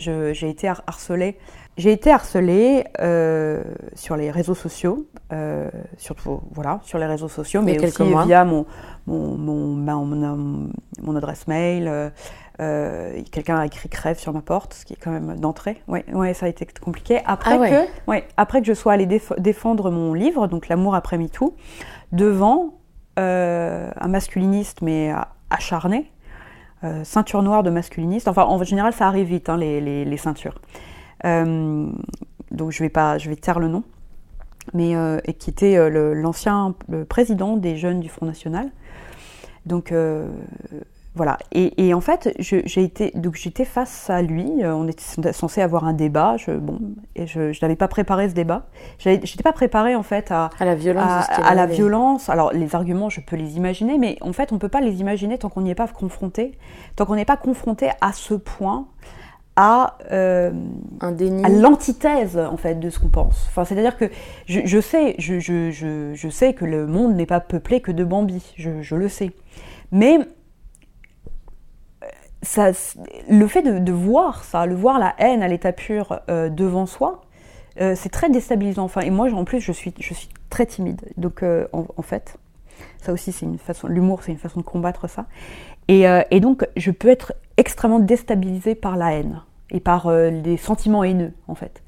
été 0.49 0.67
har- 0.67 0.83
harcelée. 0.87 1.37
J'ai 1.77 1.91
été 1.91 2.09
harcelée 2.11 2.85
sur 3.93 4.15
les 4.17 4.31
réseaux 4.31 4.55
sociaux, 4.55 5.05
surtout, 5.97 6.41
voilà, 6.51 6.79
sur 6.83 6.97
les 6.97 7.05
réseaux 7.05 7.27
sociaux, 7.27 7.61
mais 7.61 7.73
aussi 7.83 8.03
mois. 8.03 8.25
via 8.25 8.43
mon, 8.45 8.65
mon, 9.05 9.37
mon, 9.37 9.75
mon- 9.75 10.69
mon 11.03 11.15
adresse 11.15 11.47
mail. 11.47 12.11
Quelqu'un 12.57 13.57
a 13.57 13.65
écrit 13.67 13.89
crève 13.89 14.17
sur 14.17 14.33
ma 14.33 14.41
porte, 14.41 14.73
ce 14.73 14.85
qui 14.85 14.93
est 14.93 14.97
quand 14.99 15.11
même 15.11 15.39
d'entrée. 15.39 15.79
Ouais, 15.87 16.03
ouais, 16.13 16.33
ça 16.33 16.47
a 16.47 16.49
été 16.49 16.65
compliqué. 16.83 17.19
Après 17.27 17.53
Ah 17.53 17.57
ouais. 17.59 17.69
que, 17.69 18.09
ouais, 18.11 18.27
après 18.37 18.61
que 18.61 18.65
je 18.67 18.73
sois 18.73 18.93
allée 18.93 19.05
déf- 19.05 19.39
défendre 19.39 19.91
mon 19.91 20.15
livre, 20.15 20.47
donc 20.47 20.67
L'amour 20.69 20.95
après 20.95 21.19
MeToo, 21.19 21.55
devant 22.11 22.75
euh, 23.19 23.89
un 23.99 24.07
masculiniste 24.07 24.81
mais 24.81 25.11
acharné, 25.49 26.11
euh, 26.83 27.03
ceinture 27.03 27.41
noire 27.43 27.63
de 27.63 27.69
masculiniste. 27.69 28.27
Enfin, 28.27 28.43
en 28.43 28.63
général, 28.63 28.93
ça 28.93 29.07
arrive 29.07 29.27
vite, 29.27 29.49
hein, 29.49 29.57
les, 29.57 29.81
les- 30.05 30.17
ceintures. 30.17 30.59
Euh, 31.25 31.89
donc, 32.51 32.71
je 32.71 32.83
vais 32.83 32.89
pas, 32.89 33.17
je 33.17 33.29
vais 33.29 33.35
taire 33.35 33.59
le 33.59 33.67
nom, 33.67 33.83
mais 34.73 34.93
et 35.25 35.33
qui 35.33 35.49
était 35.49 35.89
l'ancien 35.89 36.75
président 37.09 37.57
des 37.57 37.75
jeunes 37.77 37.99
du 37.99 38.09
Front 38.09 38.25
National. 38.25 38.69
Donc 39.65 39.93
voilà. 41.17 41.37
Et, 41.51 41.87
et 41.87 41.93
en 41.93 41.99
fait, 41.99 42.33
j'ai 42.39 42.83
été, 42.83 43.11
donc 43.15 43.35
j'étais 43.35 43.65
face 43.65 44.09
à 44.09 44.21
lui. 44.21 44.63
euh, 44.63 44.73
On 44.73 44.87
était 44.87 45.33
censé 45.33 45.61
avoir 45.61 45.83
un 45.85 45.93
débat. 45.93 46.37
Je, 46.37 46.51
bon, 46.51 46.79
et 47.15 47.27
je, 47.27 47.51
n'avais 47.61 47.75
pas 47.75 47.89
préparé 47.89 48.29
ce 48.29 48.33
débat. 48.33 48.67
J'étais 48.99 49.43
pas 49.43 49.51
préparée 49.51 49.95
en 49.95 50.03
fait 50.03 50.31
à, 50.31 50.49
À 50.59 50.65
la 50.65 50.75
violence. 50.75 51.03
à, 51.29 51.45
à 51.45 51.55
la. 51.55 51.67
Alors 52.29 52.53
les 52.53 52.75
arguments, 52.75 53.09
je 53.09 53.19
peux 53.19 53.35
les 53.35 53.57
imaginer, 53.57 53.97
mais 53.97 54.17
en 54.21 54.31
fait, 54.31 54.53
on 54.53 54.57
peut 54.59 54.69
pas 54.69 54.79
les 54.81 55.01
imaginer 55.01 55.37
tant 55.37 55.49
qu'on 55.49 55.61
n'y 55.61 55.71
est 55.71 55.75
pas 55.75 55.87
confronté, 55.87 56.57
tant 56.95 57.05
qu'on 57.05 57.15
n'est 57.15 57.25
pas 57.25 57.37
confronté 57.37 57.89
à 57.99 58.13
ce 58.13 58.35
point 58.35 58.87
à, 59.57 59.97
euh, 60.11 60.51
Un 61.01 61.11
déni. 61.11 61.43
à 61.43 61.49
l'antithèse 61.49 62.37
en 62.37 62.57
fait 62.57 62.75
de 62.75 62.89
ce 62.91 62.99
qu'on 62.99 63.07
pense. 63.09 63.45
Enfin, 63.49 63.65
c'est-à-dire 63.65 63.97
que 63.97 64.05
je, 64.45 64.61
je 64.63 64.79
sais, 64.79 65.15
je, 65.17 65.39
je, 65.39 66.29
sais 66.29 66.53
que 66.53 66.63
le 66.63 66.85
monde 66.85 67.15
n'est 67.15 67.25
pas 67.25 67.39
peuplé 67.39 67.81
que 67.81 67.91
de 67.91 68.03
Bambi, 68.03 68.53
je, 68.55 68.95
le 68.95 69.09
sais, 69.09 69.31
mais 69.91 70.19
ça, 72.47 72.71
le 73.29 73.47
fait 73.47 73.61
de, 73.61 73.91
voir 73.91 74.43
ça, 74.45 74.65
le 74.65 74.73
voir 74.73 74.99
la 74.99 75.13
haine 75.17 75.43
à 75.43 75.47
l'état 75.47 75.73
pur 75.73 76.21
euh, 76.29 76.49
devant 76.49 76.85
soi, 76.85 77.21
euh, 77.81 77.93
c'est 77.95 78.09
très 78.09 78.29
déstabilisant. 78.29 78.85
Enfin, 78.85 79.01
et 79.01 79.09
moi, 79.09 79.31
en 79.33 79.43
plus, 79.43 79.59
je 79.59 79.71
suis, 79.73 79.93
je 79.99 80.13
suis 80.13 80.29
très 80.49 80.65
timide. 80.65 81.01
Donc, 81.17 81.43
euh, 81.43 81.67
en, 81.73 82.01
fait, 82.01 82.37
ça 83.01 83.11
aussi, 83.11 83.33
c'est 83.33 83.45
une 83.45 83.57
façon. 83.57 83.87
L'humour, 83.87 84.23
c'est 84.23 84.31
une 84.31 84.37
façon 84.37 84.61
de 84.61 84.65
combattre 84.65 85.09
ça. 85.09 85.25
Et, 85.89 86.05
et 86.31 86.39
donc, 86.41 86.67
je 86.75 86.91
peux 86.91 87.07
être 87.07 87.33
extrêmement 87.55 87.99
déstabilisée 87.99 88.75
par 88.75 88.97
la 88.97 89.13
haine 89.13 89.41
et 89.69 89.79
par 89.79 90.11
les 90.11 90.57
sentiments 90.57 91.05
haineux, 91.05 91.31
en 91.47 91.55
fait. 91.55 91.81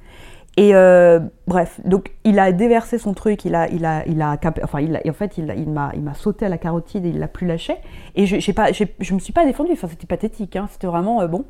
Et 0.59 0.75
euh, 0.75 1.21
bref, 1.47 1.79
donc 1.85 2.11
il 2.25 2.37
a 2.37 2.51
déversé 2.51 2.97
son 2.97 3.13
truc, 3.13 3.45
il 3.45 3.55
a, 3.55 3.69
il 3.69 3.85
a, 3.85 4.05
il 4.07 4.21
a, 4.21 4.37
enfin, 4.61 4.81
il 4.81 4.99
en 5.09 5.13
fait, 5.13 5.37
il, 5.37 5.69
m'a, 5.69 5.91
il 5.93 6.01
m'a 6.01 6.13
sauté 6.13 6.45
à 6.47 6.49
la 6.49 6.57
carotide 6.57 7.05
et 7.05 7.09
il 7.09 7.19
l'a 7.19 7.29
plus 7.29 7.47
lâché. 7.47 7.77
Et 8.15 8.25
je, 8.25 8.51
pas, 8.51 8.73
je 8.73 9.13
me 9.13 9.19
suis 9.19 9.31
pas 9.31 9.45
défendue. 9.45 9.71
Enfin, 9.71 9.87
c'était 9.87 10.05
pathétique. 10.05 10.57
Hein, 10.57 10.67
c'était 10.69 10.87
vraiment 10.87 11.21
euh, 11.21 11.27
bon. 11.27 11.45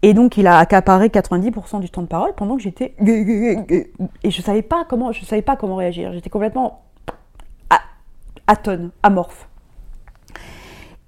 Et 0.00 0.14
donc, 0.14 0.38
il 0.38 0.46
a 0.46 0.56
accaparé 0.56 1.08
90% 1.08 1.80
du 1.80 1.90
temps 1.90 2.00
de 2.00 2.06
parole 2.06 2.32
pendant 2.34 2.56
que 2.56 2.62
j'étais 2.62 2.94
et 2.98 4.30
je 4.30 4.40
savais 4.40 4.62
pas 4.62 4.86
comment, 4.88 5.12
je 5.12 5.22
savais 5.26 5.42
pas 5.42 5.56
comment 5.56 5.76
réagir. 5.76 6.10
J'étais 6.14 6.30
complètement 6.30 6.84
atone, 8.46 8.90
amorphe. 9.02 9.50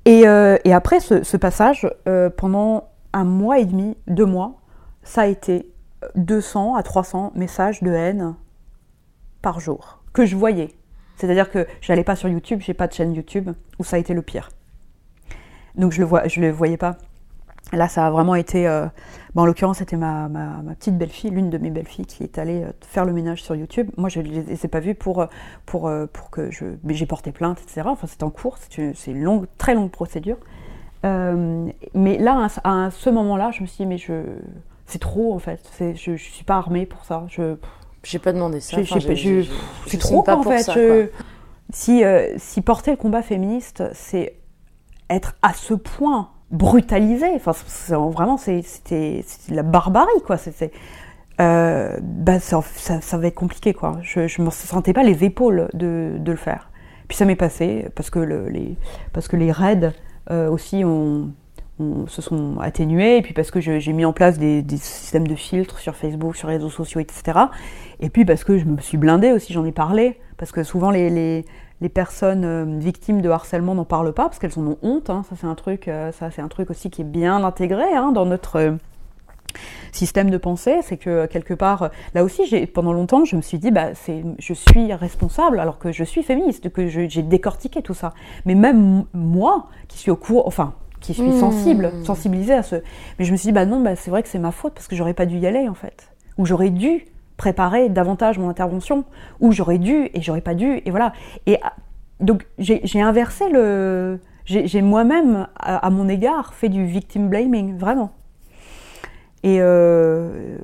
Et, 0.04 0.28
euh, 0.28 0.58
et 0.64 0.74
après 0.74 1.00
ce, 1.00 1.22
ce 1.22 1.38
passage, 1.38 1.88
pendant 2.36 2.88
un 3.14 3.24
mois 3.24 3.58
et 3.58 3.64
demi, 3.64 3.96
deux 4.06 4.26
mois, 4.26 4.60
ça 5.02 5.22
a 5.22 5.26
été 5.26 5.71
200 6.14 6.74
à 6.74 6.82
300 6.82 7.32
messages 7.34 7.82
de 7.82 7.90
haine 7.90 8.34
par 9.40 9.60
jour 9.60 10.02
que 10.12 10.24
je 10.26 10.36
voyais. 10.36 10.68
C'est-à-dire 11.16 11.50
que 11.50 11.66
j'allais 11.80 12.04
pas 12.04 12.16
sur 12.16 12.28
YouTube, 12.28 12.60
j'ai 12.62 12.74
pas 12.74 12.86
de 12.86 12.92
chaîne 12.92 13.14
YouTube 13.14 13.50
où 13.78 13.84
ça 13.84 13.96
a 13.96 13.98
été 13.98 14.14
le 14.14 14.22
pire. 14.22 14.50
Donc 15.76 15.92
je 15.92 16.00
le 16.00 16.06
vois, 16.06 16.26
je 16.28 16.40
le 16.40 16.50
voyais 16.50 16.76
pas. 16.76 16.96
Là, 17.72 17.88
ça 17.88 18.06
a 18.06 18.10
vraiment 18.10 18.34
été. 18.34 18.68
euh, 18.68 18.86
bon, 19.34 19.42
en 19.42 19.46
l'occurrence, 19.46 19.78
c'était 19.78 19.96
ma, 19.96 20.28
ma, 20.28 20.74
petite 20.74 20.98
belle-fille, 20.98 21.30
l'une 21.30 21.48
de 21.48 21.56
mes 21.56 21.70
belles-filles, 21.70 22.04
qui 22.04 22.22
est 22.22 22.36
allée 22.36 22.64
euh, 22.64 22.72
faire 22.82 23.06
le 23.06 23.12
ménage 23.12 23.42
sur 23.42 23.54
YouTube. 23.54 23.88
Moi, 23.96 24.10
je 24.10 24.20
ne 24.20 24.28
les 24.28 24.64
ai 24.64 24.68
pas 24.68 24.80
vues 24.80 24.94
pour, 24.94 25.22
euh, 25.22 25.26
pour, 25.64 25.90
pour 26.12 26.30
que 26.30 26.50
je. 26.50 26.64
Mais 26.84 26.92
j'ai 26.92 27.06
porté 27.06 27.32
plainte, 27.32 27.60
etc. 27.62 27.82
Enfin, 27.86 28.06
c'est 28.06 28.22
en 28.24 28.30
cours, 28.30 28.58
c'est 28.58 29.10
une, 29.10 29.22
longue, 29.22 29.46
très 29.56 29.74
longue 29.74 29.90
procédure. 29.90 30.36
Mais 31.04 32.18
là, 32.18 32.48
à 32.62 32.90
ce 32.90 33.10
moment-là, 33.10 33.50
je 33.52 33.62
me 33.62 33.66
suis 33.66 33.84
dit, 33.84 33.86
mais 33.86 33.98
je. 33.98 34.22
C'est 34.92 34.98
trop, 34.98 35.32
en 35.34 35.38
fait. 35.38 35.60
Je 35.96 36.10
ne 36.12 36.16
suis 36.16 36.44
pas 36.44 36.56
armée 36.56 36.84
pour 36.86 37.04
ça. 37.04 37.24
Je, 37.28 37.56
J'ai 38.04 38.18
pas 38.18 38.32
demandé 38.32 38.60
ça. 38.60 38.76
Enfin, 38.82 38.96
je- 39.00 39.14
je 39.14 39.50
c'est 39.86 39.96
trop 39.98 40.22
pas 40.22 40.36
en 40.36 40.42
fait. 40.42 40.62
ça, 40.64 40.72
je- 40.74 41.08
si, 41.72 42.04
euh, 42.04 42.34
si 42.36 42.60
porter 42.60 42.90
le 42.90 42.96
combat 42.98 43.22
féministe, 43.22 43.82
c'est 43.94 44.34
être 45.08 45.34
à 45.40 45.54
ce 45.54 45.72
point 45.74 46.28
brutalisé, 46.50 47.26
enfin 47.34 47.52
c'est- 47.66 47.94
vraiment 47.94 48.36
c'est- 48.36 48.60
c'était 48.62 49.24
de 49.48 49.54
la 49.56 49.62
barbarie 49.62 50.10
quoi. 50.26 50.36
C'est- 50.36 50.70
euh, 51.40 51.96
bah, 52.02 52.38
ça, 52.40 52.60
ça, 52.74 53.00
ça 53.00 53.16
va 53.16 53.28
être 53.28 53.34
compliqué 53.34 53.72
quoi. 53.72 53.98
Je, 54.02 54.26
je 54.26 54.42
me 54.42 54.50
sentais 54.50 54.92
pas 54.92 55.02
les 55.02 55.24
épaules 55.24 55.68
de, 55.72 56.16
de 56.18 56.30
le 56.30 56.36
faire. 56.36 56.70
Puis 57.08 57.16
ça 57.16 57.24
m'est 57.24 57.36
passé 57.36 57.86
parce 57.94 58.10
que 58.10 58.18
le- 58.18 58.48
les 58.48 58.76
parce 59.12 59.28
que 59.28 59.36
les 59.36 59.50
raids 59.52 59.92
euh, 60.30 60.50
aussi 60.50 60.84
ont 60.84 61.30
se 62.06 62.22
sont 62.22 62.58
atténués, 62.60 63.16
et 63.16 63.22
puis 63.22 63.34
parce 63.34 63.50
que 63.50 63.60
j'ai 63.60 63.92
mis 63.92 64.04
en 64.04 64.12
place 64.12 64.38
des, 64.38 64.64
systèmes 64.76 65.26
de 65.26 65.34
filtres 65.34 65.78
sur 65.78 65.96
Facebook, 65.96 66.36
sur 66.36 66.48
les 66.48 66.56
réseaux 66.56 66.70
sociaux, 66.70 67.00
etc. 67.00 67.38
Et 68.00 68.10
puis 68.10 68.24
parce 68.24 68.44
que 68.44 68.58
je 68.58 68.64
me 68.64 68.80
suis 68.80 68.98
blindée 68.98 69.32
aussi, 69.32 69.52
j'en 69.52 69.64
ai 69.64 69.72
parlé, 69.72 70.18
parce 70.36 70.52
que 70.52 70.62
souvent 70.62 70.90
les, 70.90 71.44
personnes 71.94 72.44
euh, 72.44 72.64
victimes 72.78 73.22
de 73.22 73.28
harcèlement 73.28 73.74
n'en 73.74 73.84
parlent 73.84 74.12
pas, 74.12 74.24
parce 74.24 74.38
qu'elles 74.38 74.58
en 74.58 74.66
ont 74.66 74.78
honte. 74.82 75.10
hein. 75.10 75.24
Ça 75.28 75.34
c'est 75.36 75.46
un 75.46 75.54
truc, 75.54 75.88
euh, 75.88 76.12
un 76.20 76.48
truc 76.48 76.70
aussi 76.70 76.90
qui 76.90 77.00
est 77.00 77.04
bien 77.04 77.42
intégré 77.42 77.92
hein, 77.94 78.12
dans 78.12 78.24
notre 78.24 78.56
euh, 78.56 78.72
système 79.90 80.30
de 80.30 80.38
pensée, 80.38 80.78
c'est 80.82 80.96
que 80.96 81.26
quelque 81.26 81.54
part, 81.54 81.90
là 82.14 82.22
aussi, 82.22 82.66
pendant 82.66 82.92
longtemps, 82.92 83.24
je 83.24 83.36
me 83.36 83.42
suis 83.42 83.58
dit, 83.58 83.70
bah, 83.70 83.90
je 84.38 84.54
suis 84.54 84.92
responsable, 84.92 85.58
alors 85.58 85.78
que 85.78 85.92
je 85.92 86.04
suis 86.04 86.22
féministe, 86.22 86.70
que 86.70 86.86
j'ai 86.86 87.22
décortiqué 87.22 87.82
tout 87.82 87.94
ça. 87.94 88.14
Mais 88.46 88.54
même 88.54 89.04
moi, 89.12 89.66
qui 89.88 89.98
suis 89.98 90.10
au 90.10 90.16
courant, 90.16 90.46
enfin, 90.46 90.74
qui 91.02 91.14
suis 91.14 91.22
Mmh. 91.22 91.40
sensible, 91.40 91.92
sensibilisée 92.04 92.54
à 92.54 92.62
ce, 92.62 92.76
mais 93.18 93.24
je 93.24 93.32
me 93.32 93.36
suis 93.36 93.48
dit, 93.48 93.52
bah 93.52 93.66
non, 93.66 93.80
bah, 93.80 93.96
c'est 93.96 94.10
vrai 94.10 94.22
que 94.22 94.28
c'est 94.28 94.38
ma 94.38 94.52
faute 94.52 94.72
parce 94.74 94.88
que 94.88 94.96
j'aurais 94.96 95.14
pas 95.14 95.26
dû 95.26 95.36
y 95.38 95.46
aller 95.46 95.68
en 95.68 95.74
fait, 95.74 96.08
ou 96.38 96.46
j'aurais 96.46 96.70
dû 96.70 97.04
préparer 97.36 97.88
davantage 97.88 98.38
mon 98.38 98.48
intervention, 98.48 99.04
ou 99.40 99.52
j'aurais 99.52 99.78
dû 99.78 100.10
et 100.14 100.22
j'aurais 100.22 100.40
pas 100.40 100.54
dû, 100.54 100.80
et 100.84 100.90
voilà. 100.90 101.12
Et 101.46 101.58
ah, 101.62 101.72
donc 102.20 102.46
j'ai, 102.58 103.00
inversé 103.00 103.48
le, 103.50 104.20
j'ai, 104.44 104.66
j'ai 104.66 104.80
moi-même 104.80 105.48
à, 105.56 105.84
à 105.84 105.90
mon 105.90 106.08
égard 106.08 106.54
fait 106.54 106.68
du 106.68 106.84
victim 106.84 107.28
blaming, 107.28 107.76
vraiment. 107.76 108.12
Et 109.42 109.56
euh, 109.60 110.56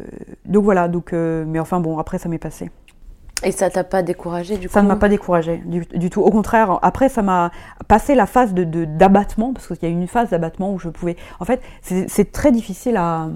donc 0.45 0.63
voilà, 0.65 0.87
donc, 0.87 1.13
euh, 1.13 1.45
mais 1.47 1.59
enfin 1.59 1.81
bon, 1.81 1.99
après 1.99 2.19
ça 2.19 2.29
m'est 2.29 2.39
passé. 2.39 2.71
Et 3.45 3.53
ça 3.53 3.71
t'a 3.71 3.85
pas 3.85 4.03
découragé 4.03 4.57
du 4.57 4.69
coup 4.69 4.75
Ça 4.75 4.83
ne 4.83 4.89
m'a 4.89 4.97
pas 4.97 5.09
découragé 5.09 5.63
du, 5.65 5.87
du 5.95 6.11
tout. 6.11 6.23
Au 6.23 6.31
contraire, 6.31 6.79
après 6.83 7.09
ça 7.09 7.23
m'a 7.23 7.53
passé 7.87 8.15
la 8.17 8.27
phase 8.27 8.53
de, 8.53 8.65
de- 8.65 8.85
d'abattement, 8.85 9.53
parce 9.53 9.69
qu'il 9.69 9.79
y 9.83 9.87
a 9.87 9.89
eu 9.89 9.93
une 9.93 10.09
phase 10.09 10.31
d'abattement 10.31 10.73
où 10.73 10.79
je 10.79 10.89
pouvais. 10.89 11.17
En 11.39 11.45
fait, 11.45 11.61
c'est, 11.83 12.33
très 12.33 12.51
difficile 12.53 12.97
à. 12.97 13.29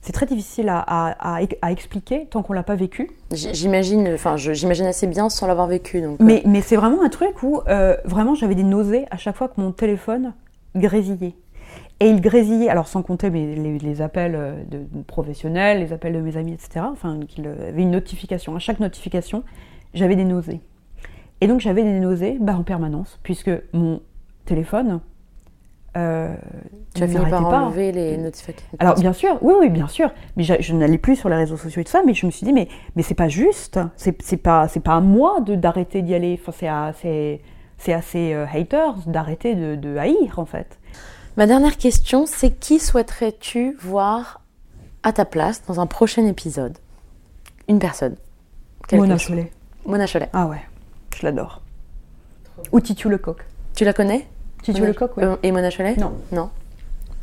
C'est 0.00 0.12
très 0.12 0.26
difficile 0.26 0.68
à, 0.68 0.78
à- 0.78 1.38
à- 1.38 1.40
à 1.60 1.72
expliquer 1.72 2.26
tant 2.30 2.42
qu'on 2.42 2.52
l'a 2.52 2.62
pas 2.62 2.76
vécu. 2.76 3.10
J'imagine, 3.32 4.08
enfin, 4.14 4.36
j'imagine 4.36 4.86
assez 4.86 5.08
bien 5.08 5.28
sans 5.28 5.46
l'avoir 5.48 5.66
vécu. 5.66 6.00
Donc, 6.00 6.20
euh, 6.20 6.24
Mais, 6.24 6.42
mais 6.46 6.60
c'est 6.60 6.76
vraiment 6.76 7.02
un 7.02 7.08
truc 7.08 7.42
où 7.42 7.60
euh, 7.68 7.96
vraiment 8.04 8.34
j'avais 8.36 8.54
des 8.54 8.62
nausées 8.62 9.06
à 9.10 9.16
chaque 9.16 9.36
fois 9.36 9.48
que 9.48 9.60
mon 9.60 9.72
téléphone 9.72 10.34
grésillait. 10.76 11.34
Et 12.00 12.08
il 12.08 12.20
grésillait, 12.20 12.68
alors 12.68 12.86
sans 12.86 13.02
compter 13.02 13.28
mes- 13.30 13.56
les, 13.56 13.78
les 13.78 14.02
appels 14.02 14.34
euh, 14.36 14.52
de, 14.70 14.78
de 14.78 15.02
professionnels, 15.02 15.80
les 15.80 15.92
appels 15.92 16.12
de 16.12 16.20
mes 16.20 16.36
amis, 16.36 16.52
etc. 16.52 16.86
Enfin, 16.92 17.18
qu'il 17.26 17.46
avait 17.46 17.82
une 17.82 17.90
notification. 17.90 18.54
À 18.54 18.60
chaque 18.60 18.78
notification, 18.80 19.42
j'avais 19.94 20.14
des 20.16 20.24
nausées. 20.24 20.60
Et 21.40 21.46
donc 21.48 21.60
j'avais 21.60 21.82
des 21.82 21.98
nausées 22.00 22.36
bah, 22.40 22.56
en 22.56 22.62
permanence, 22.62 23.18
puisque 23.22 23.50
mon 23.72 24.00
téléphone 24.44 25.00
euh, 25.96 26.34
Tu 26.94 27.02
as 27.02 27.08
fini 27.08 27.26
par 27.26 27.42
m'arrêtez 27.42 27.50
pas. 27.50 27.60
enlever 27.64 27.92
les 27.92 28.16
notifications. 28.16 28.68
Alors 28.78 28.94
bien 28.94 29.12
sûr, 29.12 29.38
oui, 29.42 29.54
oui, 29.58 29.68
bien 29.70 29.88
sûr. 29.88 30.10
Mais 30.36 30.44
je, 30.44 30.54
je 30.60 30.74
n'allais 30.74 30.98
plus 30.98 31.16
sur 31.16 31.28
les 31.28 31.36
réseaux 31.36 31.56
sociaux 31.56 31.80
et 31.80 31.84
tout 31.84 31.90
ça, 31.90 32.02
mais 32.06 32.14
je 32.14 32.26
me 32.26 32.30
suis 32.30 32.44
dit, 32.44 32.52
mais, 32.52 32.68
mais 32.94 33.02
c'est 33.02 33.14
pas 33.14 33.28
juste. 33.28 33.80
C'est 33.96 34.36
pas, 34.36 34.68
c'est 34.68 34.80
pas 34.80 34.96
à 34.96 35.00
moi 35.00 35.40
de 35.40 35.54
d'arrêter 35.56 36.02
d'y 36.02 36.14
aller. 36.14 36.38
Enfin, 36.40 36.52
c'est 36.56 36.68
à, 36.68 36.92
c'est, 37.00 37.40
c'est 37.76 37.92
à 37.92 38.02
ces 38.02 38.34
euh, 38.34 38.46
haters 38.52 38.94
d'arrêter 39.06 39.54
de, 39.56 39.74
de 39.74 39.96
haïr, 39.96 40.38
en 40.38 40.44
fait. 40.44 40.77
Ma 41.38 41.46
dernière 41.46 41.76
question, 41.76 42.26
c'est 42.26 42.50
qui 42.50 42.80
souhaiterais-tu 42.80 43.76
voir 43.80 44.40
à 45.04 45.12
ta 45.12 45.24
place 45.24 45.62
dans 45.68 45.78
un 45.78 45.86
prochain 45.86 46.26
épisode? 46.26 46.76
Une 47.68 47.78
personne. 47.78 48.16
Mona 48.92 49.16
Cholet. 49.18 49.52
Mona 49.86 50.06
Cholet. 50.08 50.28
Ah 50.32 50.46
ouais, 50.48 50.60
je 51.16 51.24
l'adore. 51.24 51.62
Ou 52.72 52.80
Titu 52.80 53.08
Lecoq. 53.08 53.36
Tu 53.76 53.84
la 53.84 53.92
connais? 53.92 54.26
Titu 54.64 54.80
Mona- 54.80 54.88
Lecoq, 54.88 55.16
ouais. 55.16 55.22
Euh, 55.24 55.36
Et 55.44 55.52
Mona 55.52 55.70
Cholet? 55.70 55.94
Non. 55.96 56.12
Non. 56.32 56.50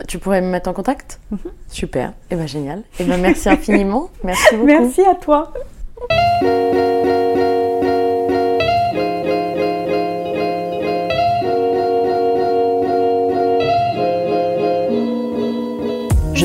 Tu 0.08 0.18
pourrais 0.18 0.40
me 0.40 0.48
mettre 0.50 0.70
en 0.70 0.74
contact? 0.74 1.20
Super. 1.68 2.14
Et 2.32 2.38
ben 2.38 2.48
génial. 2.48 2.84
Et 3.00 3.04
ben 3.04 3.20
merci 3.20 3.50
infiniment. 3.58 4.10
Merci 4.24 4.56
beaucoup. 4.56 4.66
Merci 4.68 5.02
à 5.02 5.16
toi. 5.16 5.52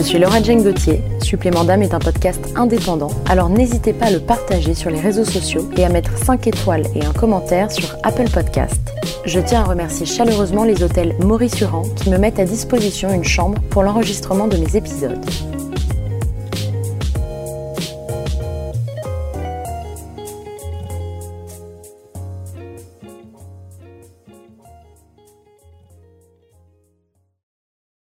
Je 0.01 0.07
suis 0.07 0.19
Laura 0.19 0.43
Jane 0.43 0.63
Gauthier. 0.63 1.03
Supplément 1.21 1.63
d'âme 1.63 1.83
est 1.83 1.93
un 1.93 1.99
podcast 1.99 2.41
indépendant, 2.57 3.11
alors 3.29 3.51
n'hésitez 3.51 3.93
pas 3.93 4.07
à 4.07 4.11
le 4.11 4.19
partager 4.19 4.73
sur 4.73 4.89
les 4.89 4.99
réseaux 4.99 5.27
sociaux 5.27 5.69
et 5.77 5.85
à 5.85 5.91
mettre 5.91 6.17
5 6.17 6.47
étoiles 6.47 6.87
et 6.95 7.05
un 7.05 7.13
commentaire 7.13 7.71
sur 7.71 7.95
Apple 8.03 8.31
Podcast. 8.31 8.81
Je 9.27 9.41
tiens 9.41 9.61
à 9.61 9.65
remercier 9.65 10.07
chaleureusement 10.07 10.65
les 10.65 10.83
hôtels 10.83 11.15
Maurice 11.21 11.61
Urand 11.61 11.83
qui 11.97 12.09
me 12.09 12.17
mettent 12.17 12.39
à 12.39 12.47
disposition 12.47 13.13
une 13.13 13.25
chambre 13.25 13.61
pour 13.69 13.83
l'enregistrement 13.83 14.49
de 14.49 14.57
mes 14.57 14.75
épisodes. 14.75 15.23